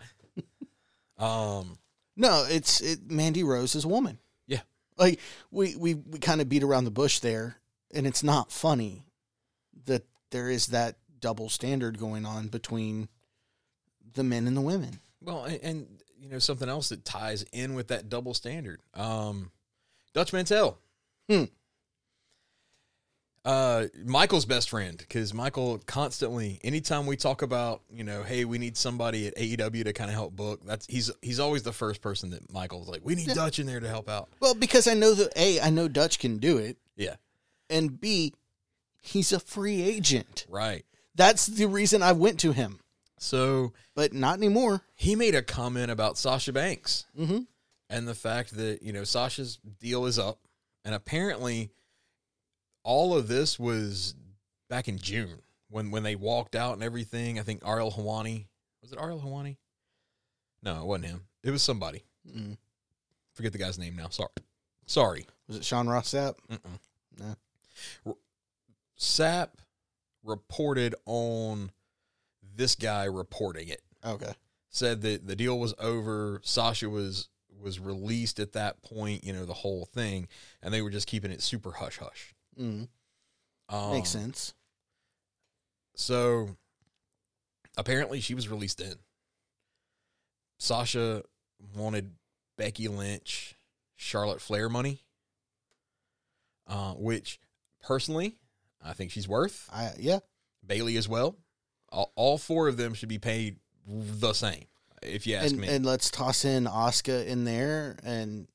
Um. 1.24 1.78
no, 2.16 2.44
it's 2.50 2.80
it. 2.80 3.08
Mandy 3.08 3.44
Rose 3.44 3.76
is 3.76 3.84
a 3.84 3.88
woman. 3.88 4.18
Yeah. 4.48 4.62
Like 4.98 5.20
we 5.52 5.76
we 5.76 5.94
we 5.94 6.18
kind 6.18 6.40
of 6.40 6.48
beat 6.48 6.64
around 6.64 6.84
the 6.84 6.90
bush 6.90 7.20
there, 7.20 7.58
and 7.94 8.04
it's 8.08 8.24
not 8.24 8.50
funny 8.50 9.06
that 9.86 10.02
there 10.32 10.50
is 10.50 10.66
that 10.66 10.96
double 11.20 11.48
standard 11.48 12.00
going 12.00 12.26
on 12.26 12.48
between 12.48 13.08
the 14.14 14.24
men 14.24 14.46
and 14.46 14.56
the 14.56 14.60
women. 14.60 14.98
Well, 15.20 15.44
and, 15.44 15.60
and 15.62 15.86
you 16.20 16.28
know 16.28 16.38
something 16.38 16.68
else 16.68 16.88
that 16.90 17.04
ties 17.04 17.44
in 17.52 17.74
with 17.74 17.88
that 17.88 18.08
double 18.08 18.34
standard. 18.34 18.80
Um, 18.94 19.50
Dutch 20.12 20.32
Mantel. 20.32 20.78
Hmm. 21.28 21.44
Uh, 23.44 23.88
Michael's 24.06 24.46
best 24.46 24.70
friend 24.70 24.96
because 24.96 25.34
Michael 25.34 25.78
constantly, 25.84 26.58
anytime 26.64 27.04
we 27.04 27.14
talk 27.14 27.42
about, 27.42 27.82
you 27.92 28.02
know, 28.02 28.22
hey, 28.22 28.46
we 28.46 28.56
need 28.56 28.74
somebody 28.74 29.26
at 29.26 29.36
AEW 29.36 29.84
to 29.84 29.92
kind 29.92 30.08
of 30.08 30.14
help 30.14 30.34
book. 30.34 30.60
That's 30.64 30.86
he's 30.86 31.10
he's 31.20 31.38
always 31.40 31.62
the 31.62 31.72
first 31.72 32.00
person 32.00 32.30
that 32.30 32.50
Michael's 32.50 32.88
like, 32.88 33.02
we 33.04 33.14
need 33.14 33.28
Yeah. 33.28 33.34
Dutch 33.34 33.58
in 33.58 33.66
there 33.66 33.80
to 33.80 33.88
help 33.88 34.08
out. 34.08 34.30
Well, 34.40 34.54
because 34.54 34.88
I 34.88 34.94
know 34.94 35.12
that 35.12 35.30
a 35.36 35.60
I 35.60 35.68
know 35.68 35.88
Dutch 35.88 36.18
can 36.18 36.38
do 36.38 36.56
it, 36.56 36.78
Yeah, 36.96 37.16
and 37.68 38.00
b 38.00 38.32
he's 39.02 39.30
a 39.30 39.40
free 39.40 39.82
agent. 39.82 40.46
right. 40.48 40.86
That's 41.14 41.46
the 41.46 41.66
reason 41.66 42.02
I 42.02 42.12
went 42.12 42.40
to 42.40 42.52
him, 42.52 42.80
So 43.24 43.72
but 43.94 44.12
not 44.12 44.36
anymore. 44.38 44.82
he 44.94 45.14
made 45.16 45.34
a 45.34 45.42
comment 45.42 45.90
about 45.90 46.18
Sasha 46.18 46.52
Banks. 46.52 47.06
Mm-hmm. 47.18 47.38
and 47.90 48.06
the 48.08 48.14
fact 48.14 48.56
that 48.56 48.82
you 48.82 48.92
know 48.92 49.04
Sasha's 49.04 49.58
deal 49.80 50.06
is 50.06 50.18
up, 50.18 50.38
and 50.84 50.94
apparently 50.94 51.70
all 52.82 53.16
of 53.16 53.28
this 53.28 53.58
was 53.58 54.14
back 54.68 54.88
in 54.88 54.98
June 54.98 55.40
when 55.70 55.90
when 55.90 56.02
they 56.02 56.16
walked 56.16 56.54
out 56.54 56.74
and 56.74 56.82
everything. 56.82 57.38
I 57.38 57.42
think 57.42 57.62
Ariel 57.66 57.90
Helwani 57.92 58.46
was 58.82 58.92
it 58.92 58.98
Ariel 59.00 59.20
Helwani? 59.20 59.56
No, 60.62 60.80
it 60.80 60.84
wasn't 60.86 61.06
him. 61.06 61.20
It 61.42 61.50
was 61.50 61.62
somebody. 61.62 62.02
Mm. 62.28 62.56
Forget 63.32 63.52
the 63.52 63.58
guy's 63.58 63.78
name 63.78 63.96
now. 63.96 64.08
Sorry, 64.10 64.28
sorry. 64.86 65.26
Was 65.48 65.56
it 65.56 65.64
Sean 65.64 65.88
Ross 65.88 66.12
Sapp? 66.12 66.34
Mm-mm. 66.50 66.78
No. 67.18 67.36
R- 68.06 68.14
Sapp 68.98 69.48
reported 70.22 70.94
on 71.06 71.70
this 72.54 72.74
guy 72.74 73.04
reporting 73.04 73.68
it. 73.68 73.82
Okay. 74.04 74.32
said 74.70 75.02
that 75.02 75.26
the 75.26 75.36
deal 75.36 75.58
was 75.58 75.74
over. 75.78 76.40
Sasha 76.44 76.88
was 76.88 77.28
was 77.62 77.80
released 77.80 78.38
at 78.40 78.52
that 78.52 78.82
point. 78.82 79.24
You 79.24 79.32
know 79.32 79.44
the 79.44 79.54
whole 79.54 79.86
thing, 79.86 80.28
and 80.62 80.72
they 80.72 80.82
were 80.82 80.90
just 80.90 81.06
keeping 81.06 81.30
it 81.30 81.42
super 81.42 81.72
hush 81.72 81.98
hush. 81.98 82.34
Mm. 82.60 82.88
Um, 83.68 83.92
Makes 83.92 84.10
sense. 84.10 84.54
So 85.96 86.56
apparently, 87.76 88.20
she 88.20 88.34
was 88.34 88.48
released 88.48 88.80
in. 88.80 88.94
Sasha 90.58 91.22
wanted 91.76 92.12
Becky 92.56 92.88
Lynch, 92.88 93.54
Charlotte 93.96 94.40
Flair 94.40 94.68
money, 94.68 95.00
uh, 96.66 96.92
which 96.92 97.40
personally 97.82 98.36
I 98.82 98.92
think 98.92 99.10
she's 99.10 99.28
worth. 99.28 99.68
I 99.72 99.92
yeah. 99.98 100.20
Bayley 100.66 100.96
as 100.96 101.08
well. 101.08 101.36
All, 101.94 102.12
all 102.16 102.38
four 102.38 102.66
of 102.68 102.76
them 102.76 102.92
should 102.92 103.08
be 103.08 103.18
paid 103.18 103.56
the 103.86 104.32
same, 104.32 104.64
if 105.02 105.26
you 105.26 105.36
ask 105.36 105.52
and 105.52 105.60
me. 105.60 105.68
and 105.68 105.86
let's 105.86 106.10
toss 106.10 106.44
in 106.44 106.64
Asuka 106.64 107.24
in 107.26 107.44
there 107.44 107.96
and 108.02 108.48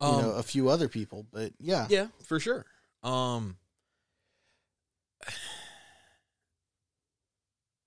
you 0.00 0.06
Um, 0.08 0.22
know 0.22 0.30
a 0.32 0.42
few 0.42 0.68
other 0.70 0.88
people. 0.88 1.26
But 1.30 1.52
yeah, 1.60 1.86
Yeah, 1.90 2.06
for 2.24 2.40
sure. 2.40 2.64
Um 3.02 3.56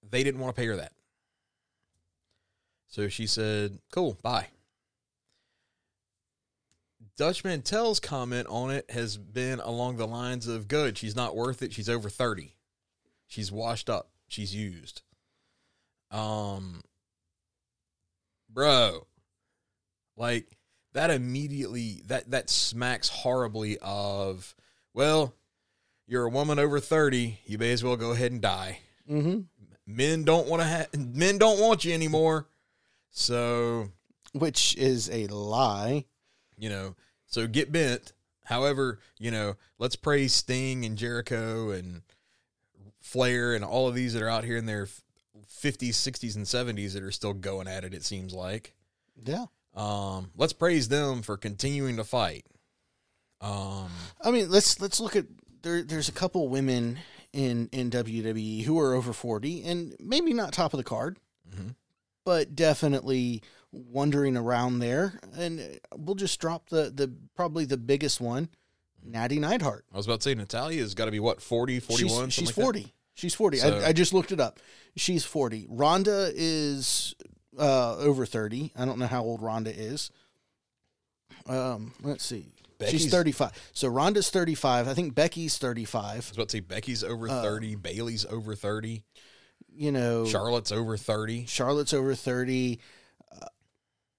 they 0.10 0.24
didn't 0.24 0.39
want 0.41 0.56
to 0.56 0.62
pay 0.62 0.68
her 0.68 0.76
that. 0.76 0.91
So 2.88 3.08
she 3.10 3.26
said, 3.26 3.80
"Cool, 3.91 4.18
bye." 4.22 4.50
Dutch 7.18 7.44
Mantel's 7.44 8.00
comment 8.00 8.48
on 8.48 8.70
it 8.72 8.89
has 8.91 9.18
been 9.18 9.60
along 9.60 9.98
the 9.98 10.06
lines 10.08 10.48
of, 10.48 10.68
"Good, 10.68 10.98
she's 11.00 11.16
not 11.16 11.36
worth 11.36 11.62
it. 11.64 11.74
She's 11.74 11.89
over 11.89 12.10
30. 12.10 12.56
She's 13.28 13.52
washed 13.52 13.89
up. 13.89 14.12
She's 14.34 14.56
used." 14.56 15.02
Um 16.12 16.82
bro, 18.50 19.08
like 20.16 20.58
that 20.94 21.10
immediately 21.10 22.02
that 22.08 22.32
that 22.32 22.50
smacks 22.50 23.10
horribly 23.10 23.78
of 23.82 24.56
well 24.94 25.34
you're 26.08 26.26
a 26.26 26.30
woman 26.30 26.60
over 26.60 26.80
30 26.80 27.40
you 27.46 27.58
may 27.58 27.72
as 27.72 27.84
well 27.84 27.98
go 27.98 28.12
ahead 28.12 28.32
and 28.32 28.42
die 28.42 28.80
mm-hmm. 29.10 29.42
men 29.86 30.24
don't 30.24 30.48
want 30.48 30.62
to 30.62 30.68
have 30.68 30.88
men 30.98 31.38
don't 31.38 31.60
want 31.60 31.84
you 31.84 31.94
anymore 31.94 32.48
so 33.10 33.90
which 34.34 34.76
is 34.78 35.10
a 35.12 35.28
lie. 35.28 36.06
you 36.58 36.70
know 36.70 36.96
so 37.26 37.48
get 37.48 37.72
bent 37.72 38.14
however 38.46 39.00
you 39.18 39.32
know 39.32 39.56
let's 39.80 39.96
praise 39.96 40.34
sting 40.34 40.86
and 40.86 40.98
jericho 40.98 41.72
and 41.72 42.02
flair 43.14 43.53
and 43.55 43.64
all 43.64 43.88
of 43.88 43.95
these 43.95 44.14
that 44.14 44.22
are 44.24 44.30
out 44.30 44.43
here 44.43 44.57
in 44.57 44.66
their 44.66 44.88
50s 45.61 45.89
60s 45.91 46.36
and 46.36 46.45
70s 46.45 46.93
that 46.93 47.03
are 47.03 47.11
still 47.11 47.34
going 47.34 47.68
at 47.68 47.84
it 47.84 47.93
it 47.93 48.03
seems 48.03 48.34
like 48.34 48.74
Yeah, 49.24 49.45
um 49.76 50.32
let's 50.36 50.53
praise 50.53 50.88
them 50.89 51.22
for 51.22 51.38
continuing 51.38 51.95
to 51.97 52.03
fight 52.03 52.45
um 53.41 53.89
I 54.22 54.32
mean 54.32 54.49
let's 54.49 54.80
let's 54.82 54.99
look 54.99 55.16
at 55.16 55.26
there. 55.61 55.82
There's 55.84 56.09
a 56.09 56.14
couple 56.14 56.47
women 56.49 56.97
in 57.34 57.70
in 57.72 57.89
WWE 57.89 58.64
who 58.64 58.80
are 58.80 58.93
over 58.93 59.14
forty 59.14 59.64
and 59.64 59.95
maybe 59.99 60.34
not 60.34 60.53
top 60.53 60.74
of 60.74 60.78
the 60.78 60.84
card, 60.84 61.20
Mhm. 61.53 61.76
but 62.26 62.55
definitely 62.55 63.41
wandering 63.72 64.38
around 64.38 64.80
there. 64.80 65.20
And 65.36 65.80
we'll 65.95 66.16
just 66.16 66.39
drop 66.39 66.70
the 66.70 66.91
the 66.93 67.14
probably 67.36 67.66
the 67.66 67.78
biggest 67.78 68.22
one, 68.22 68.49
Natty 69.03 69.39
Neidhart. 69.39 69.86
I 69.93 69.97
was 69.97 70.05
about 70.05 70.22
to 70.22 70.30
say 70.30 70.36
Natalya 70.36 70.82
has 70.82 70.93
got 70.93 71.05
to 71.05 71.11
be 71.11 71.20
what 71.20 71.41
40, 71.41 71.80
41. 71.80 72.30
She's, 72.30 72.34
she's 72.34 72.47
like 72.57 72.64
40. 72.64 72.93
She's 73.16 73.34
40. 73.34 73.57
So- 73.57 73.80
I, 73.80 73.88
I 73.89 73.93
just 73.93 74.14
looked 74.14 74.32
it 74.32 74.39
up. 74.39 74.59
She's 74.95 75.24
40. 75.26 75.66
Ronda 75.70 76.32
is 76.36 77.16
uh, 77.57 77.95
over 77.97 78.26
30. 78.26 78.72
I 78.78 78.86
don't 78.86 78.99
know 78.99 79.07
how 79.07 79.24
old 79.24 79.41
Ronda 79.41 79.74
is. 79.76 80.11
Um, 81.47 81.93
let's 82.01 82.24
see. 82.24 82.51
Becky's- 82.80 83.03
She's 83.03 83.11
35. 83.11 83.51
So 83.74 83.88
Ronda's 83.88 84.30
35. 84.30 84.88
I 84.88 84.93
think 84.93 85.14
Becky's 85.16 85.57
that. 85.57 85.95
I 85.95 86.16
was 86.18 86.32
about 86.32 86.49
to 86.49 86.57
say 86.57 86.59
Becky's 86.61 87.03
over 87.03 87.30
Uh, 87.30 87.41
thirty, 87.41 87.76
Bayley's 87.76 88.26
over 88.26 88.55
thirty, 88.55 89.03
You 89.76 89.91
know, 89.91 90.26
Charlotte's 90.26 90.72
over 90.72 90.97
thirty. 90.97 91.45
Charlotte's 91.45 91.93
over 91.93 92.14
30. 92.16 92.80
Uh, 93.32 93.45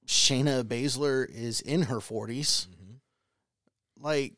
Shayna 0.07 0.63
Baszler 0.65 1.29
is 1.29 1.61
in 1.61 1.83
her 1.83 1.99
40s. 2.01 2.67
Mhm. 2.69 3.01
Like, 4.01 4.35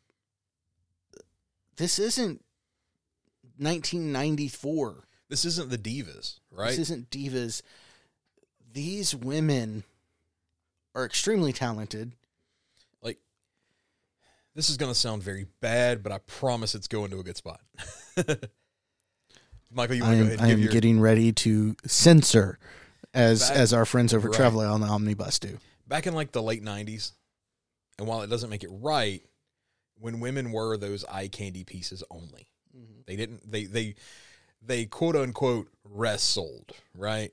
this 1.76 1.98
isn't 1.98 2.42
1994. 3.58 5.04
This 5.28 5.44
isn't 5.44 5.70
the 5.70 5.78
divas, 5.78 6.38
right? 6.50 6.70
This 6.70 6.78
isn't 6.78 7.10
divas. 7.10 7.62
These 8.72 9.14
women 9.14 9.84
are 10.94 11.04
extremely 11.04 11.52
talented. 11.52 12.12
like 13.02 13.18
this 14.54 14.70
is 14.70 14.76
going 14.76 14.92
to 14.92 14.98
sound 14.98 15.22
very 15.22 15.46
bad, 15.60 16.02
but 16.02 16.12
I 16.12 16.18
promise 16.18 16.74
it's 16.74 16.88
going 16.88 17.10
to 17.10 17.18
a 17.18 17.22
good 17.24 17.36
spot. 17.36 17.60
Michael, 19.72 19.96
you 19.96 20.02
want 20.04 20.14
to 20.16 20.18
go 20.18 20.26
ahead 20.26 20.40
I 20.40 20.46
give 20.48 20.58
am 20.58 20.62
your 20.62 20.72
getting 20.72 21.00
ready 21.00 21.32
to 21.32 21.76
censor, 21.86 22.58
as 23.12 23.48
Back- 23.48 23.58
as 23.58 23.72
our 23.72 23.84
friends 23.84 24.14
over 24.14 24.28
right. 24.28 24.36
Traveler 24.36 24.66
on 24.66 24.80
the 24.80 24.86
Omnibus 24.86 25.38
do. 25.38 25.58
back 25.86 26.06
in 26.06 26.14
like 26.14 26.32
the 26.32 26.42
late 26.42 26.62
'90s, 26.64 27.12
and 27.98 28.06
while 28.06 28.22
it 28.22 28.28
doesn't 28.28 28.48
make 28.50 28.62
it 28.64 28.70
right, 28.70 29.22
when 29.98 30.20
women 30.20 30.52
were 30.52 30.76
those 30.76 31.04
eye 31.06 31.28
candy 31.28 31.64
pieces 31.64 32.04
only, 32.10 32.48
they 33.06 33.16
didn't 33.16 33.50
they 33.50 33.64
they 33.64 33.94
they 34.62 34.84
quote 34.84 35.16
unquote 35.16 35.68
wrestled 35.84 36.72
right. 36.96 37.32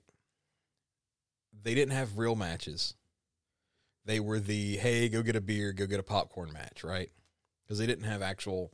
They 1.63 1.75
didn't 1.75 1.93
have 1.93 2.17
real 2.17 2.35
matches. 2.35 2.95
They 4.05 4.19
were 4.19 4.39
the 4.39 4.77
hey, 4.77 5.07
go 5.09 5.21
get 5.21 5.35
a 5.35 5.41
beer, 5.41 5.71
go 5.71 5.85
get 5.85 5.99
a 5.99 6.03
popcorn 6.03 6.51
match, 6.51 6.83
right? 6.83 7.09
Because 7.63 7.79
they 7.79 7.87
didn't 7.87 8.05
have 8.05 8.21
actual. 8.21 8.71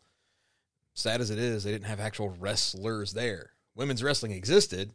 Sad 0.95 1.21
as 1.21 1.29
it 1.29 1.39
is, 1.39 1.63
they 1.63 1.71
didn't 1.71 1.85
have 1.85 1.99
actual 1.99 2.35
wrestlers 2.39 3.13
there. 3.13 3.51
Women's 3.75 4.03
wrestling 4.03 4.33
existed. 4.33 4.91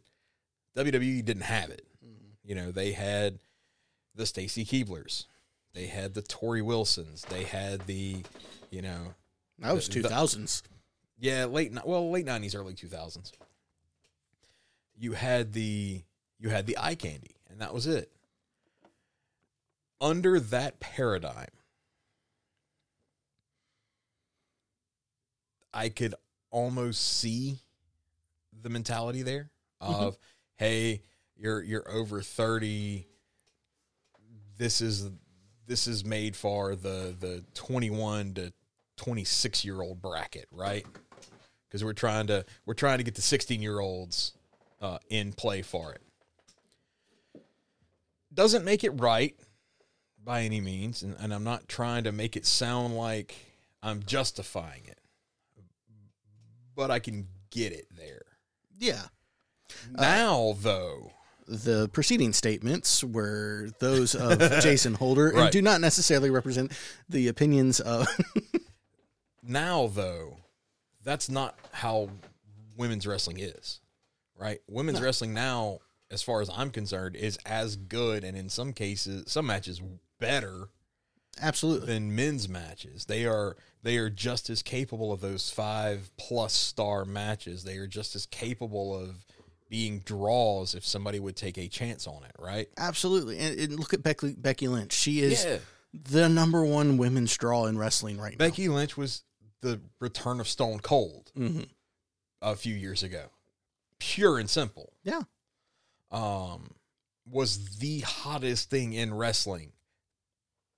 WWE 0.77 1.23
didn't 1.25 1.43
have 1.43 1.69
it. 1.71 1.87
Mm-hmm. 2.05 2.27
You 2.43 2.55
know, 2.55 2.71
they 2.71 2.91
had 2.91 3.39
the 4.13 4.25
Stacy 4.25 4.65
Keeblers. 4.65 5.25
They 5.73 5.87
had 5.87 6.13
the 6.13 6.21
Torrie 6.21 6.61
Wilsons. 6.61 7.23
They 7.23 7.43
had 7.43 7.87
the, 7.87 8.23
you 8.69 8.81
know, 8.81 9.15
That 9.59 9.73
was 9.73 9.87
two 9.87 10.03
thousands. 10.03 10.63
Yeah, 11.19 11.45
late 11.45 11.73
well, 11.85 12.09
late 12.11 12.25
nineties, 12.25 12.55
early 12.55 12.73
two 12.73 12.87
thousands. 12.87 13.31
You 14.97 15.13
had 15.13 15.53
the 15.53 16.03
you 16.39 16.49
had 16.49 16.65
the 16.65 16.77
eye 16.77 16.95
candy, 16.95 17.35
and 17.49 17.61
that 17.61 17.73
was 17.73 17.87
it. 17.87 18.11
Under 20.01 20.39
that 20.39 20.79
paradigm, 20.79 21.47
I 25.73 25.89
could 25.89 26.15
almost 26.51 27.01
see 27.01 27.59
the 28.61 28.69
mentality 28.69 29.21
there 29.21 29.51
of, 29.79 30.13
mm-hmm. 30.13 30.15
hey, 30.57 31.01
you're 31.37 31.63
you're 31.63 31.89
over 31.89 32.21
thirty. 32.21 33.07
This 34.57 34.81
is 34.81 35.09
this 35.65 35.87
is 35.87 36.03
made 36.03 36.35
for 36.35 36.75
the 36.75 37.15
the 37.17 37.43
twenty 37.53 37.89
one 37.89 38.33
to 38.33 38.53
26 38.97 39.65
year 39.65 39.81
old 39.81 40.01
bracket, 40.01 40.47
right? 40.51 40.85
Because 41.75 41.83
we're 41.83 41.91
trying 41.91 42.27
to 42.27 42.45
we're 42.65 42.73
trying 42.73 42.99
to 42.99 43.03
get 43.03 43.15
the 43.15 43.21
16 43.21 43.61
year 43.61 43.81
olds 43.81 44.31
uh, 44.81 44.97
in 45.09 45.33
play 45.33 45.61
for 45.61 45.91
it. 45.91 46.01
Doesn't 48.33 48.63
make 48.63 48.85
it 48.85 48.91
right 48.91 49.35
by 50.23 50.43
any 50.43 50.61
means, 50.61 51.03
and, 51.03 51.17
and 51.19 51.33
I'm 51.33 51.43
not 51.43 51.67
trying 51.67 52.05
to 52.05 52.13
make 52.13 52.37
it 52.37 52.45
sound 52.45 52.95
like 52.95 53.35
I'm 53.83 54.03
justifying 54.05 54.83
it, 54.85 54.99
but 56.77 56.91
I 56.91 56.99
can 56.99 57.27
get 57.49 57.73
it 57.73 57.87
there. 57.93 58.23
Yeah. 58.79 59.07
Now, 59.91 60.55
though, 60.61 61.11
The 61.45 61.89
preceding 61.91 62.31
statements 62.31 63.03
were 63.03 63.67
those 63.79 64.15
of 64.15 64.39
Jason 64.61 64.93
Holder 64.93 65.27
and 65.27 65.37
Right. 65.39 65.51
do 65.51 65.61
not 65.61 65.81
necessarily 65.81 66.29
represent 66.29 66.71
the 67.09 67.27
opinions 67.27 67.81
of. 67.81 68.07
now 69.43 69.87
though 69.87 70.37
that's 71.05 71.29
not 71.29 71.57
how 71.71 72.09
women's 72.77 73.07
wrestling 73.07 73.39
is 73.39 73.79
right 74.37 74.59
women's 74.67 75.01
wrestling 75.01 75.33
now 75.33 75.79
as 76.11 76.21
far 76.21 76.41
as 76.41 76.49
i'm 76.53 76.69
concerned 76.69 77.15
is 77.15 77.37
as 77.45 77.77
good 77.77 78.23
and 78.25 78.37
in 78.37 78.49
some 78.49 78.73
cases 78.73 79.23
some 79.27 79.45
matches 79.45 79.81
better 80.19 80.67
Absolutely. 81.41 81.87
than 81.87 82.13
men's 82.13 82.49
matches 82.49 83.05
they 83.05 83.25
are 83.25 83.55
they 83.83 83.97
are 83.97 84.09
just 84.09 84.49
as 84.49 84.61
capable 84.61 85.13
of 85.13 85.21
those 85.21 85.49
five 85.49 86.11
plus 86.17 86.51
star 86.51 87.05
matches 87.05 87.63
they 87.63 87.77
are 87.77 87.87
just 87.87 88.15
as 88.15 88.25
capable 88.25 88.93
of 88.93 89.25
being 89.69 89.99
draws 89.99 90.75
if 90.75 90.85
somebody 90.85 91.19
would 91.19 91.35
take 91.35 91.57
a 91.57 91.67
chance 91.67 92.05
on 92.07 92.23
it 92.23 92.35
right 92.39 92.69
Absolutely. 92.77 93.39
And, 93.39 93.59
and 93.59 93.79
look 93.79 93.95
at 93.95 94.03
Becky, 94.03 94.33
Becky 94.37 94.67
Lynch. 94.67 94.93
She 94.93 95.21
is 95.21 95.43
yeah 95.43 95.57
the 96.03 96.27
number 96.29 96.63
one 96.65 96.97
women's 96.97 97.35
draw 97.37 97.65
in 97.65 97.77
wrestling 97.77 98.17
right 98.17 98.37
now. 98.37 98.45
becky 98.45 98.67
lynch 98.67 98.97
was 98.97 99.23
the 99.61 99.81
return 99.99 100.39
of 100.39 100.47
stone 100.47 100.79
cold 100.79 101.31
now. 101.35 101.47
hmm 101.47 101.61
a 102.41 102.55
few 102.55 102.75
years 102.75 103.01
ago 103.01 103.27
pure 103.97 104.37
and 104.37 104.49
simple 104.49 104.93
Yeah. 105.03 105.21
um, 106.11 106.75
was 107.25 107.77
the 107.79 108.01
hottest 108.01 108.69
thing 108.69 108.93
in 108.93 109.13
wrestling. 109.13 109.71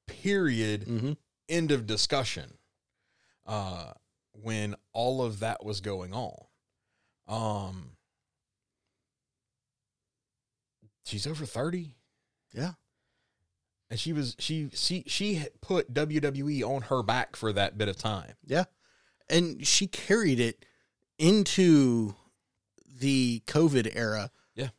Period. 0.07 0.84
hmm 0.84 1.13
End 1.49 1.71
of 1.71 1.86
discussion. 1.88 2.57
Uh, 3.45 3.91
when 4.34 4.75
all 4.93 5.21
of 5.23 5.39
that 5.39 5.65
was 5.65 5.82
going 5.82 6.13
on, 6.13 6.36
um, 7.28 7.91
she's 11.05 11.25
over 11.28 11.45
thirty, 11.45 11.95
Yeah. 12.53 12.73
And 13.89 13.99
she 13.99 14.13
was 14.13 14.35
she 14.39 14.69
she 14.73 15.03
she 15.07 15.45
put 15.61 15.93
WWE 15.93 16.63
on 16.63 16.83
her 16.83 17.03
back 17.03 17.35
for 17.35 17.53
that 17.53 17.77
bit 17.77 17.88
of 17.88 17.97
time. 17.97 18.33
Yeah. 18.45 18.65
And 19.29 19.65
she 19.65 19.88
carried 19.88 20.39
it 20.39 20.65
into 21.17 22.15
the 22.99 23.41
COVID 23.47 23.91
era. 23.93 24.31
Yeah. 24.55 24.69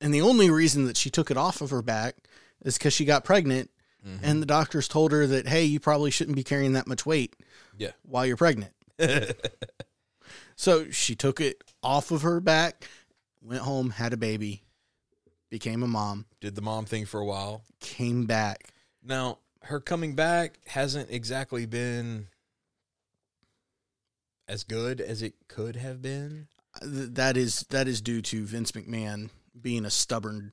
And 0.00 0.14
the 0.14 0.20
only 0.20 0.50
reason 0.50 0.86
that 0.86 0.96
she 0.96 1.10
took 1.10 1.30
it 1.30 1.36
off 1.36 1.60
of 1.60 1.70
her 1.70 1.82
back 1.82 2.16
is 2.64 2.78
because 2.78 2.92
she 2.92 3.04
got 3.04 3.24
pregnant 3.24 3.70
mm-hmm. 4.06 4.24
and 4.24 4.40
the 4.40 4.46
doctors 4.46 4.86
told 4.86 5.10
her 5.10 5.26
that, 5.26 5.48
hey, 5.48 5.64
you 5.64 5.80
probably 5.80 6.12
shouldn't 6.12 6.36
be 6.36 6.44
carrying 6.44 6.74
that 6.74 6.86
much 6.86 7.04
weight 7.04 7.34
Yeah. 7.76 7.90
while 8.02 8.24
you're 8.24 8.36
pregnant. 8.36 8.72
So 10.56 10.90
she 10.90 11.16
took 11.16 11.40
it 11.40 11.62
off 11.82 12.10
of 12.10 12.22
her 12.22 12.38
back, 12.38 12.88
went 13.40 13.62
home, 13.62 13.90
had 13.90 14.12
a 14.12 14.16
baby, 14.16 14.62
became 15.52 15.82
a 15.82 15.86
mom, 15.86 16.24
Did 16.40 16.54
the 16.54 16.62
mom 16.62 16.86
thing 16.86 17.04
for 17.04 17.20
a 17.20 17.26
while. 17.26 17.62
came 17.78 18.24
back. 18.24 18.72
Now, 19.04 19.38
her 19.64 19.80
coming 19.80 20.14
back 20.14 20.58
hasn't 20.66 21.10
exactly 21.10 21.66
been 21.66 22.28
as 24.48 24.64
good 24.64 25.00
as 25.00 25.20
it 25.22 25.34
could 25.48 25.76
have 25.76 26.00
been. 26.00 26.48
That 26.80 27.36
is 27.36 27.66
that 27.68 27.86
is 27.86 28.00
due 28.00 28.22
to 28.22 28.46
Vince 28.46 28.72
McMahon 28.72 29.28
being 29.60 29.84
a 29.84 29.90
stubborn 29.90 30.52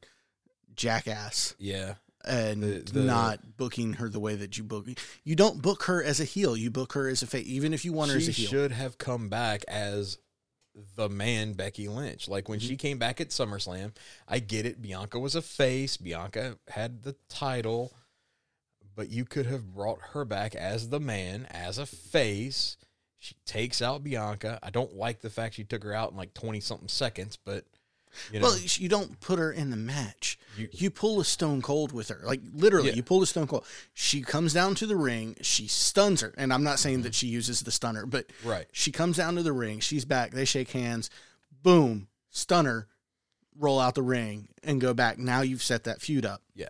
jackass 0.76 1.56
Yeah. 1.58 1.96
and 2.26 2.62
The- 2.62 2.92
the- 2.92 3.04
not 3.06 3.56
booking 3.56 3.94
her 3.94 4.10
the 4.10 4.20
way 4.20 4.36
that 4.36 4.58
you 4.58 4.66
book. 4.66 4.88
You 5.24 5.36
don't 5.38 5.62
book 5.62 5.84
her 5.84 6.04
as 6.04 6.20
a 6.20 6.26
heel. 6.26 6.58
You 6.58 6.70
book 6.72 6.92
her 6.94 7.08
as 7.08 7.24
a 7.24 7.28
face, 7.28 7.48
even 7.48 7.74
if 7.74 7.86
you 7.86 7.94
want 7.94 8.12
her 8.12 8.18
as 8.18 8.28
a 8.28 8.32
heel. 8.32 8.46
She 8.46 8.52
should 8.52 8.74
have 8.74 8.98
come 8.98 9.30
back 9.30 9.64
as 9.70 10.18
the 10.96 11.10
man 11.10 11.54
Becky 11.54 11.88
Lynch. 11.88 12.28
Like 12.28 12.50
when 12.50 12.60
she 12.60 12.70
mm-hmm. 12.70 12.76
came 12.76 12.98
back 12.98 13.22
at 13.22 13.30
SummerSlam, 13.30 13.94
I 14.28 14.40
get 14.40 14.66
it. 14.66 14.82
Bianca 14.82 15.20
was 15.20 15.36
a 15.36 15.42
face. 15.42 15.98
Bianca 15.98 16.58
had 16.70 17.04
the 17.04 17.16
title, 17.28 17.94
but 18.96 19.10
you 19.10 19.26
could 19.26 19.46
have 19.46 19.74
brought 19.74 20.00
her 20.14 20.26
back 20.26 20.56
as 20.56 20.90
the 20.90 21.00
man, 21.00 21.48
as 21.52 21.78
a 21.78 21.86
face. 21.86 22.78
She 23.18 23.36
takes 23.46 23.82
out 23.82 24.04
Bianca. 24.04 24.60
I 24.64 24.70
don't 24.70 24.96
like 24.96 25.22
the 25.22 25.30
fact 25.30 25.56
she 25.56 25.64
took 25.64 25.84
her 25.84 25.94
out 25.94 26.12
in 26.12 26.18
like 26.18 26.34
20 26.34 26.60
something 26.62 26.88
seconds, 26.88 27.38
but 27.38 27.66
you 28.32 28.40
know, 28.40 28.48
Well, 28.48 28.58
you 28.58 28.90
don't 28.90 29.20
put 29.20 29.40
her 29.40 29.52
in 29.52 29.70
the 29.70 29.78
match. 29.78 30.38
You- 30.58 30.70
You, 30.72 30.90
pull 30.90 31.20
a 31.20 31.26
Stone 31.26 31.62
Cold 31.62 31.92
with 31.92 32.10
her, 32.10 32.22
like 32.24 32.42
literally. 32.54 32.90
Yeah. 32.90 32.96
You 32.96 33.04
pull 33.04 33.22
a 33.22 33.28
Stone 33.28 33.48
Cold. 33.48 33.66
She 33.94 34.22
comes 34.22 34.54
down 34.54 34.76
to 34.76 34.86
the 34.88 34.96
ring. 34.98 35.36
She 35.42 35.68
stuns 35.68 36.22
her, 36.22 36.34
and 36.38 36.52
I'm 36.54 36.64
not 36.64 36.80
saying 36.80 37.04
that 37.04 37.16
she 37.16 37.28
uses 37.28 37.62
the 37.62 37.72
stunner, 37.72 38.06
but 38.06 38.26
right. 38.44 38.66
she 38.72 38.92
comes 38.92 39.18
down 39.18 39.36
to 39.36 39.44
the 39.44 39.54
ring. 39.54 39.80
She's 39.80 40.06
back. 40.06 40.32
They 40.32 40.46
shake 40.46 40.72
hands. 40.72 41.10
Boom, 41.64 42.08
stunner. 42.30 42.88
roll 43.58 43.80
out 43.80 43.96
the 43.96 44.02
ring 44.02 44.48
and 44.64 44.80
go 44.80 44.94
back. 44.94 45.18
Now 45.18 45.42
you've 45.42 45.64
set 45.64 45.84
that 45.84 46.02
feud 46.02 46.26
up. 46.26 46.42
Yeah. 46.56 46.70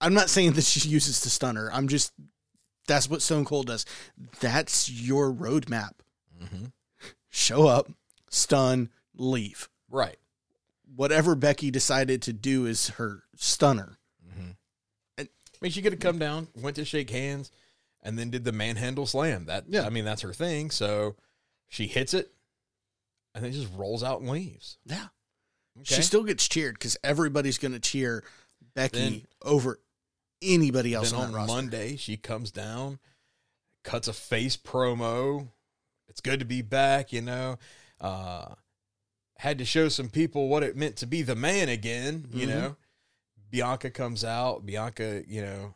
I'm 0.00 0.14
not 0.14 0.28
saying 0.30 0.52
that 0.54 0.64
she 0.64 0.88
uses 0.88 1.20
the 1.20 1.30
stunner. 1.30 1.70
I'm 1.72 1.88
just 1.88 2.12
that's 2.86 3.08
what 3.08 3.22
Stone 3.22 3.44
Cold 3.44 3.66
does. 3.68 3.86
That's 4.40 4.90
your 4.90 5.32
roadmap. 5.32 5.92
Mm-hmm. 6.42 6.66
Show 7.30 7.66
up, 7.68 7.88
stun, 8.28 8.90
leave. 9.16 9.68
Right. 9.90 10.16
Whatever 10.94 11.34
Becky 11.34 11.70
decided 11.70 12.22
to 12.22 12.32
do 12.32 12.66
is 12.66 12.90
her 12.90 13.22
stunner. 13.36 13.98
Mm-hmm. 14.28 14.50
And- 15.18 15.28
I 15.28 15.58
mean, 15.60 15.72
she 15.72 15.82
could 15.82 15.92
have 15.92 16.00
come 16.00 16.18
down, 16.18 16.48
went 16.54 16.76
to 16.76 16.84
shake 16.84 17.10
hands, 17.10 17.50
and 18.02 18.18
then 18.18 18.30
did 18.30 18.44
the 18.44 18.52
manhandle 18.52 19.06
slam. 19.06 19.46
That 19.46 19.64
Yeah. 19.68 19.86
I 19.86 19.90
mean, 19.90 20.04
that's 20.04 20.22
her 20.22 20.32
thing. 20.32 20.70
So 20.70 21.16
she 21.68 21.86
hits 21.86 22.14
it, 22.14 22.32
and 23.34 23.44
then 23.44 23.52
just 23.52 23.72
rolls 23.74 24.02
out 24.02 24.20
and 24.20 24.28
leaves. 24.30 24.78
Yeah. 24.84 25.06
Okay. 25.80 25.94
She 25.96 26.02
still 26.02 26.24
gets 26.24 26.46
cheered 26.48 26.74
because 26.74 26.96
everybody's 27.02 27.58
going 27.58 27.72
to 27.72 27.80
cheer 27.80 28.24
Becky 28.74 28.98
Then- 28.98 29.26
over 29.42 29.78
anybody 30.42 30.92
else 30.94 31.12
then 31.12 31.20
on 31.20 31.34
on. 31.34 31.46
Monday, 31.46 31.96
she 31.96 32.16
comes 32.16 32.50
down, 32.50 32.98
cuts 33.84 34.08
a 34.08 34.12
face 34.12 34.56
promo. 34.56 35.48
It's 36.08 36.20
good 36.20 36.40
to 36.40 36.44
be 36.44 36.60
back, 36.60 37.12
you 37.12 37.22
know. 37.22 37.58
Uh, 38.00 38.54
had 39.42 39.58
to 39.58 39.64
show 39.64 39.88
some 39.88 40.08
people 40.08 40.48
what 40.48 40.62
it 40.62 40.76
meant 40.76 40.94
to 40.96 41.06
be 41.06 41.22
the 41.22 41.34
man 41.34 41.68
again, 41.68 42.28
you 42.32 42.46
Mhm. 42.46 42.50
know. 42.50 42.76
Bianca 43.50 43.90
comes 43.90 44.24
out. 44.24 44.64
Bianca, 44.64 45.24
you 45.26 45.42
know, 45.42 45.74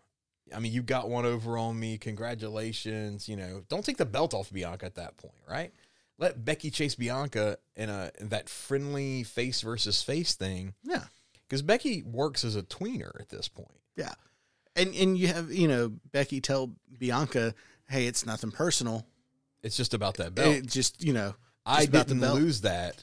I 0.55 0.61
mean, 0.61 0.73
you 0.73 0.83
got 0.83 1.09
one 1.11 1.27
over 1.27 1.59
on 1.59 1.79
me. 1.79 1.99
Congratulations. 1.99 3.29
You 3.29 3.37
know, 3.37 3.65
don't 3.69 3.85
take 3.85 3.97
the 3.97 4.07
belt 4.07 4.33
off 4.35 4.53
Bianca 4.53 4.87
at 4.87 4.95
that 4.95 5.17
point, 5.17 5.35
right? 5.49 5.73
Let 6.19 6.45
Becky 6.45 6.71
chase 6.71 6.95
Bianca 6.95 7.59
in 7.75 7.91
a 7.91 8.11
in 8.19 8.29
that 8.31 8.49
friendly 8.49 9.25
face 9.25 9.61
versus 9.63 10.03
face 10.03 10.35
thing 10.35 10.75
Yeah. 10.85 11.07
because 11.49 11.63
Becky 11.63 12.03
works 12.03 12.45
as 12.45 12.55
a 12.57 12.63
tweener 12.63 13.21
at 13.21 13.29
this 13.31 13.49
point. 13.49 13.81
Yeah. 13.97 14.15
And 14.77 14.95
and 14.95 15.19
you 15.19 15.27
have, 15.29 15.53
you 15.53 15.67
know, 15.69 15.89
Becky 16.13 16.41
tell 16.41 16.69
Bianca, 16.99 17.55
"Hey, 17.89 18.07
it's 18.07 18.25
nothing 18.25 18.53
personal. 18.53 19.07
It's 19.63 19.77
just 19.77 19.93
about 19.93 20.17
that 20.19 20.35
belt. 20.35 20.55
It 20.55 20.67
just, 20.67 21.03
you 21.03 21.13
know, 21.13 21.35
I 21.67 21.87
didn't 21.87 22.21
lose 22.21 22.61
that. 22.61 23.03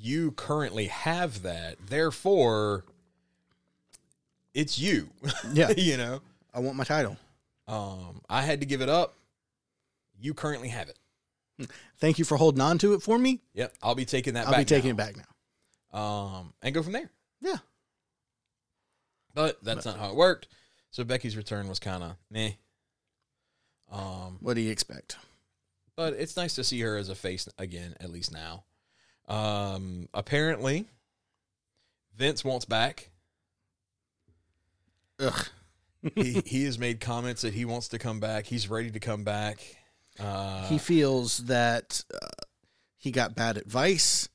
You 0.00 0.30
currently 0.32 0.86
have 0.86 1.42
that. 1.42 1.76
Therefore, 1.88 2.84
it's 4.54 4.78
you. 4.78 5.08
yeah, 5.52 5.70
you 5.76 5.96
know, 5.96 6.20
I 6.54 6.60
want 6.60 6.76
my 6.76 6.84
title. 6.84 7.16
um, 7.66 8.20
I 8.28 8.42
had 8.42 8.60
to 8.60 8.66
give 8.66 8.80
it 8.80 8.88
up. 8.88 9.14
You 10.20 10.34
currently 10.34 10.68
have 10.68 10.88
it. 10.88 10.98
Thank 11.98 12.18
you 12.18 12.24
for 12.24 12.36
holding 12.36 12.60
on 12.60 12.78
to 12.78 12.94
it 12.94 13.02
for 13.02 13.18
me. 13.18 13.40
Yep, 13.54 13.74
I'll 13.82 13.94
be 13.96 14.04
taking 14.04 14.34
that. 14.34 14.46
I'll 14.46 14.56
be 14.56 14.64
taking 14.64 14.96
now. 14.96 15.04
it 15.04 15.14
back 15.14 15.16
now." 15.92 15.98
Um, 16.00 16.52
and 16.62 16.72
go 16.74 16.82
from 16.82 16.92
there. 16.92 17.10
Yeah. 17.40 17.56
But 19.34 19.62
that's 19.62 19.84
not 19.84 19.98
how 19.98 20.10
it 20.10 20.16
worked. 20.16 20.48
So 20.90 21.04
Becky's 21.04 21.36
return 21.36 21.68
was 21.68 21.78
kind 21.78 22.02
of 22.02 22.16
meh. 22.30 22.52
Um, 23.90 24.38
What 24.40 24.54
do 24.54 24.60
you 24.60 24.70
expect? 24.70 25.16
but 25.96 26.14
it's 26.14 26.36
nice 26.36 26.54
to 26.54 26.62
see 26.62 26.80
her 26.80 26.96
as 26.96 27.08
a 27.08 27.14
face 27.14 27.48
again, 27.58 27.94
at 28.00 28.10
least 28.10 28.32
now. 28.32 28.64
Um, 29.28 30.08
apparently, 30.14 30.86
Vince 32.16 32.44
wants 32.44 32.64
back. 32.64 33.10
Ugh. 35.20 35.48
he 36.14 36.42
he 36.46 36.64
has 36.64 36.78
made 36.78 37.00
comments 37.00 37.42
that 37.42 37.54
he 37.54 37.64
wants 37.64 37.88
to 37.88 37.98
come 37.98 38.20
back. 38.20 38.46
He's 38.46 38.70
ready 38.70 38.90
to 38.90 39.00
come 39.00 39.24
back. 39.24 39.60
Uh, 40.18 40.66
he 40.66 40.78
feels 40.78 41.38
that 41.38 42.02
uh, 42.12 42.26
he 42.96 43.10
got 43.10 43.34
bad 43.34 43.56
advice, 43.56 44.28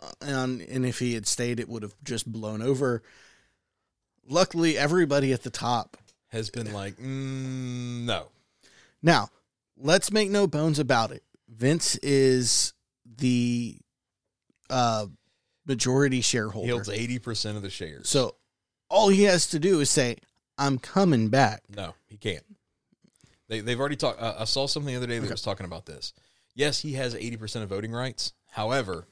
uh, 0.00 0.10
and 0.20 0.60
and 0.62 0.84
if 0.84 0.98
he 0.98 1.14
had 1.14 1.26
stayed, 1.26 1.60
it 1.60 1.68
would 1.68 1.82
have 1.82 1.94
just 2.02 2.30
blown 2.30 2.60
over. 2.62 3.02
Luckily, 4.26 4.76
everybody 4.78 5.32
at 5.32 5.42
the 5.42 5.50
top. 5.50 5.96
has 6.28 6.50
been 6.50 6.72
like, 6.72 6.96
mm, 6.96 8.04
no, 8.04 8.28
Now, 9.02 9.28
let's 9.76 10.10
make 10.10 10.30
no 10.30 10.46
bones 10.46 10.78
about 10.78 11.12
it. 11.12 11.22
Vince 11.48 11.96
is 11.96 12.72
the 13.04 13.78
uh, 14.70 15.06
majority 15.66 16.20
shareholder. 16.20 16.66
he 16.66 16.70
holds 16.72 16.88
eighty 16.88 17.18
percent 17.18 17.56
of 17.56 17.62
the 17.62 17.70
shares. 17.70 18.08
So 18.08 18.36
all 18.90 19.08
he 19.08 19.24
has 19.24 19.48
to 19.48 19.58
do 19.58 19.80
is 19.80 19.90
say, 19.90 20.16
"I'm 20.58 20.78
coming 20.78 21.28
back." 21.28 21.62
no, 21.68 21.94
he 22.06 22.16
can't. 22.16 22.44
They 23.48 23.60
they've 23.60 23.78
already 23.78 23.96
talked. 23.96 24.20
Uh, 24.20 24.34
I 24.38 24.44
saw 24.44 24.66
something 24.66 24.92
the 24.92 24.96
other 24.96 25.06
day 25.06 25.18
that 25.18 25.24
Okay. 25.26 25.32
was 25.32 25.42
talking 25.42 25.66
about 25.66 25.86
this. 25.86 26.12
Yes, 26.54 26.80
he 26.80 26.92
has 26.94 27.14
eighty 27.14 27.36
percent 27.36 27.62
of 27.62 27.68
voting 27.70 27.92
rights. 27.92 28.32
However, 28.50 29.06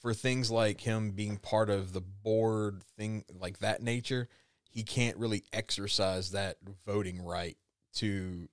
for 0.00 0.14
things 0.14 0.50
like 0.50 0.80
him 0.80 1.10
being 1.10 1.36
part 1.38 1.68
of 1.70 1.92
the 1.92 2.00
board 2.00 2.82
thing 2.96 3.24
like 3.40 3.58
that 3.58 3.82
nature, 3.82 4.28
he 4.70 4.82
can't 4.82 5.16
really 5.16 5.44
exercise 5.52 6.30
that 6.30 6.56
voting 6.86 7.22
right 7.24 7.56
to 7.94 8.48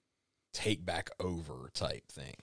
take 0.54 0.86
back 0.86 1.10
over 1.20 1.70
type 1.74 2.08
thing. 2.12 2.36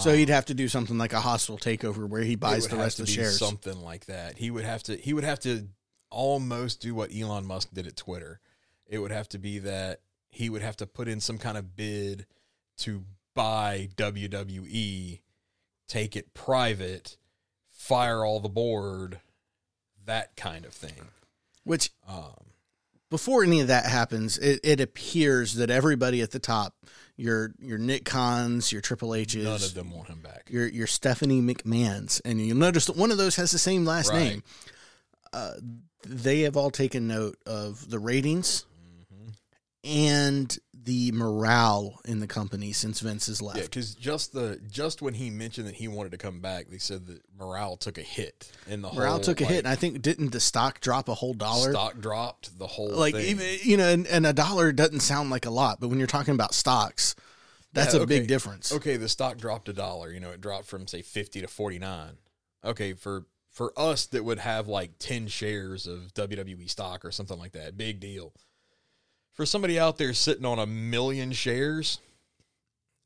So 0.00 0.10
Um, 0.10 0.16
he'd 0.16 0.28
have 0.28 0.46
to 0.46 0.54
do 0.54 0.68
something 0.68 0.98
like 0.98 1.12
a 1.12 1.20
hostile 1.20 1.58
takeover 1.58 2.08
where 2.08 2.22
he 2.22 2.34
buys 2.34 2.66
the 2.66 2.76
rest 2.76 2.98
of 3.00 3.06
the 3.06 3.12
shares. 3.12 3.38
Something 3.38 3.80
like 3.82 4.06
that. 4.06 4.38
He 4.38 4.50
would 4.50 4.64
have 4.64 4.82
to. 4.84 4.96
He 4.96 5.12
would 5.12 5.24
have 5.24 5.38
to 5.40 5.68
almost 6.10 6.80
do 6.80 6.94
what 6.94 7.10
Elon 7.14 7.46
Musk 7.46 7.68
did 7.72 7.86
at 7.86 7.96
Twitter. 7.96 8.40
It 8.86 8.98
would 8.98 9.12
have 9.12 9.28
to 9.30 9.38
be 9.38 9.58
that 9.60 10.00
he 10.28 10.50
would 10.50 10.62
have 10.62 10.76
to 10.78 10.86
put 10.86 11.08
in 11.08 11.20
some 11.20 11.38
kind 11.38 11.56
of 11.56 11.76
bid 11.76 12.26
to 12.78 13.04
buy 13.34 13.88
WWE, 13.96 15.20
take 15.88 16.16
it 16.16 16.34
private, 16.34 17.16
fire 17.70 18.24
all 18.24 18.40
the 18.40 18.48
board, 18.48 19.20
that 20.04 20.36
kind 20.36 20.64
of 20.64 20.72
thing. 20.72 21.08
Which 21.64 21.90
Um, 22.06 22.34
before 23.10 23.44
any 23.44 23.60
of 23.60 23.68
that 23.68 23.86
happens, 23.86 24.38
it, 24.38 24.60
it 24.64 24.80
appears 24.80 25.54
that 25.54 25.70
everybody 25.70 26.20
at 26.20 26.32
the 26.32 26.38
top, 26.38 26.74
your 27.16 27.52
your 27.60 27.78
Nick 27.78 28.04
Khans, 28.04 28.72
your 28.72 28.80
Triple 28.80 29.14
H's, 29.14 29.44
none 29.44 29.54
of 29.62 29.74
them 29.74 29.90
want 29.92 30.08
him 30.08 30.20
back. 30.20 30.48
your 30.50 30.66
your 30.66 30.86
Stephanie 30.86 31.40
McMahon's, 31.40 32.20
and 32.24 32.40
you'll 32.44 32.56
notice 32.56 32.86
that 32.86 32.96
one 32.96 33.10
of 33.10 33.18
those 33.18 33.36
has 33.36 33.50
the 33.52 33.58
same 33.58 33.84
last 33.84 34.10
Right. 34.10 34.18
name. 34.24 34.42
Uh, 35.32 35.54
they 36.06 36.40
have 36.40 36.56
all 36.56 36.70
taken 36.70 37.06
note 37.08 37.36
of 37.46 37.88
the 37.90 37.98
ratings 37.98 38.66
Mhm. 39.12 39.34
and 39.84 40.58
the 40.84 41.12
morale 41.12 42.00
in 42.04 42.20
the 42.20 42.26
company 42.26 42.72
since 42.72 43.00
Vince 43.00 43.26
has 43.26 43.40
left. 43.40 43.56
Yeah, 43.58 43.64
because 43.64 43.94
just 43.94 44.32
the 44.32 44.60
just 44.70 45.00
when 45.02 45.14
he 45.14 45.30
mentioned 45.30 45.66
that 45.66 45.74
he 45.74 45.88
wanted 45.88 46.12
to 46.12 46.18
come 46.18 46.40
back, 46.40 46.68
they 46.68 46.78
said 46.78 47.06
that 47.06 47.20
morale 47.38 47.76
took 47.76 47.98
a 47.98 48.02
hit 48.02 48.52
in 48.66 48.82
the 48.82 48.92
morale 48.92 49.12
whole, 49.12 49.20
took 49.20 49.40
a 49.40 49.44
hit, 49.44 49.58
and 49.58 49.68
I 49.68 49.74
think 49.74 50.02
didn't 50.02 50.30
the 50.32 50.40
stock 50.40 50.80
drop 50.80 51.08
a 51.08 51.14
whole 51.14 51.34
dollar? 51.34 51.72
Stock 51.72 52.00
dropped 52.00 52.58
the 52.58 52.66
whole 52.66 52.90
like 52.90 53.14
thing. 53.14 53.26
even 53.26 53.46
you 53.62 53.76
know, 53.76 53.88
and, 53.88 54.06
and 54.06 54.26
a 54.26 54.32
dollar 54.32 54.72
doesn't 54.72 55.00
sound 55.00 55.30
like 55.30 55.46
a 55.46 55.50
lot, 55.50 55.80
but 55.80 55.88
when 55.88 55.98
you're 55.98 56.06
talking 56.06 56.34
about 56.34 56.54
stocks, 56.54 57.14
that's 57.72 57.94
Yeah, 57.94 58.02
a 58.02 58.06
big 58.06 58.28
difference. 58.28 58.72
okay, 58.72 58.96
the 58.96 59.08
stock 59.08 59.38
dropped 59.38 59.68
a 59.68 59.72
dollar. 59.72 60.12
You 60.12 60.20
know, 60.20 60.30
it 60.30 60.40
dropped 60.40 60.66
from 60.66 60.86
say 60.86 61.02
fifty 61.02 61.40
to 61.40 61.48
forty 61.48 61.78
nine. 61.78 62.18
Okay, 62.64 62.92
for 62.92 63.26
for 63.50 63.72
us 63.78 64.06
that 64.06 64.24
would 64.24 64.38
have 64.40 64.68
like 64.68 64.98
ten 64.98 65.28
shares 65.28 65.86
of 65.86 66.12
WWE 66.14 66.68
stock 66.68 67.04
or 67.04 67.10
something 67.10 67.38
like 67.38 67.52
that, 67.52 67.76
big 67.76 68.00
deal. 68.00 68.32
For 69.34 69.44
somebody 69.44 69.78
out 69.78 69.98
there 69.98 70.14
sitting 70.14 70.44
on 70.44 70.58
a 70.58 70.66
million 70.66 71.32
shares, 71.32 71.98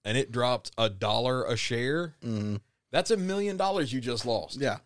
and 0.05 0.17
it 0.17 0.31
dropped 0.31 0.71
a 0.79 0.89
dollar 0.91 1.45
a 1.45 1.57
share, 1.57 2.15
Mhm. 2.23 2.61
that's 2.91 3.11
a 3.11 3.17
million 3.17 3.57
dollars 3.57 3.93
you 3.93 4.01
just 4.01 4.25
lost. 4.27 4.57
Yeah, 4.61 4.79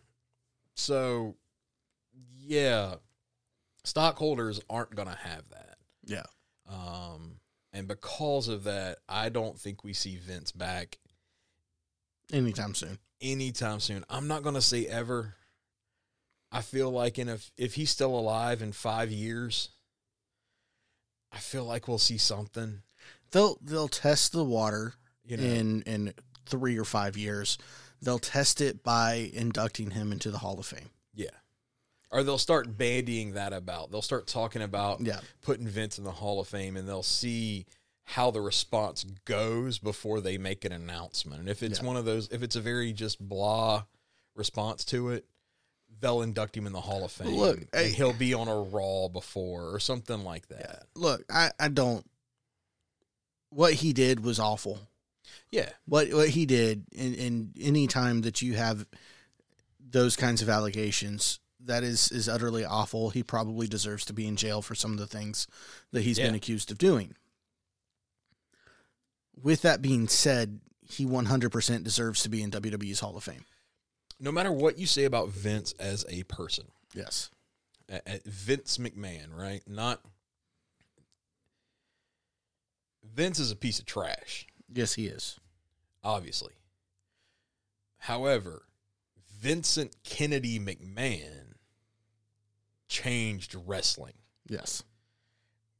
So, 0.75 1.35
yeah, 2.39 2.95
stockholders 3.83 4.59
aren't 4.69 4.95
going 4.95 5.07
to 5.09 5.15
have 5.15 5.47
that. 5.49 5.77
yeah. 6.05 6.23
Um, 6.65 7.39
and 7.73 7.87
because 7.87 8.47
of 8.47 8.63
that, 8.63 8.99
I 9.09 9.29
don't 9.29 9.59
think 9.59 9.83
we 9.83 9.93
see 9.93 10.15
Vince 10.15 10.51
back 10.53 10.97
Anytime 12.31 12.73
soon. 12.73 12.99
anytime 13.21 13.79
soon. 13.81 14.05
I'm 14.09 14.27
not 14.27 14.43
going 14.43 14.55
to 14.55 14.61
say 14.61 14.87
ever. 14.87 15.35
I 16.51 16.61
feel 16.61 16.89
like 16.91 17.19
in 17.19 17.27
if 17.29 17.51
if 17.57 17.73
he's 17.75 17.89
still 17.89 18.17
alive 18.17 18.61
in 18.61 18.71
five 18.73 19.11
years, 19.11 19.69
I 21.33 21.39
feel 21.39 21.65
like 21.65 21.87
we'll 21.87 21.97
see 21.97 22.17
something. 22.17 22.83
They'll 23.31 23.57
they'll 23.61 23.87
test 23.87 24.31
the 24.31 24.43
water 24.43 24.93
You 25.25 25.37
know, 25.37 25.43
in 25.43 25.81
in 25.83 26.13
three 26.45 26.77
or 26.77 26.85
five 26.85 27.17
years. 27.17 27.57
They'll 28.01 28.19
test 28.19 28.61
it 28.61 28.83
by 28.83 29.31
inducting 29.33 29.91
him 29.91 30.11
into 30.11 30.29
the 30.29 30.39
Hall 30.39 30.59
of 30.59 30.65
Fame. 30.65 30.89
yeah. 31.13 31.29
Or 32.11 32.21
they'll 32.23 32.37
start 32.37 32.77
bandying 32.77 33.33
that 33.33 33.53
about. 33.53 33.89
They'll 33.89 34.03
start 34.03 34.27
talking 34.27 34.61
about 34.61 35.01
Yeah. 35.01 35.21
putting 35.41 35.67
Vince 35.67 35.97
in 35.97 36.03
the 36.03 36.11
Hall 36.11 36.39
of 36.39 36.47
Fame, 36.47 36.77
and 36.77 36.87
they'll 36.87 37.01
see 37.01 37.65
how 38.03 38.29
the 38.29 38.41
response 38.41 39.03
goes 39.25 39.79
before 39.79 40.21
they 40.21 40.37
make 40.37 40.63
an 40.63 40.71
announcement. 40.71 41.39
And 41.39 41.49
if 41.49 41.63
it's 41.63 41.79
Yeah. 41.79 41.85
one 41.87 41.97
of 41.97 42.05
those, 42.05 42.27
if 42.29 42.43
it's 42.43 42.55
a 42.55 42.61
very 42.61 42.93
just 42.93 43.19
blah 43.19 43.85
response 44.35 44.85
to 44.85 45.09
it, 45.09 45.25
they'll 45.99 46.21
induct 46.21 46.55
him 46.57 46.65
in 46.67 46.73
the 46.73 46.81
Hall 46.81 47.03
of 47.03 47.11
Fame. 47.11 47.35
Look, 47.35 47.59
hey- 47.73 47.91
he'll 47.91 48.13
be 48.13 48.33
on 48.33 48.47
a 48.47 48.55
Raw 48.61 49.07
before 49.07 49.73
or 49.73 49.79
something 49.79 50.23
like 50.23 50.47
that. 50.47 50.83
Look, 50.95 51.23
I, 51.29 51.51
I 51.59 51.67
don't. 51.69 52.05
What 53.49 53.73
he 53.73 53.93
did 53.93 54.23
was 54.23 54.39
awful. 54.39 54.79
Yeah, 55.51 55.69
What 55.85 56.11
what 56.13 56.29
he 56.29 56.45
did, 56.47 56.85
in, 56.91 57.13
in 57.13 57.53
any 57.61 57.85
time 57.85 58.21
that 58.21 58.41
you 58.41 58.55
have 58.55 58.87
those 59.79 60.15
kinds 60.15 60.41
of 60.41 60.49
allegations, 60.49 61.39
that 61.65 61.83
is 61.83 62.11
is 62.11 62.27
utterly 62.27 62.65
awful. 62.65 63.11
He 63.11 63.21
probably 63.21 63.67
deserves 63.67 64.03
to 64.05 64.13
be 64.13 64.25
in 64.27 64.35
jail 64.35 64.63
for 64.63 64.73
some 64.73 64.91
of 64.93 64.97
the 64.97 65.05
things 65.07 65.45
that 65.91 66.01
he's 66.01 66.17
been 66.25 66.35
accused 66.35 66.71
of 66.71 66.79
doing. 66.79 67.15
With 69.41 69.61
that 69.61 69.81
being 69.81 70.07
said, 70.07 70.59
he 70.81 71.05
100% 71.05 71.83
deserves 71.83 72.23
to 72.23 72.29
be 72.29 72.41
in 72.41 72.51
WWE's 72.51 72.99
Hall 72.99 73.17
of 73.17 73.23
Fame. 73.23 73.45
No 74.19 74.31
matter 74.31 74.51
what 74.51 74.77
you 74.77 74.85
say 74.85 75.03
about 75.05 75.29
Vince 75.29 75.73
as 75.79 76.05
a 76.09 76.23
person, 76.23 76.65
Yes. 76.93 77.29
Vince 78.25 78.77
McMahon, 78.77 79.35
right? 79.35 79.61
Not 79.67 80.01
Vince 83.03 83.39
is 83.39 83.51
a 83.51 83.55
piece 83.55 83.79
of 83.79 83.85
trash, 83.85 84.47
Yes, 84.73 84.93
he 84.93 85.07
is. 85.07 85.39
obviously. 86.03 86.53
However, 87.99 88.63
Vincent 89.39 89.95
Kennedy 90.03 90.59
McMahon 90.59 91.55
changed 92.87 93.55
wrestling. 93.65 94.13
Yes. 94.47 94.83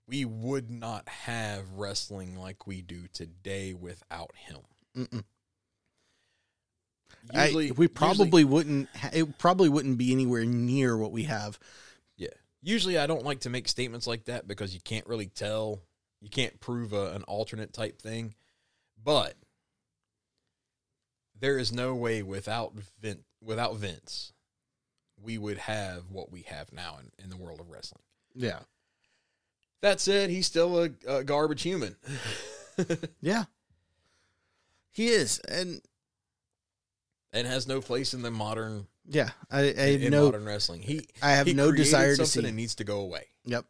We 0.08 0.26
would 0.26 0.70
not 0.70 1.08
have 1.08 1.70
wrestling 1.72 2.38
like 2.38 2.68
we 2.68 2.82
do 2.82 3.08
today 3.14 3.74
without 3.74 4.32
him. 4.36 4.60
Mm-mm. 4.96 5.24
Usually, 7.32 7.70
I, 7.70 7.72
we 7.72 7.86
usually- 7.86 7.88
probably 7.90 8.44
wouldn't. 8.44 8.90
It 9.12 9.38
probably 9.38 9.70
wouldn't 9.70 9.98
be 9.98 10.12
anywhere 10.12 10.46
near 10.46 10.98
what 10.98 11.12
we 11.12 11.24
have. 11.24 11.60
Yeah. 12.18 12.30
Usually 12.62 12.98
I 12.98 13.08
don't 13.08 13.24
like 13.26 13.42
to 13.42 13.50
make 13.50 13.68
statements 13.68 14.08
like 14.08 14.26
that 14.26 14.48
because 14.48 14.74
you 14.74 14.82
can't 14.82 15.08
really 15.08 15.28
tell. 15.28 15.82
You 16.22 16.30
can't 16.30 16.60
prove 16.60 16.94
a, 16.94 17.14
an 17.14 17.24
alternate 17.24 17.74
type 17.74 18.02
thing. 18.02 18.36
But 19.04 19.36
there 21.40 21.58
is 21.58 21.74
no 21.74 21.94
way 21.96 22.24
without 22.24 22.74
Vin, 23.02 23.24
without 23.42 23.76
Vince 23.76 24.34
we 25.22 25.38
would 25.38 25.58
have 25.58 26.10
what 26.12 26.32
we 26.32 26.42
have 26.42 26.72
now 26.74 26.98
in, 27.00 27.24
in 27.24 27.30
the 27.30 27.38
world 27.38 27.60
of 27.60 27.70
wrestling. 27.70 28.02
Yeah. 28.36 28.60
That 29.82 30.00
said, 30.00 30.30
he's 30.30 30.48
still 30.48 30.84
a, 30.84 30.90
a 31.08 31.24
garbage 31.24 31.62
human. 31.62 31.96
Yeah. 33.22 33.44
He 34.90 35.10
is, 35.10 35.38
and 35.48 35.80
and 37.34 37.46
has 37.48 37.68
no 37.68 37.82
place 37.82 38.14
in 38.14 38.22
the 38.22 38.32
modern 38.32 38.88
yeah, 39.06 39.32
I, 39.52 39.60
I 39.60 39.66
in, 40.00 40.12
no, 40.12 40.26
modern 40.26 40.46
wrestling. 40.46 40.82
He 40.82 41.08
I 41.22 41.32
have 41.32 41.48
he 41.48 41.54
no 41.54 41.72
desire 41.74 42.16
to 42.16 42.26
something 42.26 42.44
see. 42.44 42.48
and 42.48 42.56
needs 42.56 42.76
to 42.76 42.84
go 42.86 43.00
away. 43.02 43.26
Yep. 43.44 43.66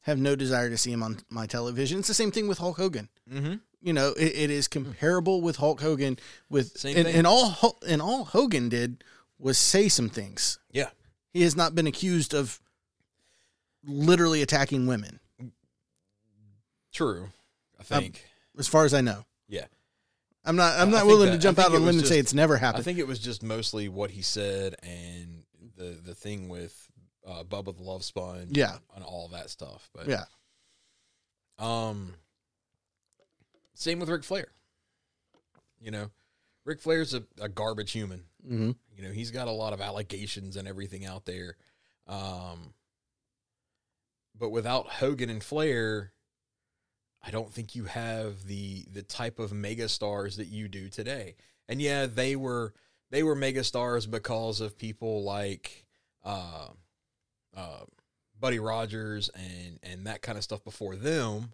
Have 0.00 0.18
no 0.18 0.34
desire 0.36 0.68
to 0.70 0.76
see 0.78 0.90
him 0.92 1.02
on 1.02 1.18
my 1.30 1.46
television. 1.46 1.98
It's 2.00 2.08
the 2.08 2.14
same 2.14 2.30
thing 2.32 2.48
with 2.48 2.58
Hulk 2.58 2.76
Hogan. 2.76 3.08
Mm-hmm. 3.32 3.54
You 3.82 3.92
know, 3.92 4.08
it, 4.16 4.32
it 4.36 4.50
is 4.50 4.66
comparable 4.68 5.42
with 5.42 5.56
Hulk 5.56 5.80
Hogan. 5.80 6.18
With 6.50 6.76
Same 6.78 6.96
and, 6.96 7.06
thing. 7.06 7.14
and 7.16 7.26
all 7.26 7.78
and 7.86 8.00
all 8.02 8.24
Hogan 8.24 8.68
did 8.68 9.04
was 9.38 9.58
say 9.58 9.88
some 9.88 10.08
things. 10.08 10.58
Yeah. 10.72 10.90
He 11.32 11.42
has 11.42 11.54
not 11.56 11.74
been 11.74 11.86
accused 11.86 12.34
of 12.34 12.60
literally 13.84 14.42
attacking 14.42 14.86
women, 14.86 15.20
True. 16.92 17.28
I 17.78 17.94
Um, 17.94 18.02
think. 18.02 18.24
as 18.58 18.66
far 18.68 18.84
as 18.84 18.94
I 18.94 19.00
know. 19.02 19.24
yeah. 19.48 19.66
I'm 20.46 20.56
not. 20.56 20.78
I'm 20.78 20.90
not 20.90 21.06
willing 21.06 21.30
that- 21.30 21.36
to 21.36 21.42
jump 21.42 21.58
out 21.58 21.66
on 21.74 21.82
a 21.82 21.84
limb 21.84 21.98
and 21.98 22.06
say 22.06 22.18
it's 22.18 22.32
never 22.34 22.56
happened. 22.56 22.80
I 22.80 22.84
think 22.84 22.98
it 22.98 23.06
was 23.06 23.18
just 23.18 23.42
mostly 23.42 23.88
what 23.88 24.10
he 24.12 24.22
said 24.22 24.76
and 24.82 25.42
the 25.76 25.98
the 26.02 26.14
thing 26.14 26.48
with 26.48 26.88
uh, 27.26 27.42
Bubba 27.44 27.76
the 27.76 27.82
Love 27.82 28.04
Sponge. 28.04 28.56
Yeah. 28.56 28.76
and 28.94 29.04
all 29.04 29.28
that 29.32 29.50
stuff. 29.50 29.90
But 29.94 30.06
yeah. 30.08 30.24
um, 31.58 32.14
same 33.74 33.98
with 33.98 34.08
Ric 34.08 34.22
Flair. 34.24 34.46
You 35.80 35.90
know, 35.90 36.10
Ric 36.64 36.80
Flair's 36.80 37.12
a, 37.14 37.24
a 37.40 37.48
garbage 37.48 37.92
human. 37.92 38.22
hmm 38.46 38.70
You 38.96 39.02
know, 39.02 39.10
he's 39.10 39.30
got 39.30 39.48
a 39.48 39.52
lot 39.52 39.72
of 39.72 39.80
allegations 39.80 40.56
and 40.56 40.66
everything 40.68 41.04
out 41.04 41.24
there. 41.26 41.56
Um, 42.06 42.72
but 44.38 44.50
without 44.50 44.86
Hogan 44.86 45.28
and 45.30 45.42
Flair, 45.42 46.12
I 47.22 47.30
don't 47.30 47.52
think 47.52 47.74
you 47.74 47.84
have 47.84 48.46
the 48.46 48.84
the 48.92 49.02
type 49.02 49.38
of 49.38 49.52
mega 49.52 49.88
stars 49.88 50.36
that 50.36 50.46
you 50.46 50.68
do 50.68 50.88
today. 50.88 51.36
And 51.68 51.82
yeah, 51.82 52.06
they 52.06 52.36
were 52.36 52.72
they 53.10 53.22
were 53.22 53.34
mega 53.34 53.64
stars 53.64 54.06
because 54.06 54.60
of 54.60 54.78
people 54.78 55.22
like 55.24 55.84
uh, 56.24 56.68
uh, 57.56 57.84
Buddy 58.38 58.58
Rogers 58.58 59.30
and 59.34 59.78
and 59.82 60.06
that 60.06 60.22
kind 60.22 60.38
of 60.38 60.44
stuff 60.44 60.62
before 60.64 60.96
them. 60.96 61.52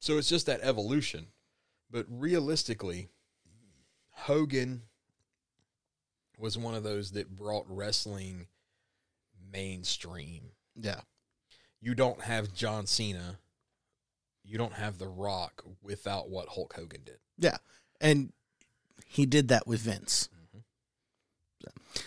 So 0.00 0.16
it's 0.16 0.28
just 0.28 0.46
that 0.46 0.60
evolution. 0.62 1.26
But 1.90 2.06
realistically, 2.08 3.08
Hogan 4.12 4.82
was 6.38 6.56
one 6.56 6.74
of 6.74 6.82
those 6.82 7.12
that 7.12 7.36
brought 7.36 7.66
wrestling 7.68 8.46
mainstream. 9.52 10.52
Yeah. 10.74 11.00
You 11.80 11.94
don't 11.94 12.22
have 12.22 12.54
John 12.54 12.86
Cena, 12.86 13.38
you 14.44 14.58
don't 14.58 14.72
have 14.74 14.98
The 14.98 15.08
Rock 15.08 15.62
without 15.82 16.28
what 16.30 16.48
Hulk 16.48 16.74
Hogan 16.74 17.02
did. 17.04 17.18
Yeah. 17.38 17.56
And 18.00 18.32
he 19.06 19.26
did 19.26 19.48
that 19.48 19.66
with 19.66 19.80
Vince. 19.80 20.28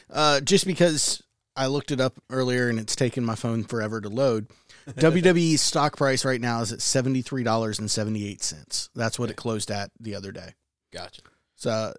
Uh, 0.09 0.39
just 0.41 0.65
because 0.65 1.21
I 1.55 1.67
looked 1.67 1.91
it 1.91 1.99
up 2.01 2.17
earlier 2.29 2.69
and 2.69 2.79
it's 2.79 2.95
taken 2.95 3.23
my 3.25 3.35
phone 3.35 3.63
forever 3.63 3.99
to 4.01 4.09
load. 4.09 4.47
WWE's 4.87 5.61
stock 5.61 5.97
price 5.97 6.25
right 6.25 6.41
now 6.41 6.61
is 6.61 6.71
at 6.71 6.81
seventy 6.81 7.21
three 7.21 7.43
dollars 7.43 7.79
and 7.79 7.89
seventy 7.91 8.27
eight 8.27 8.41
cents. 8.43 8.89
That's 8.95 9.19
what 9.19 9.29
it 9.29 9.35
closed 9.35 9.69
at 9.71 9.91
the 9.99 10.15
other 10.15 10.31
day. 10.31 10.53
Gotcha. 10.91 11.21
So 11.55 11.93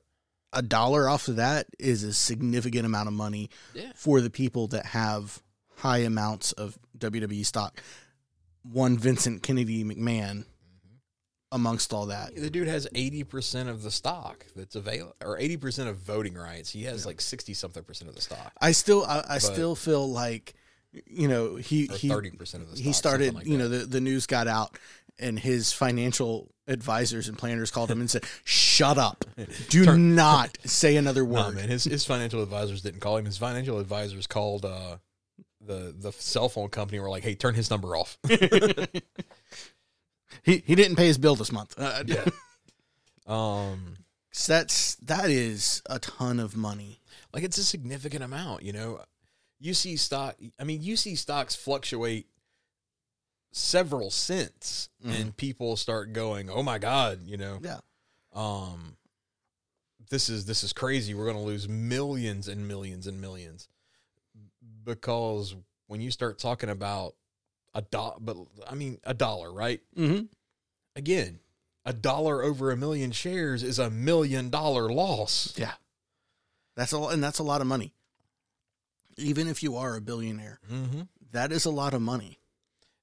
a 0.53 0.63
dollar 0.63 1.09
off 1.09 1.29
of 1.29 1.37
that 1.37 1.67
is 1.79 2.03
a 2.05 2.13
significant 2.13 2.87
amount 2.87 3.09
of 3.09 3.15
money 3.15 3.51
Yeah. 3.75 3.93
for 3.95 4.21
the 4.21 4.31
people 4.31 4.69
that 4.69 4.87
have 4.87 5.43
high 5.77 5.99
amounts 5.99 6.53
of 6.53 6.79
WWE 6.99 7.45
stock. 7.45 7.83
One 8.65 8.99
Vincent 8.99 9.43
Kennedy 9.43 9.85
McMahon 9.85 10.45
amongst 11.53 11.93
all 11.93 12.07
that. 12.07 12.35
The 12.35 12.51
dude 12.51 12.67
has 12.67 12.89
80% 12.95 13.69
of 13.69 13.83
the 13.83 13.91
stock 13.91 14.45
that's 14.57 14.75
available, 14.75 15.15
or 15.25 15.39
80% 15.39 15.89
of 15.89 15.99
voting 15.99 16.35
rights. 16.35 16.71
He 16.71 16.83
has 16.85 17.07
like 17.07 17.21
60 17.21 17.55
something 17.55 17.85
percent 17.85 18.09
of 18.09 18.17
the 18.17 18.23
stock, 18.23 18.53
I 18.61 18.73
still 18.73 19.05
I, 19.05 19.25
I 19.31 19.39
still 19.39 19.75
feel 19.77 20.11
like 20.11 20.55
you 21.07 21.29
know 21.29 21.57
he 21.57 21.87
he 21.87 22.09
30% 22.09 22.39
of 22.55 22.71
the 22.71 22.77
stock. 22.77 22.85
he 22.85 22.93
started 22.93 23.35
like 23.35 23.47
you 23.47 23.59
know 23.59 23.69
the, 23.69 23.79
the 23.79 24.01
news 24.01 24.27
got 24.27 24.47
out 24.47 24.79
and 25.19 25.39
his 25.39 25.73
financial 25.73 26.53
advisors 26.67 27.29
and 27.29 27.37
planners 27.37 27.71
called 27.71 27.91
him 27.91 28.01
and 28.01 28.09
said 28.11 28.25
shut 28.45 28.97
up 28.97 29.25
do 29.69 29.85
Turn- 29.85 30.15
not 30.15 30.57
say 30.65 30.97
another 30.97 31.25
word 31.25 31.57
man, 31.57 31.69
his, 31.69 31.85
his 31.85 32.05
financial 32.05 32.43
advisors 32.43 32.83
didn't 32.83 33.01
call 33.01 33.17
him. 33.17 33.25
His 33.25 33.39
financial 33.39 33.79
advisors 33.79 34.27
called 34.27 34.65
uh, 34.65 34.97
the 35.67 35.95
the 35.99 36.13
cell 36.13 36.49
phone 36.49 36.69
company. 36.69 36.99
Were 37.01 37.11
like, 37.11 37.23
"Hey, 37.23 37.35
turn 37.35 37.55
his 37.55 37.71
number 37.71 37.97
off." 37.97 38.19
he 40.43 40.59
he 40.67 40.75
didn't 40.75 40.97
pay 40.97 41.07
his 41.07 41.19
bill 41.19 41.37
this 41.37 41.53
month 41.53 41.75
uh, 41.79 42.03
yeah. 42.07 42.25
Um, 43.27 43.95
so 44.33 44.53
that's 44.53 44.97
that 44.97 45.31
is 45.31 45.81
a 45.89 45.99
ton 45.99 46.39
of 46.41 46.57
money 46.57 47.01
like 47.33 47.43
it's 47.43 47.57
a 47.57 47.65
significant 47.65 48.23
amount. 48.23 48.63
You 48.63 48.73
know, 48.75 49.01
you 49.59 49.73
see 49.73 49.97
stock. 49.97 50.37
I 50.61 50.65
mean, 50.65 50.83
you 50.83 50.97
see 50.97 51.15
stocks 51.15 51.57
fluctuate 51.57 52.27
several 53.53 54.11
cents, 54.11 54.91
Mhm. 55.05 55.21
and 55.21 55.37
people 55.37 55.77
start 55.77 56.13
going, 56.13 56.51
"Oh 56.51 56.63
my 56.63 56.79
god!" 56.79 57.21
You 57.25 57.39
know, 57.39 57.61
yeah 57.63 57.79
um, 58.35 58.97
this 60.11 60.29
is 60.29 60.45
this 60.45 60.63
is 60.63 60.73
crazy. 60.75 61.15
We're 61.15 61.25
going 61.25 61.37
to 61.39 61.43
lose 61.43 61.67
millions 61.69 62.47
and 62.47 62.69
millions 62.69 63.07
and 63.07 63.21
millions 63.21 63.69
because 64.85 65.55
when 65.87 66.01
you 66.01 66.11
start 66.11 66.39
talking 66.39 66.69
about 66.71 67.15
a 67.75 67.83
dot, 67.83 68.25
but 68.25 68.37
I 68.69 68.75
mean 68.75 68.99
a 69.05 69.15
dollar, 69.15 69.53
right? 69.53 69.81
mm-hmm. 69.97 70.25
Again, 70.97 71.41
a 71.85 71.93
dollar 71.93 72.43
over 72.43 72.71
a 72.71 72.77
million 72.77 73.11
shares 73.13 73.63
is 73.63 73.79
a 73.79 73.91
million 73.91 74.49
dollar 74.51 74.91
loss. 74.93 75.53
yeah 75.57 75.73
that's 76.77 76.93
a 76.93 76.99
lot 76.99 77.13
and 77.13 77.23
that's 77.23 77.39
a 77.39 77.43
lot 77.45 77.61
of 77.61 77.67
money 77.67 77.93
even 79.17 79.47
if 79.49 79.63
you 79.63 79.77
are 79.77 79.97
a 79.97 80.01
billionaire 80.01 80.59
Mm-hmm. 80.73 81.03
that 81.33 81.53
is 81.53 81.65
a 81.67 81.71
lot 81.71 81.95
of 81.95 82.03
money 82.03 82.39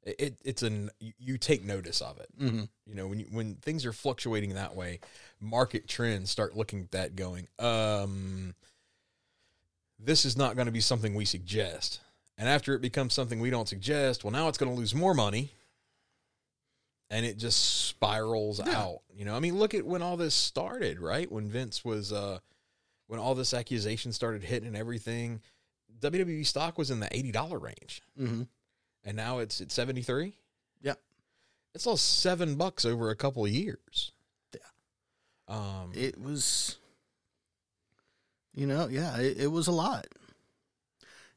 It, 0.03 0.37
it's 0.43 0.63
an 0.63 0.89
you- 0.99 1.13
you 1.19 1.37
take 1.37 1.63
notice 1.63 2.01
of 2.01 2.17
it. 2.19 2.27
mm-hmm. 2.39 2.63
You 2.87 2.95
know 2.95 3.07
when 3.07 3.19
you, 3.19 3.27
when 3.31 3.55
things 3.55 3.85
are 3.85 3.93
fluctuating 3.93 4.55
that 4.55 4.75
way, 4.75 4.99
market 5.39 5.87
trends 5.87 6.29
start 6.31 6.57
looking 6.57 6.81
at 6.81 6.91
that, 6.91 7.15
going, 7.15 7.47
um, 7.59 8.55
this 10.03 10.25
is 10.25 10.35
not 10.37 10.55
going 10.55 10.65
to 10.65 10.71
be 10.71 10.79
something 10.81 11.13
we 11.15 11.25
suggest. 11.25 11.99
And 12.37 12.49
after 12.49 12.73
it 12.73 12.81
becomes 12.81 13.13
something 13.13 13.39
we 13.39 13.49
don't 13.51 13.67
suggest, 13.69 14.23
well, 14.23 14.31
now 14.31 14.47
it's 14.47 14.57
going 14.57 14.71
to 14.71 14.77
lose 14.77 14.95
more 14.95 15.13
money, 15.13 15.51
and 17.09 17.25
it 17.25 17.37
just 17.37 17.85
spirals 17.87 18.59
Yeah. 18.65 18.77
out. 18.77 19.01
You 19.13 19.25
know, 19.25 19.35
I 19.35 19.39
mean, 19.39 19.57
look 19.59 19.73
at 19.73 19.85
when 19.85 20.01
all 20.01 20.17
this 20.17 20.33
started, 20.33 20.99
right? 20.99 21.31
When 21.31 21.49
Vince 21.49 21.83
was, 21.85 22.11
uh, 22.11 22.39
when 23.07 23.19
all 23.19 23.35
this 23.35 23.53
accusation 23.53 24.13
started 24.13 24.43
hitting 24.43 24.67
and 24.67 24.77
everything, 24.77 25.41
WWE 25.99 26.45
stock 26.45 26.77
was 26.77 26.89
in 26.89 26.99
the 26.99 27.15
eighty 27.15 27.31
dollar 27.31 27.59
range, 27.59 28.01
Mm-hmm. 28.19 28.43
and 29.03 29.17
now 29.17 29.39
it's 29.39 29.61
at 29.61 29.71
seventy 29.71 30.01
three. 30.01 30.33
Yeah. 30.81 30.95
It's 31.75 31.85
lost 31.85 32.19
seven 32.21 32.55
bucks 32.55 32.85
over 32.85 33.09
a 33.11 33.15
couple 33.15 33.45
of 33.45 33.51
years. 33.51 34.11
Yeah. 34.53 34.59
Um, 35.47 35.91
it 35.93 36.19
was 36.19 36.77
you 38.53 38.67
know 38.67 38.87
yeah 38.87 39.17
it, 39.17 39.37
it 39.41 39.47
was 39.47 39.67
a 39.67 39.71
lot 39.71 40.07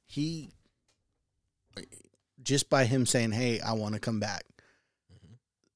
he 0.06 0.50
just 2.42 2.68
by 2.68 2.84
him 2.84 3.06
saying, 3.06 3.32
"Hey, 3.32 3.58
I 3.60 3.72
want 3.72 3.94
to 3.94 4.00
come 4.00 4.20
back," 4.20 4.44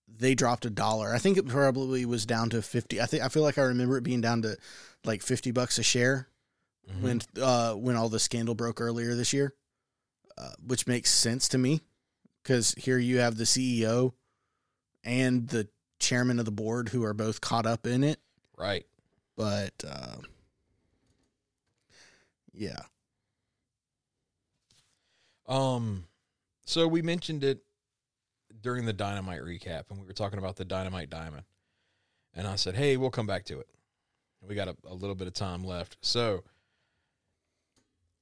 they 0.06 0.34
dropped 0.34 0.66
a 0.66 0.70
dollar. 0.70 1.14
I 1.14 1.18
think 1.18 1.38
it 1.38 1.48
probably 1.48 2.04
was 2.04 2.26
down 2.26 2.50
to 2.50 2.62
fifty. 2.62 3.00
I 3.00 3.06
think 3.06 3.22
I 3.24 3.28
feel 3.28 3.42
like 3.42 3.58
I 3.58 3.62
remember 3.62 3.96
it 3.96 4.04
being 4.04 4.20
down 4.20 4.42
to 4.42 4.56
like 5.04 5.22
fifty 5.22 5.50
bucks 5.50 5.78
a 5.78 5.82
share 5.82 6.28
Mm-hmm. 6.88 7.02
when 7.02 7.20
uh, 7.42 7.74
when 7.74 7.96
all 7.96 8.08
the 8.08 8.18
scandal 8.18 8.54
broke 8.54 8.80
earlier 8.80 9.14
this 9.14 9.34
year, 9.34 9.52
uh, 10.38 10.52
which 10.66 10.86
makes 10.86 11.10
sense 11.12 11.48
to 11.48 11.58
me 11.58 11.82
because 12.42 12.74
here 12.78 12.96
you 12.96 13.18
have 13.18 13.36
the 13.36 13.44
CEO 13.44 14.12
and 15.04 15.48
the 15.48 15.68
chairman 15.98 16.38
of 16.38 16.46
the 16.46 16.50
board 16.50 16.88
who 16.88 17.04
are 17.04 17.12
both 17.12 17.42
caught 17.42 17.66
up 17.66 17.86
in 17.86 18.04
it. 18.04 18.20
right. 18.56 18.86
But 19.36 19.74
uh, 19.86 20.16
yeah, 22.58 22.80
Um, 25.46 26.04
so 26.66 26.88
we 26.88 27.00
mentioned 27.02 27.44
it 27.44 27.60
during 28.60 28.84
the 28.84 28.92
dynamite 28.92 29.42
recap, 29.42 29.84
and 29.90 30.00
we 30.00 30.06
were 30.06 30.12
talking 30.12 30.38
about 30.38 30.56
the 30.56 30.64
dynamite 30.64 31.08
diamond, 31.08 31.44
and 32.34 32.46
I 32.46 32.56
said, 32.56 32.74
"Hey, 32.74 32.96
we'll 32.96 33.10
come 33.10 33.26
back 33.26 33.44
to 33.46 33.60
it. 33.60 33.68
We 34.42 34.54
got 34.54 34.68
a, 34.68 34.76
a 34.86 34.94
little 34.94 35.14
bit 35.14 35.28
of 35.28 35.34
time 35.34 35.64
left. 35.64 35.96
So, 36.00 36.42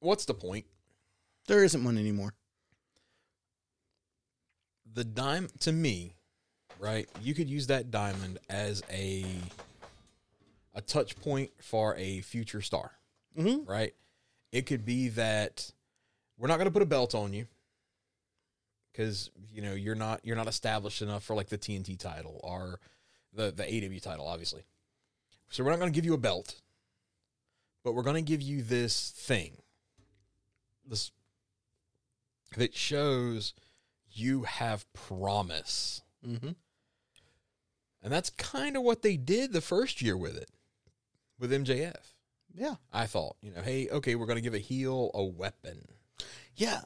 what's 0.00 0.24
the 0.26 0.34
point? 0.34 0.66
there 1.46 1.62
isn't 1.62 1.84
one 1.84 1.96
anymore. 1.96 2.34
The 4.94 5.04
dime 5.04 5.48
to 5.60 5.72
me, 5.72 6.14
right? 6.78 7.08
You 7.22 7.34
could 7.34 7.48
use 7.48 7.68
that 7.68 7.90
diamond 7.90 8.38
as 8.50 8.82
a 8.90 9.24
a 10.74 10.80
touch 10.80 11.16
point 11.16 11.50
for 11.62 11.94
a 11.96 12.20
future 12.20 12.60
star. 12.60 12.92
Mm-hmm. 13.38 13.70
right? 13.70 13.94
It 14.52 14.66
could 14.66 14.84
be 14.84 15.08
that 15.10 15.70
we're 16.38 16.48
not 16.48 16.56
going 16.56 16.66
to 16.66 16.72
put 16.72 16.82
a 16.82 16.86
belt 16.86 17.14
on 17.14 17.32
you 17.32 17.46
because 18.92 19.30
you 19.52 19.60
know 19.62 19.74
you're 19.74 19.94
not 19.94 20.20
you're 20.24 20.36
not 20.36 20.48
established 20.48 21.02
enough 21.02 21.22
for 21.24 21.34
like 21.36 21.48
the 21.48 21.58
TNT 21.58 21.98
title 21.98 22.40
or 22.42 22.80
the 23.32 23.50
the 23.50 23.64
AW 23.64 23.98
title, 24.00 24.26
obviously. 24.26 24.62
So 25.50 25.62
we're 25.62 25.70
not 25.70 25.78
going 25.78 25.92
to 25.92 25.94
give 25.94 26.04
you 26.04 26.14
a 26.14 26.18
belt, 26.18 26.60
but 27.84 27.94
we're 27.94 28.02
going 28.02 28.16
to 28.16 28.22
give 28.28 28.42
you 28.42 28.62
this 28.62 29.10
thing, 29.10 29.58
this 30.88 31.10
that 32.56 32.74
shows 32.74 33.52
you 34.10 34.44
have 34.44 34.90
promise, 34.94 36.00
Mm-hmm. 36.26 36.48
and 38.02 38.12
that's 38.12 38.30
kind 38.30 38.76
of 38.76 38.82
what 38.82 39.02
they 39.02 39.16
did 39.16 39.52
the 39.52 39.60
first 39.60 40.00
year 40.02 40.16
with 40.16 40.36
it, 40.36 40.48
with 41.38 41.52
MJF. 41.52 42.14
Yeah, 42.56 42.76
I 42.90 43.04
thought, 43.04 43.36
you 43.42 43.50
know, 43.50 43.60
hey, 43.60 43.88
okay, 43.90 44.14
we're 44.14 44.24
going 44.26 44.38
to 44.38 44.42
give 44.42 44.54
a 44.54 44.58
heel 44.58 45.10
a 45.12 45.22
weapon. 45.22 45.86
yeah, 46.56 46.80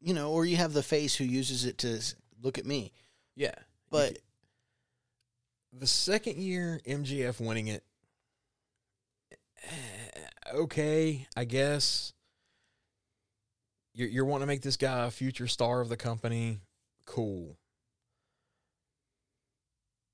you 0.00 0.14
know, 0.14 0.30
or 0.30 0.46
you 0.46 0.56
have 0.56 0.72
the 0.72 0.84
face 0.84 1.16
who 1.16 1.24
uses 1.24 1.64
it 1.64 1.78
to 1.78 2.00
look 2.40 2.58
at 2.58 2.64
me. 2.66 2.92
Yeah. 3.34 3.54
But 3.90 4.18
the 5.72 5.86
second 5.86 6.36
year 6.36 6.80
MJF 6.86 7.40
winning 7.40 7.66
it, 7.66 7.82
eh, 9.32 10.20
okay, 10.54 11.26
I 11.36 11.44
guess. 11.44 12.12
You're, 13.94 14.08
you're 14.08 14.24
wanting 14.26 14.42
to 14.42 14.46
make 14.46 14.62
this 14.62 14.76
guy 14.76 15.06
a 15.06 15.10
future 15.10 15.48
star 15.48 15.80
of 15.80 15.88
the 15.88 15.96
company. 15.96 16.60
Cool. 17.04 17.56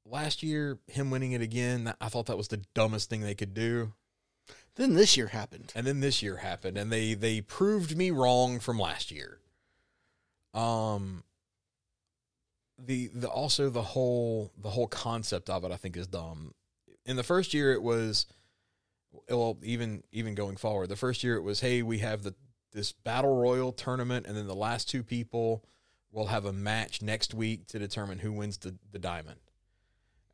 Last 0.07 0.43
year, 0.43 0.79
him 0.87 1.11
winning 1.11 1.33
it 1.33 1.43
again, 1.43 1.93
I 2.01 2.09
thought 2.09 2.27
that 2.27 2.37
was 2.39 2.49
the 2.49 2.63
dumbest 2.75 3.11
thing 3.11 3.21
they 3.21 3.35
could 3.35 3.55
do. 3.55 3.93
Then 4.77 4.95
this 4.95 5.17
year 5.17 5.29
happened. 5.29 5.73
and 5.75 5.87
then 5.87 6.01
this 6.01 6.23
year 6.23 6.37
happened 6.37 6.77
and 6.79 6.91
they 6.91 7.15
they 7.15 7.41
proved 7.41 7.97
me 7.97 8.11
wrong 8.11 8.59
from 8.61 8.79
last 8.79 9.11
year. 9.11 9.39
Um 10.55 11.25
the 12.79 13.11
the 13.15 13.29
also 13.29 13.71
the 13.71 13.83
whole 13.83 14.51
the 14.61 14.71
whole 14.71 14.89
concept 14.89 15.49
of 15.49 15.65
it 15.65 15.73
i 15.73 15.77
think 15.77 15.97
is 15.97 16.07
dumb. 16.07 16.55
In 17.05 17.17
the 17.17 17.23
first 17.23 17.55
year 17.55 17.73
it 17.73 17.83
was 17.83 18.27
well 19.29 19.59
even 19.63 20.03
even 20.11 20.35
going 20.35 20.57
forward 20.57 20.89
the 20.89 20.97
first 20.97 21.23
year 21.23 21.37
it 21.37 21.43
was 21.43 21.61
hey 21.61 21.83
we 21.83 21.99
have 21.99 22.23
the 22.23 22.35
this 22.73 22.93
battle 22.93 23.37
royal 23.37 23.73
tournament 23.73 24.27
and 24.27 24.37
then 24.37 24.47
the 24.47 24.55
last 24.55 24.89
two 24.89 25.03
people 25.03 25.63
will 26.11 26.27
have 26.27 26.47
a 26.47 26.53
match 26.53 27.03
next 27.03 27.35
week 27.35 27.67
to 27.67 27.79
determine 27.79 28.19
who 28.21 28.33
wins 28.33 28.57
the 28.59 28.75
the 28.91 28.99
diamond 28.99 29.41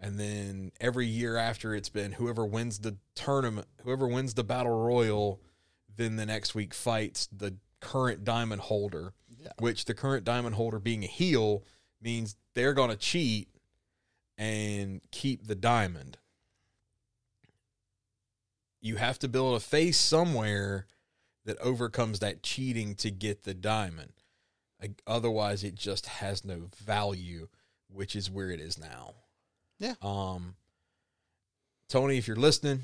and 0.01 0.19
then 0.19 0.73
every 0.81 1.07
year 1.07 1.37
after 1.37 1.75
it's 1.75 1.89
been 1.89 2.13
whoever 2.13 2.45
wins 2.47 2.79
the 2.81 2.97
tournament, 3.15 3.67
whoever 3.83 4.07
wins 4.07 4.35
the 4.35 4.45
battle 4.45 4.85
royal, 4.85 5.41
then 5.97 6.17
the 6.17 6.27
next 6.27 6.55
week 6.55 6.73
fights 6.75 7.29
the 7.33 7.57
current 7.81 8.25
diamond 8.25 8.63
holder, 8.63 9.13
Yeah. 9.41 9.53
which 9.59 9.85
the 9.85 9.95
current 9.95 10.25
diamond 10.25 10.55
holder 10.57 10.79
being 10.79 11.03
a 11.05 11.09
heel 11.09 11.65
means 12.01 12.37
they're 12.55 12.75
going 12.75 12.91
to 12.91 12.97
cheat 12.97 13.49
and 14.37 15.01
keep 15.11 15.47
the 15.47 15.55
diamond. 15.57 16.19
You 18.81 18.97
have 18.97 19.19
to 19.21 19.29
build 19.29 19.57
a 19.57 19.61
face 19.61 19.99
somewhere 19.99 20.87
that 21.45 21.59
overcomes 21.59 22.21
that 22.21 22.43
cheating 22.43 22.95
to 22.97 23.11
get 23.11 23.43
the 23.43 23.55
diamond. 23.55 24.13
Otherwise, 25.07 25.65
it 25.65 25.75
just 25.75 26.07
has 26.07 26.45
no 26.45 26.69
value, 26.77 27.49
which 27.89 28.15
is 28.15 28.31
where 28.31 28.51
it 28.51 28.61
is 28.61 28.79
now. 28.79 29.15
Yeah. 29.79 29.95
Um, 30.03 30.55
Tony, 31.89 32.19
if 32.19 32.27
you're 32.27 32.37
listening, 32.37 32.83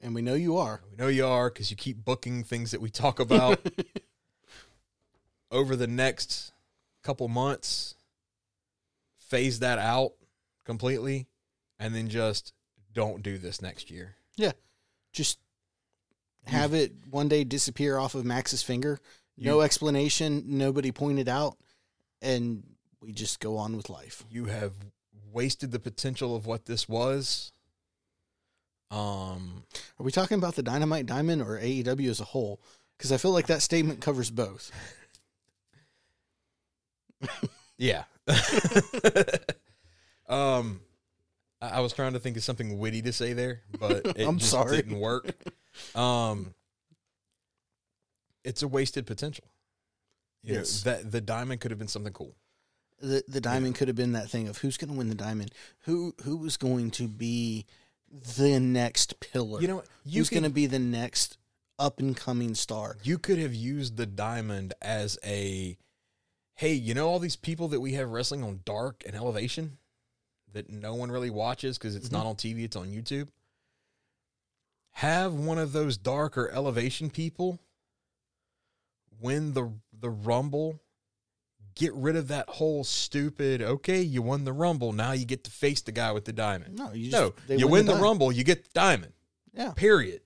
And 0.00 0.14
we 0.14 0.22
know 0.22 0.34
you 0.34 0.56
are. 0.56 0.80
we 0.90 0.96
know 0.96 1.08
you 1.08 1.26
are 1.26 1.48
because 1.48 1.70
you 1.70 1.76
keep 1.76 2.04
booking 2.04 2.42
things 2.44 2.70
that 2.72 2.80
we 2.80 2.90
talk 2.90 3.20
about 3.20 3.60
over 5.50 5.76
the 5.76 5.86
next 5.86 6.52
couple 7.02 7.28
months. 7.28 7.94
Phase 9.18 9.60
that 9.60 9.78
out 9.78 10.12
completely, 10.66 11.26
and 11.78 11.94
then 11.94 12.08
just 12.08 12.52
don't 12.92 13.22
do 13.22 13.38
this 13.38 13.62
next 13.62 13.90
year. 13.90 14.16
Yeah, 14.36 14.52
just 15.12 15.38
have 16.44 16.74
it 16.74 16.92
one 17.10 17.28
day 17.28 17.42
disappear 17.44 17.96
off 17.96 18.14
of 18.14 18.26
Max's 18.26 18.62
finger. 18.62 19.00
No 19.38 19.56
You- 19.56 19.62
explanation. 19.62 20.44
Nobody 20.58 20.92
pointed 20.92 21.28
out. 21.30 21.56
And 22.20 22.62
we 23.00 23.12
just 23.12 23.40
go 23.40 23.56
on 23.56 23.74
with 23.76 23.88
life. 23.88 24.22
You 24.30 24.44
have 24.44 24.72
wasted 25.32 25.70
the 25.72 25.78
potential 25.78 26.34
of 26.36 26.46
what 26.46 26.66
this 26.66 26.88
was. 26.88 27.52
Um, 28.90 29.64
Are 29.98 30.04
we 30.04 30.12
talking 30.12 30.36
about 30.38 30.54
the 30.54 30.62
Dynamite 30.62 31.06
Diamond 31.06 31.40
or 31.42 31.58
AEW 31.58 32.10
as 32.10 32.20
a 32.20 32.24
whole? 32.24 32.60
Because 32.98 33.10
I 33.12 33.16
feel 33.16 33.32
like 33.32 33.46
that 33.46 33.62
statement 33.62 34.00
covers 34.00 34.30
both. 34.30 34.70
Yeah. 37.78 38.04
um, 40.28 40.80
I, 41.60 41.68
I 41.68 41.80
was 41.80 41.92
trying 41.92 42.12
to 42.12 42.20
think 42.20 42.36
of 42.36 42.44
something 42.44 42.78
witty 42.78 43.02
to 43.02 43.12
say 43.12 43.32
there, 43.32 43.62
but 43.80 44.06
it 44.16 44.24
I'm 44.26 44.38
just 44.38 44.52
sorry. 44.52 44.76
didn't 44.76 45.00
work. 45.00 45.34
Um, 45.96 46.54
it's 48.44 48.62
a 48.62 48.68
wasted 48.68 49.06
potential. 49.06 49.46
You 50.44 50.54
Yes. 50.56 50.84
know, 50.84 50.92
that 50.92 51.10
the 51.10 51.20
diamond 51.20 51.60
could 51.60 51.72
have 51.72 51.78
been 51.78 51.88
something 51.88 52.12
cool. 52.12 52.36
The 53.02 53.22
the 53.28 53.40
diamond 53.40 53.74
could 53.74 53.88
have 53.88 53.96
been 53.96 54.12
that 54.12 54.30
thing 54.30 54.48
of 54.48 54.58
who's 54.58 54.76
going 54.76 54.90
to 54.92 54.96
win 54.96 55.08
the 55.08 55.14
diamond, 55.14 55.52
who 55.80 56.14
who 56.22 56.36
was 56.36 56.56
going 56.56 56.90
to 56.92 57.08
be 57.08 57.66
the 58.10 58.58
next 58.60 59.18
pillar, 59.20 59.60
You 59.60 59.68
know, 59.68 59.82
you 60.04 60.20
who's 60.20 60.30
going 60.30 60.42
to 60.44 60.50
be 60.50 60.66
the 60.66 60.78
next 60.78 61.36
up 61.78 61.98
and 61.98 62.16
coming 62.16 62.54
star. 62.54 62.96
you 63.02 63.18
could 63.18 63.38
have 63.38 63.54
used 63.54 63.96
the 63.96 64.06
diamond 64.06 64.72
as 64.80 65.18
a, 65.24 65.76
hey, 66.54 66.74
you 66.74 66.94
know 66.94 67.08
all 67.08 67.18
these 67.18 67.34
people 67.36 67.68
that 67.68 67.80
we 67.80 67.94
have 67.94 68.10
wrestling 68.10 68.44
on 68.44 68.60
Dark 68.64 69.02
and 69.06 69.16
Elevation 69.16 69.78
that 70.52 70.70
no 70.70 70.94
one 70.94 71.10
really 71.10 71.30
watches 71.30 71.78
because 71.78 71.96
it's 71.96 72.08
Mhm. 72.08 72.12
not 72.12 72.26
on 72.26 72.36
TV, 72.36 72.62
it's 72.64 72.76
on 72.76 72.92
YouTube. 72.92 73.28
Have 74.96 75.32
one 75.32 75.58
of 75.58 75.72
those 75.72 75.96
Dark 75.96 76.36
or 76.36 76.50
Elevation 76.50 77.10
people 77.10 77.58
win 79.20 79.54
the 79.54 79.72
the 79.98 80.10
Rumble. 80.10 80.78
Get 81.74 81.94
rid 81.94 82.16
of 82.16 82.28
that 82.28 82.48
whole 82.48 82.84
stupid. 82.84 83.62
Okay, 83.62 84.02
you 84.02 84.20
won 84.22 84.44
the 84.44 84.52
Rumble. 84.52 84.92
Now 84.92 85.12
you 85.12 85.24
get 85.24 85.44
to 85.44 85.50
face 85.50 85.80
the 85.80 85.92
guy 85.92 86.12
with 86.12 86.24
the 86.24 86.32
diamond. 86.32 86.78
No, 86.78 86.92
you 86.92 87.10
just, 87.10 87.32
No, 87.48 87.54
you 87.54 87.66
win 87.68 87.86
the, 87.86 87.92
diamond. 87.92 88.02
Rumble, 88.02 88.32
you 88.32 88.44
get 88.44 88.64
the 88.64 88.70
diamond. 88.74 89.12
Yeah, 89.54 89.72
Period. 89.72 90.20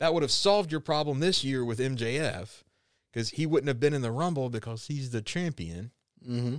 That 0.00 0.12
would 0.12 0.22
have 0.22 0.30
solved 0.32 0.70
your 0.72 0.80
problem 0.80 1.20
this 1.20 1.44
year 1.44 1.64
with 1.64 1.78
MJF 1.78 2.62
because 3.12 3.30
he 3.30 3.46
wouldn't 3.46 3.68
have 3.68 3.78
been 3.80 3.94
in 3.94 4.02
the 4.02 4.10
Rumble 4.10 4.50
because 4.50 4.86
he's 4.88 5.10
the 5.10 5.22
champion. 5.22 5.92
hmm 6.24 6.56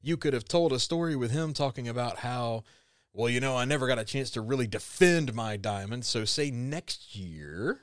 You 0.00 0.16
could 0.16 0.32
have 0.32 0.44
told 0.46 0.72
a 0.72 0.78
story 0.80 1.14
with 1.14 1.30
him 1.30 1.52
talking 1.52 1.88
about 1.88 2.18
how, 2.18 2.64
well, 3.12 3.28
you 3.28 3.38
know, 3.40 3.56
I 3.56 3.64
never 3.64 3.86
got 3.86 3.98
a 3.98 4.04
chance 4.04 4.30
to 4.30 4.40
really 4.40 4.66
defend 4.66 5.34
my 5.34 5.56
diamond. 5.56 6.04
So, 6.06 6.24
say 6.24 6.50
next 6.50 7.14
year, 7.14 7.80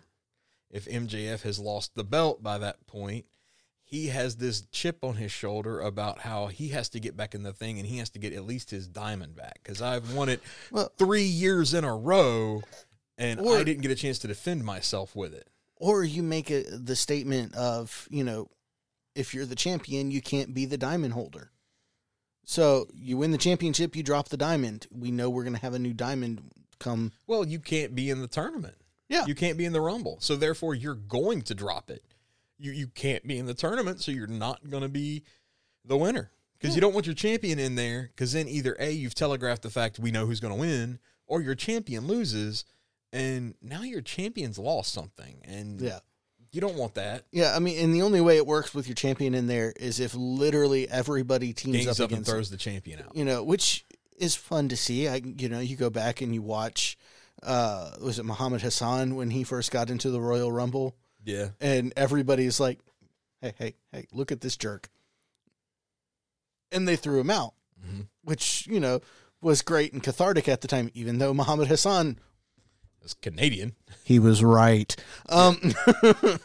if 0.71 0.85
MJF 0.85 1.41
has 1.43 1.59
lost 1.59 1.93
the 1.95 2.03
belt 2.03 2.41
by 2.41 2.57
that 2.57 2.85
point, 2.87 3.25
he 3.91 4.07
has 4.07 4.37
this 4.37 4.61
chip 4.71 5.03
on 5.03 5.15
his 5.17 5.31
shoulder 5.31 5.79
about 5.81 6.19
how 6.19 6.47
he 6.47 6.69
has 6.69 6.89
to 6.89 6.99
get 6.99 7.15
back 7.17 7.35
in 7.35 7.43
the 7.43 7.51
thing 7.53 7.77
and 7.77 7.85
he 7.87 7.97
has 7.97 8.09
to 8.11 8.19
get 8.19 8.33
at 8.33 8.45
least 8.45 8.71
his 8.71 8.87
diamond 8.87 9.35
back 9.35 9.59
because 9.61 9.81
I've 9.81 10.13
won 10.13 10.29
it 10.29 10.41
Well, 10.71 10.91
three 10.97 11.23
years 11.25 11.73
in 11.73 11.83
a 11.83 11.95
row 11.95 12.63
and 13.17 13.39
Or- 13.41 13.57
I 13.57 13.63
didn't 13.63 13.81
get 13.81 13.91
a 13.91 13.95
chance 13.95 14.17
to 14.19 14.27
defend 14.27 14.63
myself 14.63 15.15
with 15.15 15.33
it. 15.33 15.47
or 15.75 16.03
you 16.03 16.23
make 16.23 16.49
a, 16.49 16.63
the 16.63 16.95
statement 16.95 17.53
of 17.55 18.07
you 18.09 18.23
know 18.23 18.49
if 19.13 19.33
you're 19.33 19.45
the 19.45 19.55
champion 19.55 20.09
you 20.09 20.21
can't 20.21 20.53
be 20.53 20.65
the 20.65 20.77
diamond 20.77 21.13
holder 21.13 21.51
so 22.45 22.87
you 22.95 23.17
win 23.17 23.31
the 23.31 23.37
championship 23.37 23.95
you 23.95 24.03
drop 24.03 24.29
the 24.29 24.37
diamond 24.37 24.87
we 24.89 25.11
know 25.11 25.29
we're 25.29 25.43
going 25.43 25.55
to 25.55 25.61
have 25.61 25.73
a 25.73 25.79
new 25.79 25.93
diamond 25.93 26.41
come 26.79 27.11
Well, 27.27 27.45
you 27.45 27.59
can't 27.59 27.93
be 27.93 28.09
in 28.09 28.21
the 28.21 28.27
tournament. 28.27 28.75
Yeah. 29.09 29.25
You 29.27 29.35
can't 29.35 29.57
be 29.57 29.65
in 29.65 29.73
the 29.73 29.81
rumble. 29.81 30.17
So 30.21 30.35
therefore 30.35 30.73
you're 30.73 30.95
going 30.95 31.41
to 31.43 31.53
drop 31.53 31.91
it. 31.91 32.01
You 32.61 32.71
you 32.71 32.87
can't 32.87 33.25
be 33.27 33.37
in 33.37 33.45
the 33.45 33.53
tournament, 33.53 34.01
so 34.01 34.11
you're 34.11 34.27
not 34.27 34.69
going 34.69 34.83
to 34.83 34.89
be 34.89 35.23
the 35.85 35.97
winner. 35.97 36.31
Because 36.59 36.75
you 36.75 36.81
don't 36.81 36.93
want 36.93 37.07
your 37.07 37.15
champion 37.15 37.57
in 37.57 37.73
there, 37.73 38.11
because 38.15 38.33
then 38.33 38.47
either 38.47 38.75
A, 38.79 38.91
you've 38.91 39.15
telegraphed 39.15 39.63
the 39.63 39.71
fact 39.71 39.97
we 39.97 40.11
know 40.11 40.27
who's 40.27 40.39
going 40.39 40.53
to 40.53 40.59
win, 40.59 40.99
or 41.25 41.41
your 41.41 41.55
champion 41.55 42.05
loses, 42.05 42.65
and 43.11 43.55
now 43.63 43.81
your 43.81 44.01
champion's 44.01 44.59
lost 44.59 44.93
something. 44.93 45.41
And 45.43 45.81
yeah 45.81 45.99
you 46.51 46.59
don't 46.61 46.75
want 46.75 46.95
that. 46.95 47.23
yeah 47.31 47.55
i 47.55 47.59
mean 47.59 47.79
and 47.83 47.93
the 47.93 48.01
only 48.01 48.21
way 48.21 48.37
it 48.37 48.45
works 48.45 48.73
with 48.73 48.87
your 48.87 48.95
champion 48.95 49.33
in 49.33 49.47
there 49.47 49.73
is 49.79 49.99
if 49.99 50.13
literally 50.13 50.89
everybody 50.89 51.53
teams 51.53 51.87
up, 51.87 51.93
up 51.93 51.99
and 51.99 52.11
against 52.11 52.29
throws 52.29 52.49
the 52.49 52.57
champion 52.57 52.99
out. 52.99 53.15
you 53.15 53.23
know 53.25 53.43
which 53.43 53.85
is 54.17 54.35
fun 54.35 54.67
to 54.69 54.75
see 54.77 55.07
i 55.07 55.21
you 55.37 55.49
know 55.49 55.59
you 55.59 55.75
go 55.75 55.89
back 55.89 56.21
and 56.21 56.33
you 56.33 56.41
watch 56.41 56.97
uh 57.43 57.91
was 58.01 58.19
it 58.19 58.25
muhammad 58.25 58.61
hassan 58.61 59.15
when 59.15 59.29
he 59.31 59.43
first 59.43 59.71
got 59.71 59.89
into 59.89 60.09
the 60.11 60.19
royal 60.19 60.51
rumble 60.51 60.95
Yeah. 61.23 61.49
and 61.59 61.93
everybody's 61.95 62.59
like, 62.59 62.79
"Hey, 63.41 63.53
hey, 63.57 63.75
hey, 63.91 64.07
look 64.11 64.31
at 64.31 64.41
this 64.41 64.57
jerk," 64.57 64.89
and 66.71 66.87
they 66.87 66.95
threw 66.95 67.19
him 67.19 67.29
out, 67.29 67.53
Mhm. 67.85 68.07
which 68.23 68.65
you 68.67 68.79
know 68.79 69.01
was 69.41 69.61
great 69.61 69.93
and 69.93 70.01
cathartic 70.03 70.47
at 70.49 70.61
the 70.61 70.67
time. 70.67 70.89
Even 70.93 71.17
though 71.19 71.33
Muhammad 71.33 71.67
Hassan, 71.67 72.17
was 73.01 73.13
Canadian. 73.15 73.75
he 74.03 74.19
was 74.19 74.43
right, 74.43 74.95
um, 75.29 75.59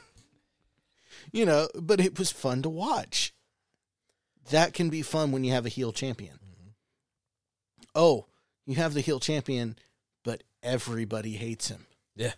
you 1.32 1.44
know, 1.44 1.68
but 1.74 2.00
it 2.00 2.18
was 2.18 2.30
fun 2.32 2.62
to 2.62 2.68
watch. 2.68 3.34
That 4.50 4.72
can 4.74 4.88
be 4.90 5.02
fun 5.02 5.32
when 5.32 5.44
you 5.44 5.52
have 5.52 5.66
a 5.66 5.70
heel 5.70 5.92
champion. 5.92 6.38
Oh, 7.94 8.26
you 8.66 8.76
have 8.76 8.94
the 8.94 9.00
heel 9.00 9.18
champion, 9.20 9.76
but 10.22 10.42
everybody 10.62 11.32
hates 11.36 11.68
him. 11.68 11.86
Yeah. 12.14 12.34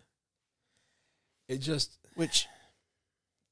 It 1.49 1.59
just 1.59 1.98
which 2.19 2.47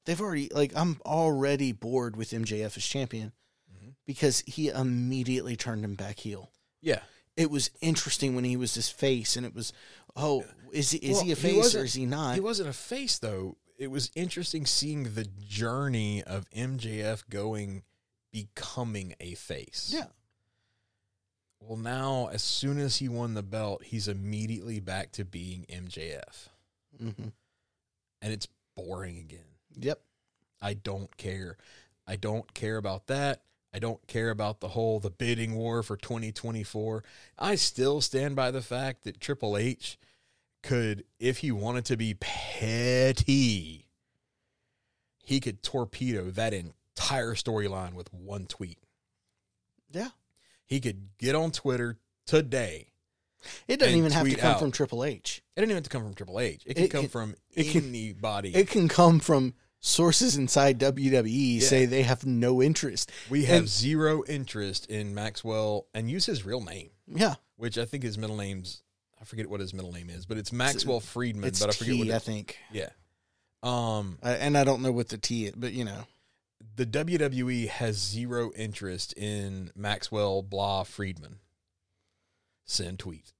they've 0.05 0.19
already 0.21 0.49
like 0.53 0.73
I'm 0.75 0.99
already 1.05 1.71
bored 1.71 2.15
with 2.15 2.31
MJF 2.31 2.75
as 2.77 2.83
champion 2.85 3.31
Mhm. 3.73 3.95
because 4.05 4.43
he 4.45 4.67
immediately 4.69 5.55
turned 5.55 5.83
him 5.85 5.95
back 5.95 6.19
heel. 6.19 6.51
yeah. 6.81 7.01
It 7.35 7.51
was 7.51 7.69
interesting 7.81 8.33
when 8.33 8.43
he 8.45 8.57
was 8.57 8.73
this 8.73 8.89
face, 8.89 9.35
and 9.37 9.45
it 9.45 9.53
was, 9.53 9.71
oh, 10.15 10.43
is 10.73 10.89
he 10.89 10.97
is 10.97 11.17
Well, 11.17 11.25
he 11.25 11.31
a 11.33 11.35
he 11.35 11.41
face 11.53 11.75
or 11.75 11.83
is 11.83 11.93
he 11.93 12.05
not? 12.07 12.33
He 12.33 12.39
wasn't 12.41 12.67
a 12.69 12.73
face 12.73 13.19
though. 13.19 13.57
It 13.77 13.87
was 13.91 14.09
interesting 14.15 14.65
seeing 14.65 15.13
the 15.13 15.25
journey 15.25 16.23
of 16.23 16.49
MJF 16.49 17.29
going 17.29 17.83
becoming 18.31 19.15
a 19.19 19.35
face. 19.35 19.91
yeah, 19.93 20.07
Well, 21.59 21.77
now 21.77 22.27
as 22.27 22.43
soon 22.43 22.79
as 22.79 22.97
he 22.97 23.07
won 23.07 23.35
the 23.35 23.43
belt, 23.43 23.83
he's 23.83 24.07
immediately 24.07 24.79
back 24.79 25.11
to 25.13 25.23
being 25.23 25.65
MJF, 25.69 26.49
hmm 26.97 27.29
and 28.19 28.33
it's 28.33 28.47
boring 28.77 29.17
again. 29.17 29.39
yep, 29.77 30.01
I 30.61 30.73
don't 30.75 31.15
care. 31.17 31.57
I 32.07 32.15
don't 32.15 32.53
care 32.53 32.77
about 32.77 33.07
that. 33.07 33.41
I 33.73 33.79
don't 33.79 34.05
care 34.07 34.29
about 34.29 34.61
the 34.61 34.69
whole 34.69 34.99
the 34.99 35.09
bidding 35.09 35.55
war 35.55 35.83
for 35.83 35.97
2024. 35.97 37.03
I 37.37 37.55
still 37.55 37.99
stand 37.99 38.35
by 38.35 38.49
the 38.51 38.61
fact 38.61 39.03
that 39.03 39.19
Triple 39.19 39.57
H 39.57 39.99
could 40.63 41.03
if 41.19 41.39
he 41.39 41.51
wanted 41.51 41.85
to 41.85 41.97
be 41.97 42.13
petty, 42.15 43.87
he 45.23 45.39
could 45.39 45.61
torpedo 45.61 46.31
that 46.31 46.53
entire 46.53 47.35
storyline 47.35 47.93
with 47.93 48.11
one 48.13 48.45
tweet. 48.45 48.79
yeah. 49.91 50.09
He 50.65 50.79
could 50.81 51.09
get 51.17 51.33
on 51.35 51.51
Twitter 51.51 51.97
today. 52.25 52.91
It 53.67 53.79
doesn't 53.79 53.95
even 53.97 54.11
have 54.11 54.27
to 54.27 54.35
come 54.35 54.51
out. 54.53 54.59
from 54.59 54.71
Triple 54.71 55.03
H. 55.03 55.41
It 55.55 55.59
didn't 55.61 55.71
even 55.71 55.77
have 55.77 55.83
to 55.85 55.89
come 55.89 56.03
from 56.03 56.13
Triple 56.13 56.39
H. 56.39 56.63
It 56.65 56.75
can 56.75 56.83
It 56.85 56.91
come 56.91 57.01
can- 57.01 57.09
from 57.09 57.35
it 57.53 57.71
can- 57.71 57.87
anybody. 57.89 58.55
It 58.55 58.69
can 58.69 58.87
come 58.87 59.19
from 59.19 59.53
sources 59.79 60.35
inside 60.35 60.79
WWE 60.79 61.59
Yeah. 61.61 61.67
say 61.67 61.85
they 61.85 62.03
have 62.03 62.25
no 62.25 62.61
interest. 62.61 63.11
we 63.29 63.45
have 63.45 63.59
and- 63.59 63.67
zero 63.69 64.23
interest 64.25 64.85
in 64.87 65.13
Maxwell 65.13 65.87
and 65.93 66.09
use 66.09 66.25
his 66.25 66.45
real 66.45 66.61
name. 66.61 66.89
Yeah, 67.07 67.35
which 67.55 67.77
I 67.77 67.85
think 67.85 68.03
his 68.03 68.17
middle 68.17 68.37
name's 68.37 68.81
I 69.19 69.25
forget 69.25 69.49
what 69.49 69.59
his 69.61 69.73
middle 69.73 69.91
name 69.91 70.09
is, 70.11 70.25
but 70.27 70.37
it's 70.37 70.51
Maxwell 70.51 70.99
Friedman. 70.99 71.45
it's 71.47 71.59
but 71.59 71.69
I 71.69 71.73
forget 71.73 71.93
T, 71.95 71.99
what. 72.05 72.11
I 72.15 72.19
think, 72.19 72.57
yeah. 72.71 72.89
Um, 73.63 74.19
I, 74.21 74.33
and 74.33 74.55
I 74.55 74.63
don't 74.63 74.83
know 74.83 74.91
what 74.91 75.09
the 75.09 75.17
T 75.17 75.47
is, 75.47 75.53
but 75.57 75.73
you 75.73 75.83
know, 75.83 76.05
the 76.75 76.85
WWE 76.85 77.67
has 77.67 77.97
zero 77.97 78.51
interest 78.55 79.13
in 79.13 79.71
Maxwell 79.75 80.43
Blah 80.43 80.83
Friedman. 80.83 81.39
Send 82.65 82.99
tweet. 82.99 83.33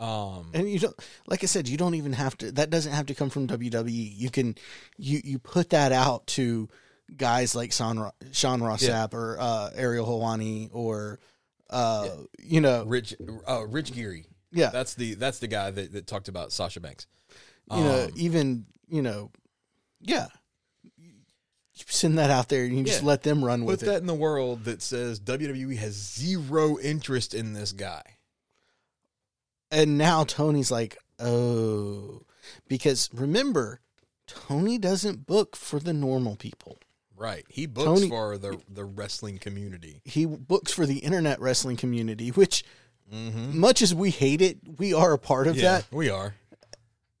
Um, 0.00 0.50
and 0.54 0.66
you 0.70 0.78
don't 0.78 0.94
like 1.26 1.42
i 1.44 1.46
said 1.46 1.68
you 1.68 1.76
don't 1.76 1.94
even 1.94 2.14
have 2.14 2.36
to 2.38 2.50
that 2.52 2.70
doesn't 2.70 2.92
have 2.92 3.04
to 3.06 3.14
come 3.14 3.28
from 3.28 3.46
wwe 3.46 4.12
you 4.16 4.30
can 4.30 4.54
you 4.96 5.20
you 5.22 5.38
put 5.38 5.68
that 5.70 5.92
out 5.92 6.26
to 6.28 6.70
guys 7.16 7.54
like 7.54 7.70
sean, 7.70 8.10
sean 8.32 8.62
ross 8.62 8.82
Yeah. 8.82 9.06
Or 9.12 9.36
uh 9.38 9.70
ariel 9.74 10.06
Helwani 10.06 10.70
or 10.72 11.20
uh 11.68 12.08
you 12.38 12.62
know 12.62 12.84
Rich 12.84 13.14
uh, 13.46 13.66
Rich 13.66 13.92
Geary. 13.92 14.24
yeah 14.52 14.70
That's 14.70 14.94
the 14.94 15.14
that's 15.14 15.38
the 15.38 15.48
guy 15.48 15.70
that, 15.70 15.92
that 15.92 16.06
talked 16.06 16.28
about 16.28 16.50
Sasha 16.50 16.80
Banks. 16.80 17.06
you 17.70 17.84
know 17.84 18.04
Um, 18.04 18.10
even 18.16 18.66
you 18.88 19.02
know 19.02 19.30
yeah 20.00 20.28
you 20.96 21.84
send 21.88 22.18
that 22.18 22.30
out 22.30 22.48
there 22.48 22.64
and 22.64 22.76
you 22.76 22.84
just 22.84 23.02
let 23.02 23.22
them 23.22 23.44
run 23.44 23.60
put 23.60 23.66
with 23.68 23.80
that 23.80 23.96
it 23.96 24.00
in 24.00 24.06
the 24.06 24.14
world 24.14 24.64
that 24.64 24.80
says 24.82 25.20
WWE 25.20 25.76
has 25.76 25.94
zero 25.94 26.78
interest 26.78 27.34
in 27.34 27.52
this 27.52 27.72
guy. 27.72 28.02
And 29.70 29.96
now 29.98 30.24
tony's 30.24 30.70
like 30.70 30.96
oh 31.18 32.22
because 32.68 33.08
remember 33.12 33.80
tony 34.26 34.78
doesn't 34.78 35.26
book 35.26 35.56
for 35.56 35.78
the 35.80 35.92
normal 35.92 36.36
people 36.36 36.78
Right. 37.16 37.44
He 37.50 37.66
books 37.66 37.84
Tony- 38.00 38.08
for 38.08 38.38
the 38.38 38.58
the 38.66 38.82
wrestling 38.84 39.36
community. 39.38 40.00
he 40.06 40.24
books 40.24 40.72
for 40.72 40.86
the 40.86 41.00
internet 41.00 41.38
wrestling 41.40 41.76
community 41.76 42.30
which 42.30 42.64
Mm-hmm. 43.12 43.58
much 43.58 43.82
as 43.82 43.92
we 43.92 44.10
hate 44.10 44.40
it, 44.40 44.58
we 44.78 44.94
are 44.94 45.12
a 45.12 45.18
part 45.18 45.48
of 45.48 45.56
Yeah, 45.56 45.78
that. 45.78 45.86
we 45.92 46.08
are. 46.10 46.36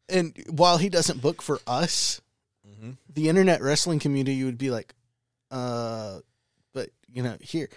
And 0.08 0.36
while 0.48 0.78
he 0.78 0.88
doesn't 0.88 1.20
book 1.20 1.42
for 1.42 1.58
us, 1.66 2.20
Mm-hmm. 2.66 2.92
the 3.12 3.28
internet 3.28 3.60
wrestling 3.60 3.98
community 3.98 4.44
would 4.44 4.56
be 4.56 4.70
like, 4.70 4.94
uh, 5.50 6.20
but 6.72 6.90
you 7.12 7.22
know, 7.24 7.36
here, 7.40 7.68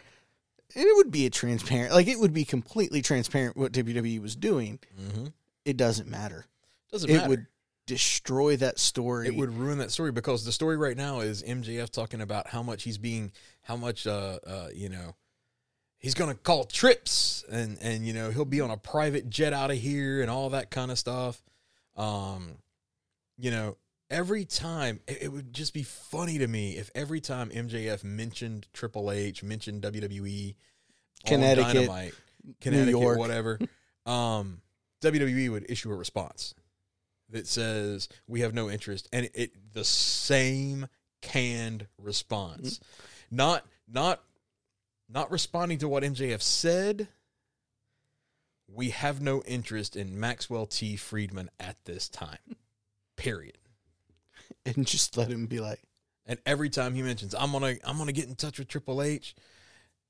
and 0.76 0.86
it 0.86 0.96
would 0.96 1.12
be 1.12 1.26
a 1.26 1.30
transparent, 1.30 1.94
like 1.94 2.08
it 2.08 2.20
would 2.20 2.34
be 2.34 2.46
completely 2.46 3.02
transparent 3.02 3.58
what 3.58 3.72
WWE 3.72 4.22
was 4.22 4.36
doing. 4.36 4.80
Mm-hmm. 5.00 5.28
It 5.66 5.78
doesn't 5.78 6.10
matter. 6.10 6.46
Doesn't 6.92 7.10
it 7.10 7.14
matter. 7.14 7.30
would 7.30 7.48
destroy 7.86 8.56
that 8.58 8.80
story. 8.80 9.28
it 9.28 9.36
would 9.36 9.54
ruin 9.54 9.78
that 9.80 9.92
story 9.92 10.12
because 10.12 10.46
the 10.46 10.52
story 10.52 10.78
right 10.78 10.98
now 10.98 11.20
is 11.20 11.44
MJF 11.44 11.90
talking 11.90 12.22
about 12.22 12.48
how 12.48 12.64
much 12.64 12.84
he's 12.84 12.98
being, 12.98 13.32
how 13.62 13.76
much, 13.76 14.08
uh, 14.08 14.40
uh, 14.46 14.70
you 14.74 14.90
know, 14.90 15.16
he's 16.04 16.14
gonna 16.14 16.36
call 16.36 16.66
trips 16.66 17.46
and 17.50 17.78
and 17.82 18.06
you 18.06 18.14
know 18.14 18.30
he'll 18.30 18.46
be 18.46 18.62
on 18.62 18.70
a 18.70 18.78
private 18.78 19.30
jet 19.30 19.54
out 19.54 19.72
of 19.72 19.78
here 19.78 20.22
and 20.22 20.30
all 20.30 20.50
that 20.52 20.70
kind 20.70 20.92
of 20.92 21.00
stuff. 21.00 21.42
Um, 21.96 22.58
you 23.38 23.50
know, 23.52 23.78
every 24.14 24.46
time 24.46 25.00
it, 25.08 25.32
would 25.32 25.52
just 25.54 25.74
be 25.74 25.82
funny 25.82 26.38
to 26.38 26.48
me 26.48 26.78
if 26.78 26.92
every 26.94 27.20
time 27.20 27.50
MJF 27.50 28.04
mentioned 28.04 28.68
Triple 28.72 29.12
H, 29.12 29.44
mentioned 29.44 29.82
WWE, 29.82 30.56
Connecticut, 31.26 31.74
Dynamite, 31.74 32.14
Connecticut, 32.62 33.02
York. 33.02 33.18
whatever, 33.18 33.60
um, 34.06 34.62
WWE 35.02 35.50
would 35.50 35.70
issue 35.70 35.92
a 35.92 35.96
response 35.96 36.54
that 37.32 37.48
says 37.48 38.08
we 38.28 38.42
have 38.42 38.54
no 38.54 38.70
interest, 38.70 39.10
and 39.12 39.26
it, 39.26 39.32
it 39.34 39.74
the 39.74 39.84
same 39.84 40.88
canned 41.22 41.88
response, 41.98 42.80
not 43.32 43.66
not 43.92 44.22
not 45.10 45.32
responding 45.32 45.80
to 45.80 45.90
what 45.90 46.04
MJF 46.04 46.42
said. 46.42 47.08
We 48.68 48.92
have 48.92 49.22
no 49.22 49.42
interest 49.44 49.96
in 49.96 50.20
Maxwell 50.20 50.66
T. 50.66 50.96
Friedman 50.96 51.50
at 51.60 51.78
this 51.86 52.10
time. 52.10 52.38
Period. 53.16 53.58
and 54.66 54.86
just 54.88 55.18
let 55.18 55.30
him 55.30 55.46
be 55.48 55.60
like, 55.60 55.82
And 56.26 56.40
every 56.46 56.70
time 56.70 56.94
he 56.96 57.02
mentions, 57.02 57.34
I'm 57.36 57.52
gonna 57.52 57.76
I'm 57.84 57.98
gonna 57.98 58.12
get 58.12 58.28
in 58.28 58.36
touch 58.36 58.60
with 58.60 58.68
Triple 58.68 59.02
H, 59.02 59.36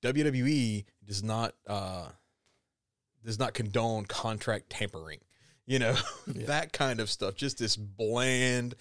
WWE 0.04 0.86
does 1.06 1.24
not 1.24 1.56
uh 1.68 2.08
does 3.26 3.40
not 3.40 3.54
condone 3.54 4.06
contract 4.06 4.70
tampering. 4.70 5.20
You 5.66 5.80
know, 5.80 5.96
Yeah. 6.34 6.48
that 6.48 6.74
kind 6.74 7.00
of 7.00 7.10
stuff. 7.10 7.36
Just 7.36 7.58
this 7.58 7.76
bland 7.78 8.76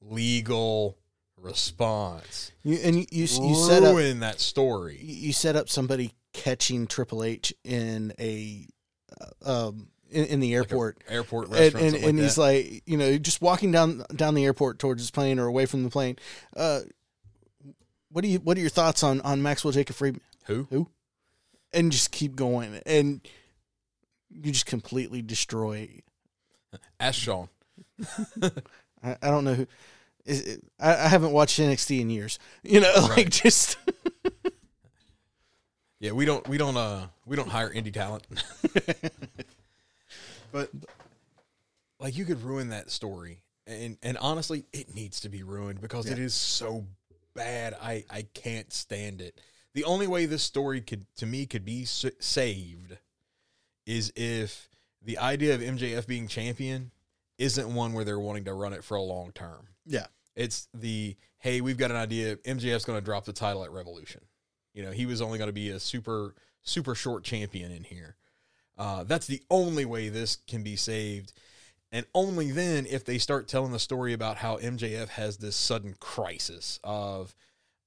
legal 0.00 0.96
response. 1.36 2.52
you, 2.64 2.78
and 2.82 2.96
you 2.96 3.06
you, 3.10 3.22
you 3.22 3.54
set 3.54 3.82
up 3.84 3.94
ruin 3.94 4.20
that 4.20 4.40
story. 4.40 4.98
you 5.00 5.32
set 5.32 5.54
up 5.56 5.68
somebody 5.68 6.12
catching 6.32 6.86
Triple 6.86 7.22
H 7.24 7.52
in 7.64 8.12
a 8.18 8.66
uh, 9.44 9.66
um 9.68 9.88
in, 10.10 10.24
in 10.26 10.40
the 10.40 10.56
Like 10.56 10.70
airport. 10.70 10.98
airport 11.08 11.48
and 11.48 11.74
and, 11.74 11.94
and 11.96 12.04
like 12.04 12.14
he's 12.16 12.38
like, 12.38 12.82
you 12.86 12.96
know, 12.96 13.18
just 13.18 13.40
walking 13.42 13.70
down 13.72 14.04
down 14.14 14.34
the 14.34 14.44
airport 14.44 14.78
towards 14.78 15.02
his 15.02 15.10
plane 15.10 15.38
or 15.38 15.46
away 15.46 15.66
from 15.66 15.84
the 15.84 15.90
plane. 15.90 16.16
Uh, 16.56 16.80
what 18.10 18.22
do 18.22 18.28
you 18.28 18.38
what 18.38 18.56
are 18.56 18.60
your 18.60 18.70
thoughts 18.70 19.02
on 19.02 19.20
on 19.22 19.42
Maxwell 19.42 19.72
Jacob 19.72 19.96
Friedman? 19.96 20.22
who? 20.46 20.66
Who? 20.70 20.88
And 21.72 21.92
just 21.92 22.10
keep 22.12 22.34
going, 22.36 22.80
and 22.86 23.20
you 24.30 24.50
just 24.52 24.66
completely 24.66 25.20
destroy. 25.20 26.00
Ask 27.00 27.20
Sean. 27.20 27.48
I, 28.42 29.16
I 29.22 29.30
don't 29.30 29.44
know 29.44 29.54
who. 29.54 29.66
Is 30.24 30.40
it, 30.40 30.64
I, 30.80 30.94
I 30.94 31.08
haven't 31.08 31.32
watched 31.32 31.58
NXT 31.60 32.00
in 32.00 32.10
years. 32.10 32.38
You 32.62 32.80
know, 32.80 32.92
like 33.16 33.28
just 33.30 33.76
Yeah, 36.00 36.12
we 36.12 36.24
don't 36.24 36.46
we 36.48 36.56
don't 36.58 36.76
uh 36.76 37.08
we 37.26 37.36
don't 37.36 37.48
hire 37.48 37.70
indie 37.72 37.92
talent. 37.92 38.24
But 40.52 40.70
like 42.00 42.16
you 42.16 42.24
could 42.24 42.42
ruin 42.42 42.68
that 42.70 42.90
story. 42.90 43.42
And 43.66 43.98
and 44.02 44.16
honestly, 44.18 44.64
it 44.72 44.94
needs 44.94 45.20
to 45.20 45.28
be 45.28 45.42
ruined 45.42 45.80
because 45.80 46.06
it 46.06 46.18
Yeah. 46.18 46.24
is 46.24 46.34
so 46.34 46.86
bad. 47.34 47.74
I 47.80 48.04
I 48.10 48.22
can't 48.34 48.72
stand 48.72 49.20
it. 49.20 49.40
The 49.74 49.84
only 49.84 50.06
way 50.06 50.26
this 50.26 50.42
story 50.42 50.80
could 50.80 51.06
to 51.16 51.26
me 51.26 51.46
could 51.46 51.64
be 51.64 51.82
s- 51.82 52.04
saved 52.18 52.96
is 53.86 54.12
if 54.16 54.68
the 55.02 55.18
idea 55.18 55.54
of 55.54 55.60
MJF 55.60 56.06
being 56.06 56.28
champion 56.28 56.90
isn't 57.36 57.72
one 57.74 57.92
where 57.92 58.04
they're 58.04 58.18
wanting 58.18 58.44
to 58.44 58.54
run 58.54 58.72
it 58.72 58.82
for 58.84 58.96
a 58.96 59.02
long 59.02 59.30
term. 59.32 59.68
yeah, 59.86 60.06
It's 60.34 60.68
the 60.74 61.16
hey, 61.38 61.60
we've 61.60 61.78
got 61.78 61.90
an 61.90 61.96
idea. 61.96 62.36
MJF's 62.38 62.84
going 62.84 62.98
to 62.98 63.04
drop 63.04 63.24
the 63.24 63.32
title 63.32 63.62
at 63.64 63.70
Revolution. 63.70 64.22
You 64.74 64.82
know, 64.82 64.90
he 64.90 65.06
was 65.06 65.20
only 65.22 65.38
going 65.38 65.48
to 65.48 65.52
be 65.52 65.70
a 65.70 65.78
super 65.80 66.34
super 66.62 66.94
short 66.94 67.22
champion 67.22 67.70
in 67.70 67.84
here. 67.84 68.16
Uh, 68.78 69.02
that's 69.04 69.26
the 69.26 69.42
only 69.50 69.84
way 69.84 70.08
this 70.08 70.36
can 70.46 70.62
be 70.62 70.76
saved, 70.76 71.32
and 71.90 72.06
only 72.14 72.50
then 72.52 72.86
if 72.86 73.04
they 73.04 73.18
start 73.18 73.48
telling 73.48 73.72
the 73.72 73.78
story 73.78 74.12
about 74.12 74.36
how 74.36 74.56
MJF 74.58 75.08
has 75.08 75.38
this 75.38 75.56
sudden 75.56 75.94
crisis 75.98 76.78
of 76.84 77.34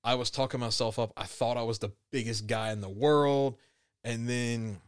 I 0.03 0.15
was 0.15 0.31
talking 0.31 0.59
myself 0.59 0.97
up. 0.97 1.13
I 1.15 1.25
thought 1.25 1.57
I 1.57 1.61
was 1.63 1.79
the 1.79 1.91
biggest 2.11 2.47
guy 2.47 2.71
in 2.71 2.81
the 2.81 2.89
world, 2.89 3.57
and 4.03 4.27
then 4.27 4.81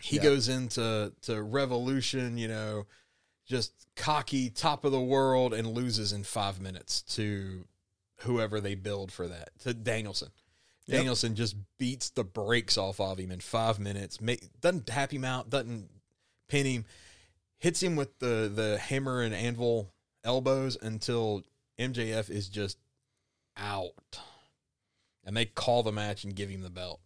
he 0.00 0.16
Yeah. 0.16 0.22
goes 0.22 0.48
into 0.48 1.12
to 1.22 1.42
Revolution. 1.42 2.38
You 2.38 2.48
know, 2.48 2.86
just 3.46 3.72
cocky, 3.96 4.48
top 4.48 4.84
of 4.84 4.92
the 4.92 5.00
world, 5.00 5.52
and 5.52 5.68
loses 5.68 6.12
in 6.12 6.24
five 6.24 6.58
minutes 6.60 7.02
to 7.02 7.66
whoever 8.20 8.60
they 8.60 8.74
build 8.74 9.12
for 9.12 9.28
that 9.28 9.50
to 9.60 9.74
Danielson. 9.74 10.30
Yep. 10.86 10.98
Danielson 10.98 11.34
just 11.34 11.56
beats 11.78 12.10
the 12.10 12.24
brakes 12.24 12.76
off 12.76 13.00
of 13.00 13.18
him 13.18 13.30
in 13.30 13.40
five 13.40 13.78
minutes. 13.78 14.20
Make, 14.20 14.60
doesn't 14.60 14.86
tap 14.86 15.12
him 15.12 15.24
out, 15.24 15.50
doesn't 15.50 15.88
pin 16.48 16.66
him, 16.66 16.84
hits 17.58 17.82
him 17.82 17.96
with 17.96 18.18
the 18.18 18.50
the 18.52 18.78
hammer 18.78 19.22
and 19.22 19.34
anvil 19.34 19.92
elbows 20.24 20.76
until 20.80 21.42
MJF 21.78 22.28
is 22.30 22.48
just 22.48 22.78
out, 23.56 24.18
and 25.24 25.36
they 25.36 25.44
call 25.44 25.82
the 25.82 25.92
match 25.92 26.24
and 26.24 26.34
give 26.34 26.50
him 26.50 26.62
the 26.62 26.70
belt. 26.70 27.00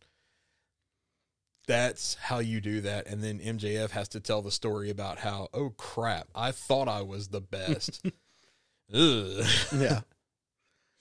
That's 1.66 2.14
how 2.14 2.40
you 2.40 2.60
do 2.60 2.80
that, 2.82 3.06
and 3.06 3.22
then 3.22 3.38
MJF 3.38 3.90
has 3.90 4.08
to 4.08 4.20
tell 4.20 4.42
the 4.42 4.50
story 4.50 4.90
about 4.90 5.18
how, 5.18 5.48
oh 5.54 5.70
crap, 5.70 6.28
I 6.34 6.52
thought 6.52 6.88
I 6.88 7.02
was 7.02 7.28
the 7.28 7.40
best. 7.40 8.04
Ugh. 8.94 9.46
yeah. 9.74 10.00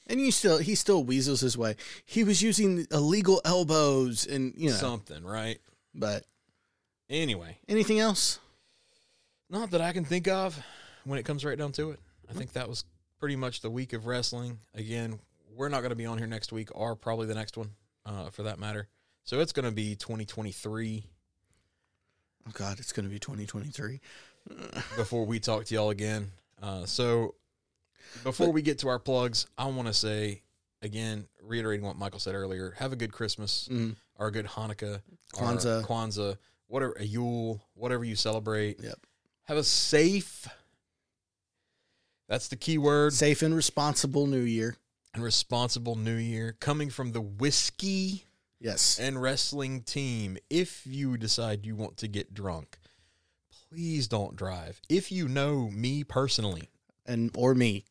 And 0.07 0.19
you 0.19 0.31
still 0.31 0.57
he 0.57 0.75
still 0.75 1.03
weasels 1.03 1.41
his 1.41 1.57
way. 1.57 1.75
He 2.05 2.23
was 2.23 2.41
using 2.41 2.85
illegal 2.91 3.41
elbows 3.45 4.25
and 4.25 4.53
you 4.57 4.69
know. 4.69 4.75
Something, 4.75 5.23
right? 5.23 5.59
but 5.95 6.25
Anyway, 7.09 7.57
anything 7.67 7.99
else? 7.99 8.39
not 9.49 9.69
that 9.71 9.81
I 9.81 9.91
can 9.91 10.03
think 10.03 10.27
of 10.27 10.57
when 11.03 11.19
it 11.19 11.23
comes 11.23 11.45
right 11.45 11.57
down 11.57 11.71
to 11.73 11.91
it. 11.91 11.99
I 12.29 12.33
think 12.33 12.53
that 12.53 12.67
was 12.67 12.85
pretty 13.19 13.35
much 13.35 13.61
the 13.61 13.69
week 13.69 13.93
of 13.93 14.07
wrestling. 14.07 14.57
Again, 14.73 15.19
we're 15.55 15.69
not 15.69 15.81
going 15.81 15.91
to 15.91 15.95
be 15.95 16.07
on 16.07 16.17
here 16.17 16.25
next 16.25 16.51
week 16.51 16.69
or 16.73 16.95
probably 16.95 17.27
the 17.27 17.35
next 17.35 17.55
one 17.55 17.69
uh, 18.05 18.29
for 18.31 18.43
that 18.43 18.57
matter. 18.57 18.87
So 19.25 19.39
it's 19.41 19.53
going 19.53 19.65
to 19.65 19.71
be 19.71 19.95
2023 19.95 21.03
Oh 22.45 22.51
God, 22.53 22.79
it's 22.79 22.91
going 22.91 23.05
to 23.05 23.11
be 23.11 23.19
2023. 23.19 24.01
before 24.97 25.25
we 25.25 25.39
talk 25.39 25.65
to 25.65 25.73
y'all 25.75 25.89
again. 25.91 26.31
Uh, 26.61 26.85
so 26.85 27.35
before 28.23 28.51
we 28.51 28.61
get 28.61 28.79
to 28.79 28.87
our 28.89 28.99
plugs, 28.99 29.45
I 29.57 29.65
want 29.65 29.87
to 29.87 29.93
say 29.93 30.41
again, 30.81 31.27
reiterating 31.41 31.85
what 31.85 31.95
Michael 31.97 32.19
said 32.19 32.35
earlier, 32.35 32.73
have 32.77 32.91
a 32.93 32.95
good 32.95 33.11
Christmas 33.13 33.67
Mm, 33.71 33.95
or 34.15 34.27
a 34.27 34.31
good 34.31 34.45
Hanukkah, 34.45 35.01
Kwanzaa. 35.33 35.85
Kwanzaa, 35.85 36.37
whatever, 36.67 36.93
a 36.99 37.03
Yule, 37.05 37.61
whatever 37.73 38.03
you 38.03 38.15
celebrate. 38.15 38.81
Yep. 38.83 38.99
Have 39.43 39.57
a 39.57 39.63
safe. 39.63 40.47
That's 42.27 42.47
the 42.47 42.55
key 42.55 42.77
word. 42.77 43.13
safe 43.13 43.41
and 43.41 43.55
responsible 43.55 44.27
New 44.27 44.41
Year. 44.41 44.75
and 45.13 45.23
responsible 45.23 45.95
new 45.95 46.15
year 46.15 46.55
coming 46.59 46.89
from 46.89 47.11
the 47.11 47.21
whiskey 47.21 48.25
Yes. 48.59 48.97
and 48.99 49.21
wrestling 49.21 49.83
team. 49.83 50.37
If 50.49 50.87
you 50.87 51.17
decide 51.17 51.65
you 51.67 51.75
want 51.75 51.97
to 51.97 52.07
get 52.07 52.33
drunk, 52.33 52.79
please 53.69 54.07
don't 54.07 54.35
drive. 54.35 54.81
If 54.89 55.11
you 55.11 55.27
know 55.27 55.69
me 55.69 56.03
personally 56.03 56.69
And 57.05 57.29
or 57.35 57.53
me. 57.53 57.85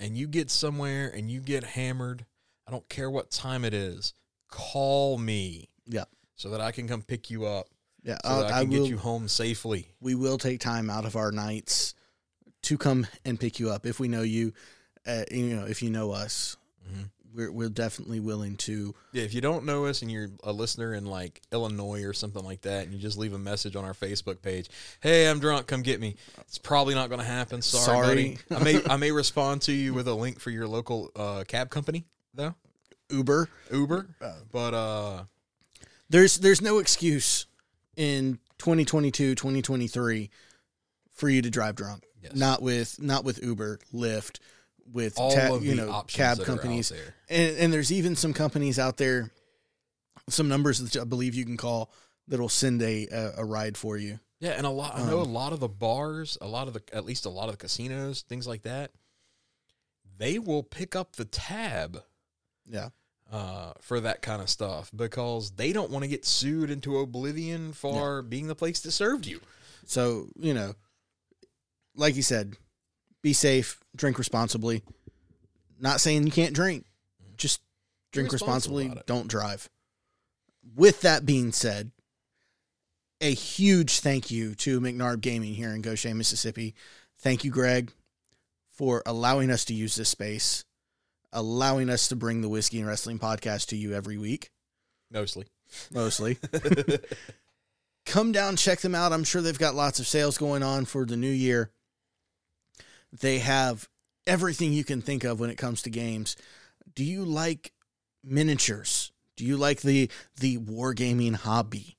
And 0.00 0.16
you 0.16 0.26
get 0.26 0.50
somewhere 0.50 1.08
and 1.08 1.30
you 1.30 1.40
get 1.40 1.62
hammered, 1.62 2.24
I 2.66 2.70
don't 2.72 2.88
care 2.88 3.10
what 3.10 3.30
time 3.30 3.64
it 3.64 3.74
is, 3.74 4.14
call 4.48 5.18
me 5.18 5.68
Yeah. 5.86 6.04
so 6.34 6.50
that 6.50 6.60
I 6.60 6.72
can 6.72 6.88
come 6.88 7.02
pick 7.02 7.30
you 7.30 7.44
up 7.46 7.68
Yeah. 8.02 8.18
so 8.24 8.30
I'll- 8.30 8.40
that 8.42 8.52
I 8.52 8.60
I 8.60 8.62
will 8.64 8.70
get 8.82 8.88
you 8.88 8.98
home 8.98 9.28
safely. 9.28 9.88
we 10.00 10.14
will 10.14 10.38
take 10.38 10.60
time 10.60 10.88
out 10.90 11.04
of 11.04 11.14
our 11.16 11.30
nights 11.30 11.94
to 12.62 12.76
come 12.78 13.06
and 13.24 13.38
pick 13.38 13.60
you 13.60 13.70
up 13.70 13.86
if 13.86 14.00
we 14.00 14.08
know 14.08 14.22
you 14.22 14.52
uh, 15.06 15.24
you 15.30 15.56
know 15.56 15.64
if 15.66 15.82
you 15.82 15.90
know 15.90 16.10
us. 16.12 16.56
Mhm. 16.86 17.10
We're 17.34 17.52
we're 17.52 17.68
definitely 17.68 18.20
willing 18.20 18.56
to 18.58 18.94
Yeah, 19.12 19.22
if 19.22 19.34
you 19.34 19.40
don't 19.40 19.64
know 19.64 19.86
us 19.86 20.02
and 20.02 20.10
you're 20.10 20.28
a 20.42 20.52
listener 20.52 20.94
in 20.94 21.06
like 21.06 21.40
Illinois 21.52 22.04
or 22.04 22.12
something 22.12 22.44
like 22.44 22.62
that, 22.62 22.84
and 22.84 22.92
you 22.92 22.98
just 22.98 23.18
leave 23.18 23.32
a 23.32 23.38
message 23.38 23.76
on 23.76 23.84
our 23.84 23.94
Facebook 23.94 24.42
page, 24.42 24.68
"Hey, 25.00 25.28
I'm 25.28 25.40
drunk, 25.40 25.66
come 25.66 25.82
get 25.82 26.00
me." 26.00 26.16
It's 26.40 26.58
probably 26.58 26.94
not 26.94 27.08
going 27.08 27.20
to 27.20 27.26
happen. 27.26 27.62
Sorry, 27.62 28.38
Sorry. 28.48 28.60
I 28.60 28.62
may 28.64 28.80
I 28.88 28.96
may 28.96 29.12
respond 29.12 29.62
to 29.62 29.72
you 29.72 29.94
with 29.94 30.08
a 30.08 30.14
link 30.14 30.40
for 30.40 30.50
your 30.50 30.66
local 30.66 31.10
uh, 31.14 31.44
cab 31.46 31.70
company 31.70 32.04
though, 32.34 32.54
Uber. 33.10 33.48
Uber. 33.72 34.06
But 34.52 34.74
uh, 34.74 35.24
There's 36.08 36.38
there's 36.38 36.60
no 36.60 36.78
excuse 36.78 37.46
in 37.96 38.38
2022, 38.58 39.34
2023 39.34 40.30
for 41.14 41.28
you 41.28 41.42
to 41.42 41.50
drive 41.50 41.76
drunk. 41.76 42.04
Yes. 42.22 42.34
Not 42.34 42.60
with 42.62 43.00
not 43.00 43.24
with 43.24 43.42
Uber, 43.42 43.78
Lyft, 43.94 44.40
with 44.92 45.18
all 45.18 45.32
ta- 45.32 45.54
of 45.54 45.64
you 45.64 45.74
know 45.74 46.02
cab 46.06 46.40
companies. 46.44 46.90
are 46.92 46.94
out 46.96 47.00
there. 47.00 47.14
And, 47.28 47.56
and 47.58 47.72
there's 47.72 47.92
even 47.92 48.16
some 48.16 48.32
companies 48.32 48.78
out 48.78 48.96
there, 48.96 49.30
some 50.28 50.48
numbers 50.48 50.78
that 50.78 51.00
I 51.00 51.04
believe 51.04 51.34
you 51.34 51.44
can 51.44 51.56
call 51.56 51.90
that'll 52.28 52.48
send 52.48 52.82
a 52.82 53.06
a, 53.08 53.32
a 53.38 53.44
ride 53.44 53.76
for 53.76 53.96
you. 53.96 54.18
Yeah, 54.40 54.52
and 54.52 54.66
a 54.66 54.70
lot. 54.70 54.96
I 54.96 55.04
know 55.04 55.18
a 55.18 55.22
Um, 55.24 55.32
lot 55.34 55.52
of 55.52 55.60
the 55.60 55.68
bars, 55.68 56.38
a 56.40 56.46
lot 56.48 56.66
of 56.66 56.72
the, 56.74 56.82
at 56.92 57.04
least 57.04 57.26
a 57.26 57.30
lot 57.30 57.46
of 57.50 57.52
the 57.52 57.58
casinos, 57.58 58.22
things 58.22 58.46
like 58.46 58.62
that. 58.62 58.90
They 60.18 60.38
will 60.38 60.62
pick 60.62 60.94
up 60.96 61.16
the 61.16 61.24
tab 61.26 62.02
Yeah, 62.66 62.88
uh, 63.30 63.72
for 63.80 64.00
that 64.00 64.22
kind 64.22 64.40
of 64.42 64.48
stuff 64.50 64.90
because 64.96 65.50
they 65.52 65.72
don't 65.72 65.90
want 65.90 66.04
to 66.04 66.08
get 66.08 66.24
sued 66.26 66.70
into 66.70 66.98
oblivion 66.98 67.72
for 67.74 68.22
being 68.22 68.46
the 68.48 68.54
place 68.54 68.80
that 68.80 68.90
served 68.92 69.26
you. 69.26 69.40
so 69.86 70.28
you 70.38 70.54
know, 70.54 70.74
like 71.94 72.16
you 72.16 72.22
said, 72.22 72.54
be 73.22 73.32
safe, 73.32 73.78
drink 73.96 74.18
responsibly. 74.18 74.82
Not 75.78 76.00
saying 76.00 76.24
you 76.24 76.32
can't 76.32 76.54
drink, 76.54 76.84
just 77.36 77.60
drink 78.12 78.32
responsibly. 78.32 78.92
Don't 79.06 79.28
drive. 79.28 79.68
With 80.76 81.00
that 81.02 81.24
being 81.24 81.52
said, 81.52 81.90
a 83.20 83.32
huge 83.32 84.00
thank 84.00 84.30
you 84.30 84.54
to 84.56 84.80
McNard 84.80 85.20
Gaming 85.20 85.54
here 85.54 85.70
in 85.74 85.82
Goshen, 85.82 86.16
Mississippi. 86.18 86.74
Thank 87.18 87.44
you, 87.44 87.50
Greg, 87.50 87.92
for 88.70 89.02
allowing 89.04 89.50
us 89.50 89.64
to 89.66 89.74
use 89.74 89.94
this 89.94 90.08
space, 90.08 90.64
allowing 91.32 91.90
us 91.90 92.08
to 92.08 92.16
bring 92.16 92.40
the 92.40 92.48
Whiskey 92.48 92.78
and 92.78 92.86
Wrestling 92.86 93.18
podcast 93.18 93.66
to 93.68 93.76
you 93.76 93.92
every 93.94 94.16
week, 94.16 94.50
Mostly. 95.10 95.46
mostly. 95.92 96.38
Come 98.06 98.32
down, 98.32 98.56
check 98.56 98.80
them 98.80 98.94
out. 98.94 99.12
I'm 99.12 99.24
sure 99.24 99.42
they've 99.42 99.58
got 99.58 99.74
lots 99.74 100.00
of 100.00 100.06
sales 100.06 100.38
going 100.38 100.62
on 100.62 100.84
for 100.84 101.04
the 101.04 101.16
new 101.16 101.30
year. 101.30 101.70
They 103.12 103.38
have 103.38 103.88
everything 104.26 104.72
you 104.72 104.84
can 104.84 105.02
think 105.02 105.24
of 105.24 105.40
when 105.40 105.50
it 105.50 105.58
comes 105.58 105.82
to 105.82 105.90
games. 105.90 106.36
Do 106.94 107.04
you 107.04 107.24
like 107.24 107.72
miniatures? 108.24 109.12
Do 109.36 109.44
you 109.44 109.56
like 109.56 109.80
the 109.80 110.10
the 110.38 110.58
wargaming 110.58 111.34
hobby? 111.34 111.96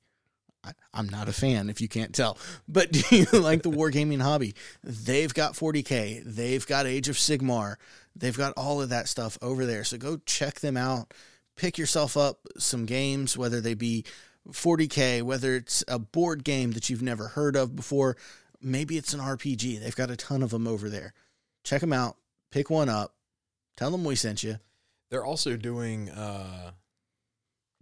I, 0.63 0.73
I'm 0.93 1.09
not 1.09 1.27
a 1.27 1.33
fan, 1.33 1.69
if 1.69 1.81
you 1.81 1.88
can't 1.88 2.13
tell. 2.13 2.38
But 2.67 2.91
do 2.91 3.01
you 3.15 3.25
like 3.39 3.63
the 3.63 3.71
wargaming 3.71 4.21
hobby? 4.21 4.53
They've 4.83 5.33
got 5.33 5.53
40k. 5.53 6.23
They've 6.23 6.65
got 6.67 6.85
Age 6.85 7.09
of 7.09 7.15
Sigmar. 7.15 7.77
They've 8.15 8.38
got 8.38 8.53
all 8.55 8.81
of 8.81 8.89
that 8.89 9.07
stuff 9.07 9.38
over 9.41 9.65
there. 9.65 9.83
So 9.83 9.97
go 9.97 10.17
check 10.25 10.59
them 10.59 10.77
out. 10.77 11.13
Pick 11.55 11.77
yourself 11.77 12.15
up 12.15 12.39
some 12.57 12.85
games, 12.85 13.38
whether 13.38 13.59
they 13.59 13.73
be 13.73 14.05
40K, 14.49 15.21
whether 15.21 15.55
it's 15.55 15.83
a 15.88 15.99
board 15.99 16.43
game 16.43 16.71
that 16.71 16.89
you've 16.89 17.01
never 17.01 17.29
heard 17.29 17.55
of 17.55 17.75
before, 17.75 18.17
maybe 18.61 18.97
it's 18.97 19.13
an 19.13 19.19
RPG. 19.19 19.79
They've 19.81 19.95
got 19.95 20.11
a 20.11 20.15
ton 20.15 20.43
of 20.43 20.49
them 20.51 20.67
over 20.67 20.89
there. 20.89 21.13
Check 21.63 21.81
them 21.81 21.93
out, 21.93 22.17
pick 22.51 22.69
one 22.69 22.89
up, 22.89 23.15
tell 23.77 23.91
them 23.91 24.03
we 24.03 24.15
sent 24.15 24.43
you. 24.43 24.59
They're 25.09 25.25
also 25.25 25.57
doing 25.57 26.09
uh, 26.09 26.71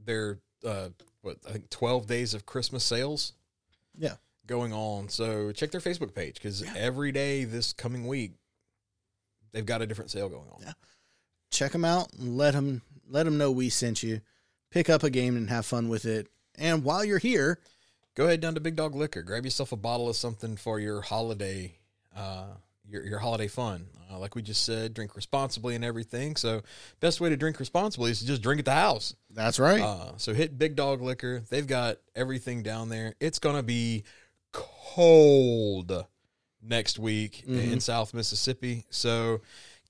their 0.03 0.39
uh, 0.65 0.89
what 1.22 1.38
I 1.47 1.51
think 1.53 1.69
twelve 1.69 2.07
days 2.07 2.34
of 2.34 2.45
Christmas 2.45 2.84
sales. 2.84 3.34
Yeah. 3.97 4.15
going 4.47 4.73
on. 4.73 5.10
So 5.10 5.51
check 5.51 5.69
their 5.72 5.81
Facebook 5.81 6.15
page 6.15 6.35
because 6.35 6.61
Yeah. 6.61 6.73
every 6.76 7.11
day 7.11 7.43
this 7.43 7.72
coming 7.73 8.07
week, 8.07 8.34
they've 9.51 9.65
got 9.65 9.81
a 9.81 9.88
different 9.88 10.10
sale 10.11 10.27
going 10.30 10.49
on. 10.49 10.61
Yeah. 10.61 10.73
Check 11.51 11.72
them 11.73 11.85
out 11.85 12.11
and 12.14 12.35
let 12.38 12.51
them 12.56 12.81
let 13.07 13.23
them 13.23 13.38
know 13.38 13.51
we 13.51 13.69
sent 13.69 14.01
you. 14.03 14.22
Pick 14.72 14.89
up 14.89 15.03
a 15.03 15.10
game 15.10 15.35
and 15.38 15.49
have 15.49 15.65
fun 15.65 15.88
with 15.89 16.06
it. 16.06 16.27
And 16.57 16.84
while 16.84 17.03
you're 17.06 17.18
here, 17.19 17.60
Go 18.19 18.25
ahead 18.25 18.41
down 18.41 18.55
to 18.55 18.59
Big 18.59 18.75
Dog 18.75 18.95
Liquor. 18.95 19.21
Grab 19.21 19.45
yourself 19.45 19.71
a 19.71 19.77
bottle 19.77 20.09
of 20.09 20.15
something 20.17 20.57
for 20.57 20.77
your 20.77 20.99
holiday, 20.99 21.77
uh, 22.13 22.47
your 22.85 23.01
your 23.05 23.19
holiday 23.19 23.47
fun. 23.47 23.85
Uh, 24.11 24.19
like 24.19 24.35
we 24.35 24.41
just 24.41 24.65
said, 24.65 24.93
drink 24.93 25.15
responsibly 25.15 25.73
and 25.73 25.85
everything. 25.85 26.35
So 26.35 26.61
best 26.99 27.21
way 27.21 27.29
to 27.29 27.37
drink 27.37 27.61
responsibly 27.61 28.11
is 28.11 28.19
to 28.19 28.27
just 28.27 28.41
drink 28.41 28.59
at 28.59 28.65
the 28.65 28.73
house. 28.73 29.15
that's 29.29 29.57
right. 29.57 29.79
Uh, 29.79 30.17
so 30.17 30.33
hit 30.33 30.57
Big 30.57 30.75
Dog 30.75 31.01
Liquor. 31.01 31.43
They've 31.49 31.65
got 31.65 31.99
everything 32.13 32.61
down 32.61 32.89
there. 32.89 33.15
It's 33.21 33.39
gonna 33.39 33.63
be 33.63 34.03
cold 34.51 36.05
next 36.61 36.99
week 36.99 37.45
in 37.47 37.79
South 37.79 38.13
Mississippi. 38.13 38.83
So 38.89 39.39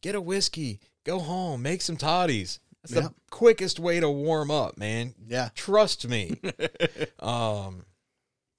get 0.03 0.13
a 0.13 0.21
whiskey, 0.21 0.81
go 1.03 1.17
home, 1.17 1.63
make 1.63 1.81
some 1.81 1.97
toddies. 1.97 2.59
That's 2.83 3.07
the 3.07 3.13
quickest 3.31 3.79
way 3.79 3.99
to 3.99 4.09
warm 4.09 4.51
up, 4.51 4.77
man. 4.77 5.15
yeah. 5.27 5.49
Trust 5.55 6.07
me. 6.07 6.39
um, 7.19 7.85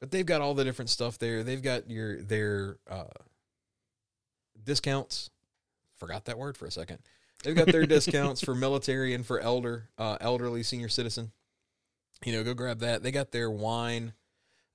but 0.00 0.10
they've 0.10 0.26
got 0.26 0.40
all 0.40 0.54
the 0.54 0.64
different 0.64 0.90
stuff 0.90 1.18
there. 1.18 1.42
They've 1.42 1.62
got 1.62 1.90
your 1.90 2.22
their 2.22 2.78
uh, 2.88 3.04
discounts. 4.64 5.30
Forgot 5.98 6.24
that 6.24 6.38
word 6.38 6.56
for 6.56 6.66
a 6.66 6.70
second. 6.70 6.98
They've 7.44 7.54
got 7.54 7.68
their 7.68 7.86
discounts 7.86 8.42
for 8.42 8.54
military 8.54 9.14
and 9.14 9.24
for 9.24 9.40
elder, 9.40 9.88
uh, 9.98 10.16
elderly 10.20 10.62
senior 10.62 10.88
citizen. 10.88 11.32
You 12.24 12.32
know, 12.32 12.44
go 12.44 12.54
grab 12.54 12.80
that. 12.80 13.02
They 13.02 13.10
got 13.12 13.30
their 13.30 13.50
wine 13.50 14.12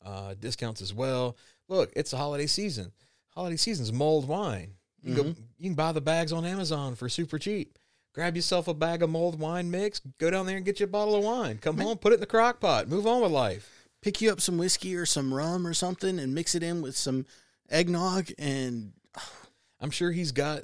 uh, 0.03 0.35
discounts 0.39 0.81
as 0.81 0.93
well. 0.93 1.37
Look, 1.67 1.91
it's 1.95 2.11
the 2.11 2.17
holiday 2.17 2.47
season. 2.47 2.91
Holiday 3.29 3.57
season's 3.57 3.91
mulled 3.91 4.27
wine. 4.27 4.71
You 5.03 5.13
can 5.13 5.23
go, 5.23 5.35
you 5.59 5.69
can 5.69 5.75
buy 5.75 5.91
the 5.91 6.01
bags 6.01 6.31
on 6.31 6.45
Amazon 6.45 6.95
for 6.95 7.09
super 7.09 7.37
cheap. 7.37 7.77
Grab 8.13 8.35
yourself 8.35 8.67
a 8.67 8.73
bag 8.73 9.03
of 9.03 9.09
mulled 9.09 9.39
wine 9.39 9.69
mix. 9.69 10.01
Go 10.19 10.31
down 10.31 10.45
there 10.45 10.55
and 10.55 10.65
get 10.65 10.79
you 10.79 10.85
a 10.85 10.87
bottle 10.87 11.15
of 11.15 11.23
wine. 11.23 11.59
Come 11.59 11.77
home, 11.77 11.97
put 11.97 12.13
it 12.13 12.15
in 12.15 12.21
the 12.21 12.25
crock 12.25 12.59
pot. 12.59 12.87
Move 12.87 13.05
on 13.05 13.21
with 13.21 13.31
life. 13.31 13.74
Pick 14.05 14.21
you 14.21 14.31
up 14.31 14.39
some 14.39 14.59
whiskey 14.59 14.95
or 14.95 15.07
some 15.07 15.33
rum 15.33 15.65
or 15.65 15.73
something 15.73 16.19
and 16.19 16.35
mix 16.35 16.53
it 16.53 16.61
in 16.61 16.83
with 16.83 16.95
some 16.95 17.25
eggnog 17.71 18.29
and 18.37 18.93
I'm 19.81 19.89
sure 19.89 20.11
he's 20.11 20.31
got. 20.31 20.61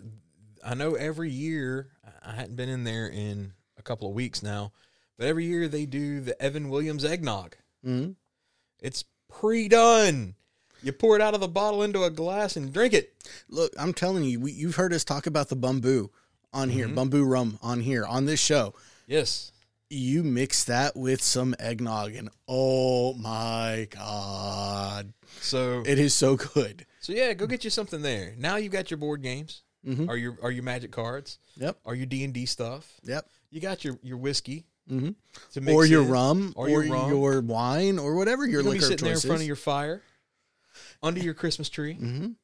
I 0.63 0.75
know 0.75 0.93
every 0.93 1.31
year. 1.31 1.87
I 2.23 2.33
hadn't 2.33 2.55
been 2.55 2.69
in 2.69 2.83
there 2.83 3.07
in 3.07 3.53
a 3.79 3.81
couple 3.81 4.07
of 4.07 4.13
weeks 4.13 4.43
now, 4.43 4.73
but 5.17 5.25
every 5.25 5.45
year 5.45 5.67
they 5.67 5.87
do 5.87 6.21
the 6.21 6.39
Evan 6.39 6.69
Williams 6.69 7.03
eggnog. 7.03 7.55
Mhm. 7.83 8.13
It's 8.79 9.05
pre-done. 9.27 10.35
You 10.83 10.91
pour 10.91 11.15
it 11.15 11.21
out 11.23 11.33
of 11.33 11.39
the 11.41 11.47
bottle 11.47 11.81
into 11.81 12.03
a 12.03 12.11
glass 12.11 12.55
and 12.55 12.71
drink 12.71 12.93
it. 12.93 13.11
look, 13.49 13.73
I'm 13.75 13.95
telling 13.95 14.23
you, 14.23 14.39
we, 14.39 14.51
you've 14.51 14.75
heard 14.75 14.93
us 14.93 15.03
talk 15.03 15.25
about 15.25 15.49
the 15.49 15.57
Bumbu 15.57 16.09
on 16.53 16.69
here, 16.69 16.87
Bumbu 16.87 17.27
rum 17.27 17.57
on 17.63 17.79
here 17.79 18.05
on 18.05 18.25
this 18.27 18.39
show. 18.39 18.75
Yes. 19.07 19.51
You 19.93 20.23
mix 20.23 20.63
that 20.65 20.95
with 20.95 21.21
some 21.21 21.53
eggnog 21.59 22.15
and 22.15 22.29
oh 22.47 23.13
my 23.15 23.87
god, 23.89 25.11
So 25.41 25.83
it 25.85 25.99
is 25.99 26.13
so 26.13 26.37
good. 26.37 26.85
so 27.01 27.11
yeah, 27.11 27.33
go 27.33 27.45
get 27.45 27.65
you 27.65 27.69
something 27.69 28.01
there. 28.01 28.33
Now 28.37 28.55
you've 28.55 28.71
got 28.71 28.89
your 28.89 28.97
board 28.99 29.21
games. 29.21 29.63
Mhm. 29.85 30.07
Are 30.07 30.15
your 30.15 30.37
are 30.41 30.51
your 30.51 30.63
magic 30.63 30.91
cards? 30.91 31.39
Yep. 31.57 31.77
Are 31.85 31.93
your 31.95 32.05
D 32.05 32.23
and 32.23 32.33
D 32.33 32.45
stuff? 32.45 32.89
Yep. 33.03 33.27
You 33.49 33.59
got 33.59 33.83
your 33.83 33.99
your 34.01 34.15
whiskey 34.17 34.65
Mhm. 34.89 35.15
to 35.53 35.59
mix 35.61 35.75
Or 35.75 35.85
your 35.85 36.03
in. 36.03 36.09
rum, 36.09 36.53
or 36.55 36.69
your 36.69 36.83
rum. 36.85 37.09
your 37.09 37.41
wine, 37.41 37.99
or 37.99 38.15
whatever 38.15 38.43
your 38.45 38.61
You're 38.61 38.71
liquor 38.71 38.85
sitting 38.85 39.03
there 39.05 39.15
in 39.15 39.19
front 39.19 39.41
of 39.41 39.47
your 39.47 39.55
fire, 39.57 40.01
under 41.03 41.19
your 41.19 41.33
Christmas 41.33 41.67
tree. 41.67 41.95
Mhm. 41.99 42.35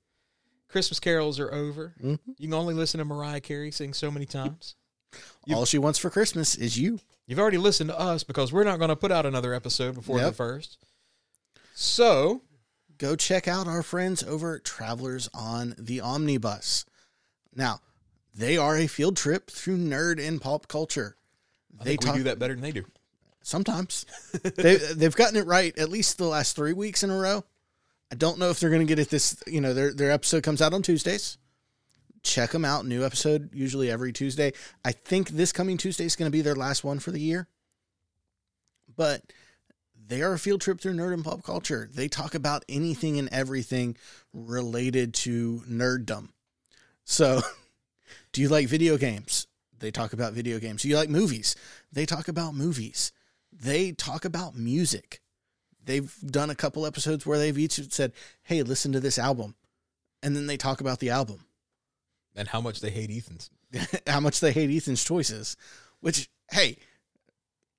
Christmas 0.68 1.00
carols 1.00 1.40
are 1.40 1.54
over. 1.54 1.94
Mhm. 2.04 2.20
You 2.38 2.48
can 2.50 2.54
only 2.54 2.74
listen 2.74 2.98
to 2.98 3.06
Mariah 3.06 3.40
Carey 3.40 3.72
sing 3.72 3.94
so 3.94 4.12
many 4.12 4.26
times. 4.26 4.76
You- 5.46 5.56
All 5.56 5.66
she 5.66 5.78
wants 5.78 5.98
for 5.98 6.10
Christmas 6.10 6.54
is 6.56 6.78
you. 6.78 7.00
You've 7.28 7.40
already 7.40 7.58
listened 7.58 7.90
to 7.90 8.00
us 8.00 8.24
because 8.24 8.52
we're 8.52 8.64
not 8.64 8.80
going 8.80 8.90
to 8.90 8.96
put 8.96 9.12
out 9.12 9.26
another 9.26 9.54
episode 9.54 9.96
before 9.96 10.20
the 10.20 10.32
first. 10.32 10.78
So 11.76 12.42
Go 12.98 13.16
check 13.16 13.48
out 13.48 13.68
our 13.68 13.84
friends 13.84 14.24
over 14.24 14.56
at 14.56 14.64
Travelers 14.64 15.30
on 15.34 15.76
the 15.78 16.02
Omnibus. 16.02 16.86
Now, 17.56 17.82
they 18.34 18.58
are 18.58 18.76
a 18.76 18.88
field 18.88 19.16
trip 19.18 19.52
through 19.52 19.78
nerd 19.78 20.26
and 20.26 20.42
pop 20.42 20.68
culture. 20.68 21.16
They 21.84 21.96
talk 21.96 22.16
do 22.16 22.24
that 22.24 22.40
better 22.40 22.56
than 22.56 22.64
they 22.64 22.72
do. 22.72 22.86
sometimes. 23.44 24.06
they 24.56 24.78
they've 24.78 25.16
gotten 25.16 25.36
it 25.36 25.46
right 25.46 25.78
at 25.78 25.90
least 25.90 26.18
the 26.18 26.26
last 26.26 26.56
three 26.56 26.74
weeks 26.74 27.04
in 27.04 27.12
a 27.12 27.18
row. 27.18 27.44
I 28.12 28.16
don't 28.16 28.40
know 28.40 28.50
if 28.50 28.60
they're 28.60 28.72
going 28.72 28.86
to 28.86 28.90
get 28.90 29.00
it 29.00 29.10
this. 29.10 29.44
You 29.46 29.62
know, 29.62 29.76
their 29.76 29.94
their 29.94 30.12
episode 30.12 30.42
comes 30.42 30.62
out 30.62 30.74
on 30.74 30.82
Tuesdays. 30.82 31.38
Check 32.28 32.52
them 32.52 32.66
out. 32.66 32.86
New 32.86 33.06
episode 33.06 33.50
usually 33.54 33.90
every 33.90 34.12
Tuesday. 34.12 34.52
I 34.84 34.92
think 34.92 35.30
this 35.30 35.54
coming 35.54 35.78
Tuesday 35.78 36.04
is 36.04 36.18
going 36.18 36.30
to 36.30 36.36
be 36.36 36.42
their 36.42 36.58
last 36.58 36.84
one 36.84 37.00
for 37.00 37.12
the 37.12 37.22
year. 37.22 37.48
But 38.94 39.22
they 39.96 40.22
are 40.22 40.34
a 40.34 40.40
field 40.40 40.60
trip 40.60 40.82
through 40.82 40.96
nerd 40.96 41.14
and 41.14 41.24
pop 41.24 41.42
culture. 41.44 41.90
They 41.90 42.10
talk 42.10 42.36
about 42.36 42.66
anything 42.68 43.18
and 43.18 43.30
everything 43.32 43.96
related 44.34 45.14
to 45.16 45.64
nerddom. 45.70 46.30
So, 47.06 47.42
do 48.34 48.42
you 48.42 48.50
like 48.50 48.68
video 48.68 48.98
games? 48.98 49.48
They 49.80 49.90
talk 49.90 50.12
about 50.12 50.34
video 50.34 50.60
games. 50.60 50.82
Do 50.82 50.90
you 50.90 50.98
like 50.98 51.10
movies? 51.10 51.56
They 51.94 52.06
talk 52.06 52.28
about 52.28 52.56
movies. 52.56 53.14
They 53.54 53.94
talk 53.94 54.26
about 54.26 54.54
music. 54.54 55.22
They've 55.82 56.14
done 56.26 56.50
a 56.50 56.56
couple 56.56 56.86
episodes 56.86 57.26
where 57.26 57.38
they've 57.38 57.58
each 57.58 57.80
said, 57.94 58.12
"Hey, 58.44 58.64
listen 58.64 58.92
to 58.92 59.00
this 59.00 59.18
album," 59.18 59.56
and 60.22 60.36
then 60.36 60.48
they 60.48 60.58
talk 60.58 60.82
about 60.82 61.00
the 61.00 61.10
album, 61.10 61.46
And 62.38 62.48
how 62.48 62.62
much 62.62 62.80
they 62.80 62.92
hate 62.92 63.10
Ethan's. 63.10 63.50
how 64.08 64.22
much 64.22 64.40
they 64.40 64.54
hate 64.54 64.70
Ethan's 64.70 65.04
choices. 65.04 65.58
Which, 66.00 66.30
hey, 66.52 66.78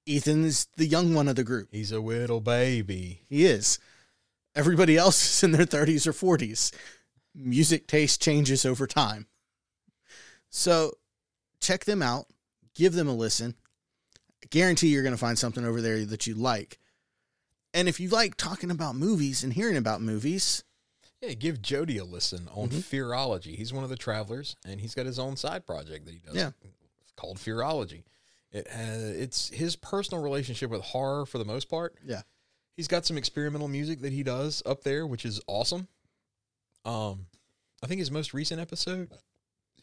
Ethan's 0.07 0.67
the 0.77 0.87
young 0.87 1.15
one 1.15 1.29
of 1.29 1.37
the 1.37 1.45
group. 1.45 1.69
He's 1.73 1.93
a 1.93 2.01
little 2.01 2.41
baby. 2.41 3.23
He 3.29 3.47
is. 3.47 3.79
Everybody 4.55 4.97
else 4.97 5.23
is 5.23 5.45
in 5.45 5.53
their 5.53 5.67
30s 5.67 6.07
or 6.07 6.13
40s. 6.13 6.73
Music 7.35 7.87
taste 7.87 8.21
changes 8.21 8.67
over 8.67 8.87
time. 8.87 9.29
So 10.51 10.95
check 11.61 11.85
them 11.85 12.03
out, 12.03 12.27
give 12.75 12.95
them 12.95 13.09
a 13.09 13.15
listen. 13.15 13.55
I 14.43 14.47
guarantee 14.51 14.89
you're 14.89 15.03
going 15.03 15.15
to 15.15 15.19
find 15.19 15.39
something 15.39 15.65
over 15.65 15.81
there 15.81 16.05
that 16.05 16.27
you 16.27 16.35
like. 16.35 16.79
And 17.75 17.89
if 17.89 18.01
you 18.01 18.09
like 18.09 18.37
talking 18.37 18.71
about 18.71 18.97
movies 18.97 19.45
and 19.45 19.53
hearing 19.53 19.77
about 19.77 20.01
movies, 20.01 20.65
Yeah, 21.21 21.33
give 21.35 21.61
Jody 21.61 21.99
a 21.99 22.05
listen 22.05 22.49
on 22.49 22.69
Mhm. 22.71 22.83
Fearology. 22.83 23.57
He's 23.57 23.73
one 23.73 23.83
of 23.85 23.91
the 23.91 23.97
travelers, 23.97 24.55
and 24.65 24.81
he's 24.81 24.95
got 24.95 25.07
his 25.07 25.19
own 25.19 25.37
side 25.37 25.67
project 25.67 26.05
that 26.07 26.13
he 26.13 26.21
does. 26.21 26.35
Yeah. 26.37 26.53
It's 27.03 27.13
called 27.17 27.39
Fearology. 27.39 28.05
It 28.53 28.69
has, 28.69 29.03
it's 29.03 29.49
his 29.49 29.75
personal 29.77 30.23
relationship 30.23 30.71
with 30.71 30.81
horror 30.83 31.27
for 31.27 31.39
the 31.39 31.45
most 31.45 31.69
part. 31.69 31.97
Yeah. 32.05 32.23
He's 32.77 32.89
got 32.89 33.05
some 33.05 33.19
experimental 33.19 33.67
music 33.69 34.01
that 34.03 34.13
he 34.13 34.23
does 34.23 34.63
up 34.65 34.85
there, 34.85 35.07
which 35.07 35.25
is 35.27 35.41
awesome. 35.49 35.89
Um, 36.85 37.27
I 37.83 37.87
think 37.89 37.99
his 37.99 38.11
most 38.11 38.33
recent 38.33 38.61
episode, 38.61 39.11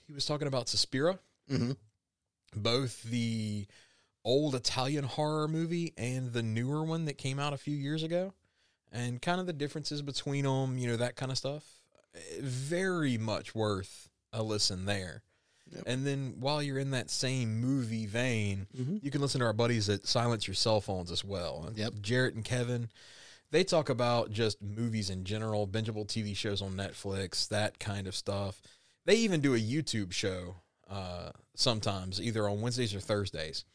he 0.08 0.14
was 0.14 0.26
talking 0.26 0.48
about 0.48 0.70
Suspiria, 0.70 1.20
mhm, 1.50 1.76
both 2.56 3.04
the 3.04 3.68
old 4.24 4.56
Italian 4.56 5.04
horror 5.04 5.48
movie 5.48 5.94
and 5.98 6.32
the 6.34 6.42
newer 6.42 6.84
one 6.84 7.06
that 7.06 7.18
came 7.18 7.38
out 7.40 7.54
a 7.54 7.58
few 7.58 7.76
years 7.76 8.02
ago, 8.02 8.34
and 8.96 9.22
kind 9.22 9.40
of 9.40 9.46
the 9.46 9.54
differences 9.54 10.02
between 10.02 10.46
them, 10.46 10.78
you 10.78 10.88
know, 10.88 10.96
that 10.98 11.16
kind 11.16 11.32
of 11.32 11.38
stuff. 11.38 11.64
Very 12.40 13.18
much 13.18 13.54
worth 13.54 14.10
a 14.32 14.42
listen 14.42 14.86
there. 14.86 15.24
Yep. 15.72 15.84
And 15.88 16.06
then 16.08 16.36
while 16.40 16.62
you're 16.62 16.78
in 16.80 16.92
that 16.92 17.10
same 17.10 17.60
movie 17.60 18.06
vein, 18.06 18.68
Mhm. 18.78 19.04
you 19.04 19.12
can 19.12 19.22
listen 19.22 19.40
to 19.40 19.46
our 19.46 19.54
buddies 19.54 19.90
at 19.90 20.08
Silence 20.08 20.48
Your 20.48 20.54
Cell 20.56 20.80
Phones 20.80 21.12
as 21.12 21.24
well. 21.24 21.66
And 21.68 21.78
Yep. 21.78 21.96
Jarrett 22.02 22.36
and 22.36 22.46
Kevin, 22.46 22.90
they 23.52 23.64
talk 23.64 23.90
about 23.90 24.32
just 24.32 24.62
movies 24.62 25.10
in 25.10 25.24
general, 25.26 25.68
bingeable 25.68 26.08
TV 26.08 26.34
shows 26.36 26.62
on 26.62 26.76
Netflix, 26.76 27.48
that 27.50 27.80
kind 27.80 28.08
of 28.08 28.16
stuff. 28.16 28.62
They 29.06 29.16
even 29.18 29.42
do 29.42 29.56
a 29.56 29.60
YouTube 29.60 30.12
show 30.12 30.58
uh, 30.88 31.32
sometimes, 31.56 32.22
either 32.22 32.48
on 32.48 32.62
Wednesdays 32.62 32.94
or 32.94 33.00
Thursdays, 33.00 33.66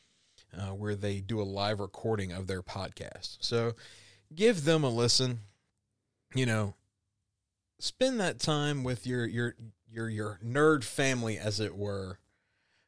uh, 0.57 0.69
where 0.69 0.95
they 0.95 1.21
do 1.21 1.41
a 1.41 1.43
live 1.43 1.81
recording 1.81 2.31
of 2.31 2.47
their 2.47 2.63
podcast. 2.63 3.37
So 3.41 3.75
give 4.35 4.65
them 4.65 4.85
a 4.85 4.89
listen. 4.91 5.41
You 6.35 6.47
know, 6.47 6.75
spend 7.79 8.21
that 8.21 8.39
time 8.39 8.85
with 8.85 9.07
your 9.07 9.27
your 9.27 9.55
your 9.91 10.09
your 10.09 10.39
nerd 10.45 10.85
family, 10.85 11.39
as 11.39 11.59
it 11.61 11.77
were, 11.77 12.19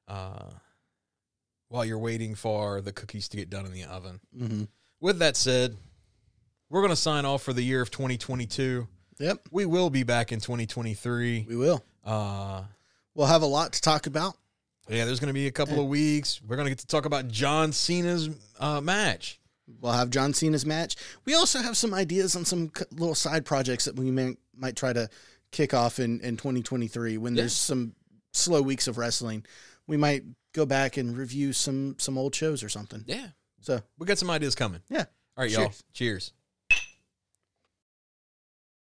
uh, 0.08 0.50
while 1.68 1.84
you're 1.84 1.98
waiting 1.98 2.34
for 2.34 2.80
the 2.80 2.92
cookies 2.92 3.28
to 3.28 3.36
get 3.36 3.50
done 3.50 3.66
in 3.66 3.72
the 3.72 3.84
oven. 3.84 4.20
mhm. 4.36 4.68
With 5.00 5.18
that 5.18 5.36
said, 5.36 5.76
we're 6.70 6.80
going 6.82 6.90
to 6.92 6.96
sign 6.96 7.24
off 7.24 7.42
for 7.42 7.52
the 7.52 7.62
year 7.62 7.82
of 7.82 7.90
2022. 7.90 8.86
Yep, 9.18 9.48
We 9.50 9.66
will 9.66 9.90
be 9.90 10.04
back 10.04 10.30
in 10.32 10.38
2023. 10.40 11.46
we 11.48 11.56
will. 11.56 11.82
Uh, 12.04 12.62
We'll 13.14 13.26
have 13.26 13.42
a 13.42 13.46
lot 13.46 13.72
to 13.74 13.80
talk 13.82 14.06
about. 14.06 14.36
yeah, 14.88 15.04
there's 15.04 15.20
going 15.20 15.28
to 15.28 15.34
be 15.34 15.46
a 15.48 15.52
couple 15.52 15.78
of 15.80 15.86
weeks. 15.86 16.40
We're 16.46 16.56
going 16.56 16.66
to 16.66 16.70
get 16.70 16.78
to 16.78 16.86
talk 16.86 17.04
about 17.04 17.28
John 17.28 17.72
Cena's 17.72 18.30
uh, 18.58 18.80
match. 18.80 19.38
We'll 19.80 19.92
have 19.92 20.10
John 20.10 20.32
Cena's 20.34 20.64
match. 20.66 20.96
We 21.24 21.34
also 21.34 21.60
have 21.60 21.76
some 21.76 21.92
ideas 21.94 22.36
on 22.36 22.44
some 22.44 22.70
little 22.92 23.14
side 23.14 23.44
projects 23.44 23.84
that 23.86 23.96
we 23.96 24.10
may, 24.10 24.36
might 24.56 24.76
try 24.76 24.92
to 24.92 25.08
kick 25.50 25.74
off 25.74 25.98
in, 25.98 26.20
in 26.20 26.36
2023 26.36 27.18
when 27.18 27.34
Yeah. 27.34 27.42
there's 27.42 27.52
some 27.54 27.94
slow 28.32 28.62
weeks 28.62 28.86
of 28.88 28.98
wrestling. 28.98 29.44
We 29.86 29.96
might 29.96 30.22
go 30.54 30.64
back 30.66 30.96
and 30.96 31.16
review 31.16 31.52
some 31.52 31.96
some 31.98 32.16
old 32.18 32.34
shows 32.34 32.62
or 32.62 32.68
something. 32.68 33.04
Yeah, 33.06 33.28
So 33.60 33.80
we 33.98 34.06
got 34.06 34.18
some 34.18 34.30
ideas 34.30 34.54
coming. 34.54 34.80
yeah, 34.88 35.04
All 35.36 35.44
right, 35.44 35.50
y'all. 35.50 35.64
Cheers. 35.66 35.82
Cheers. 35.92 36.32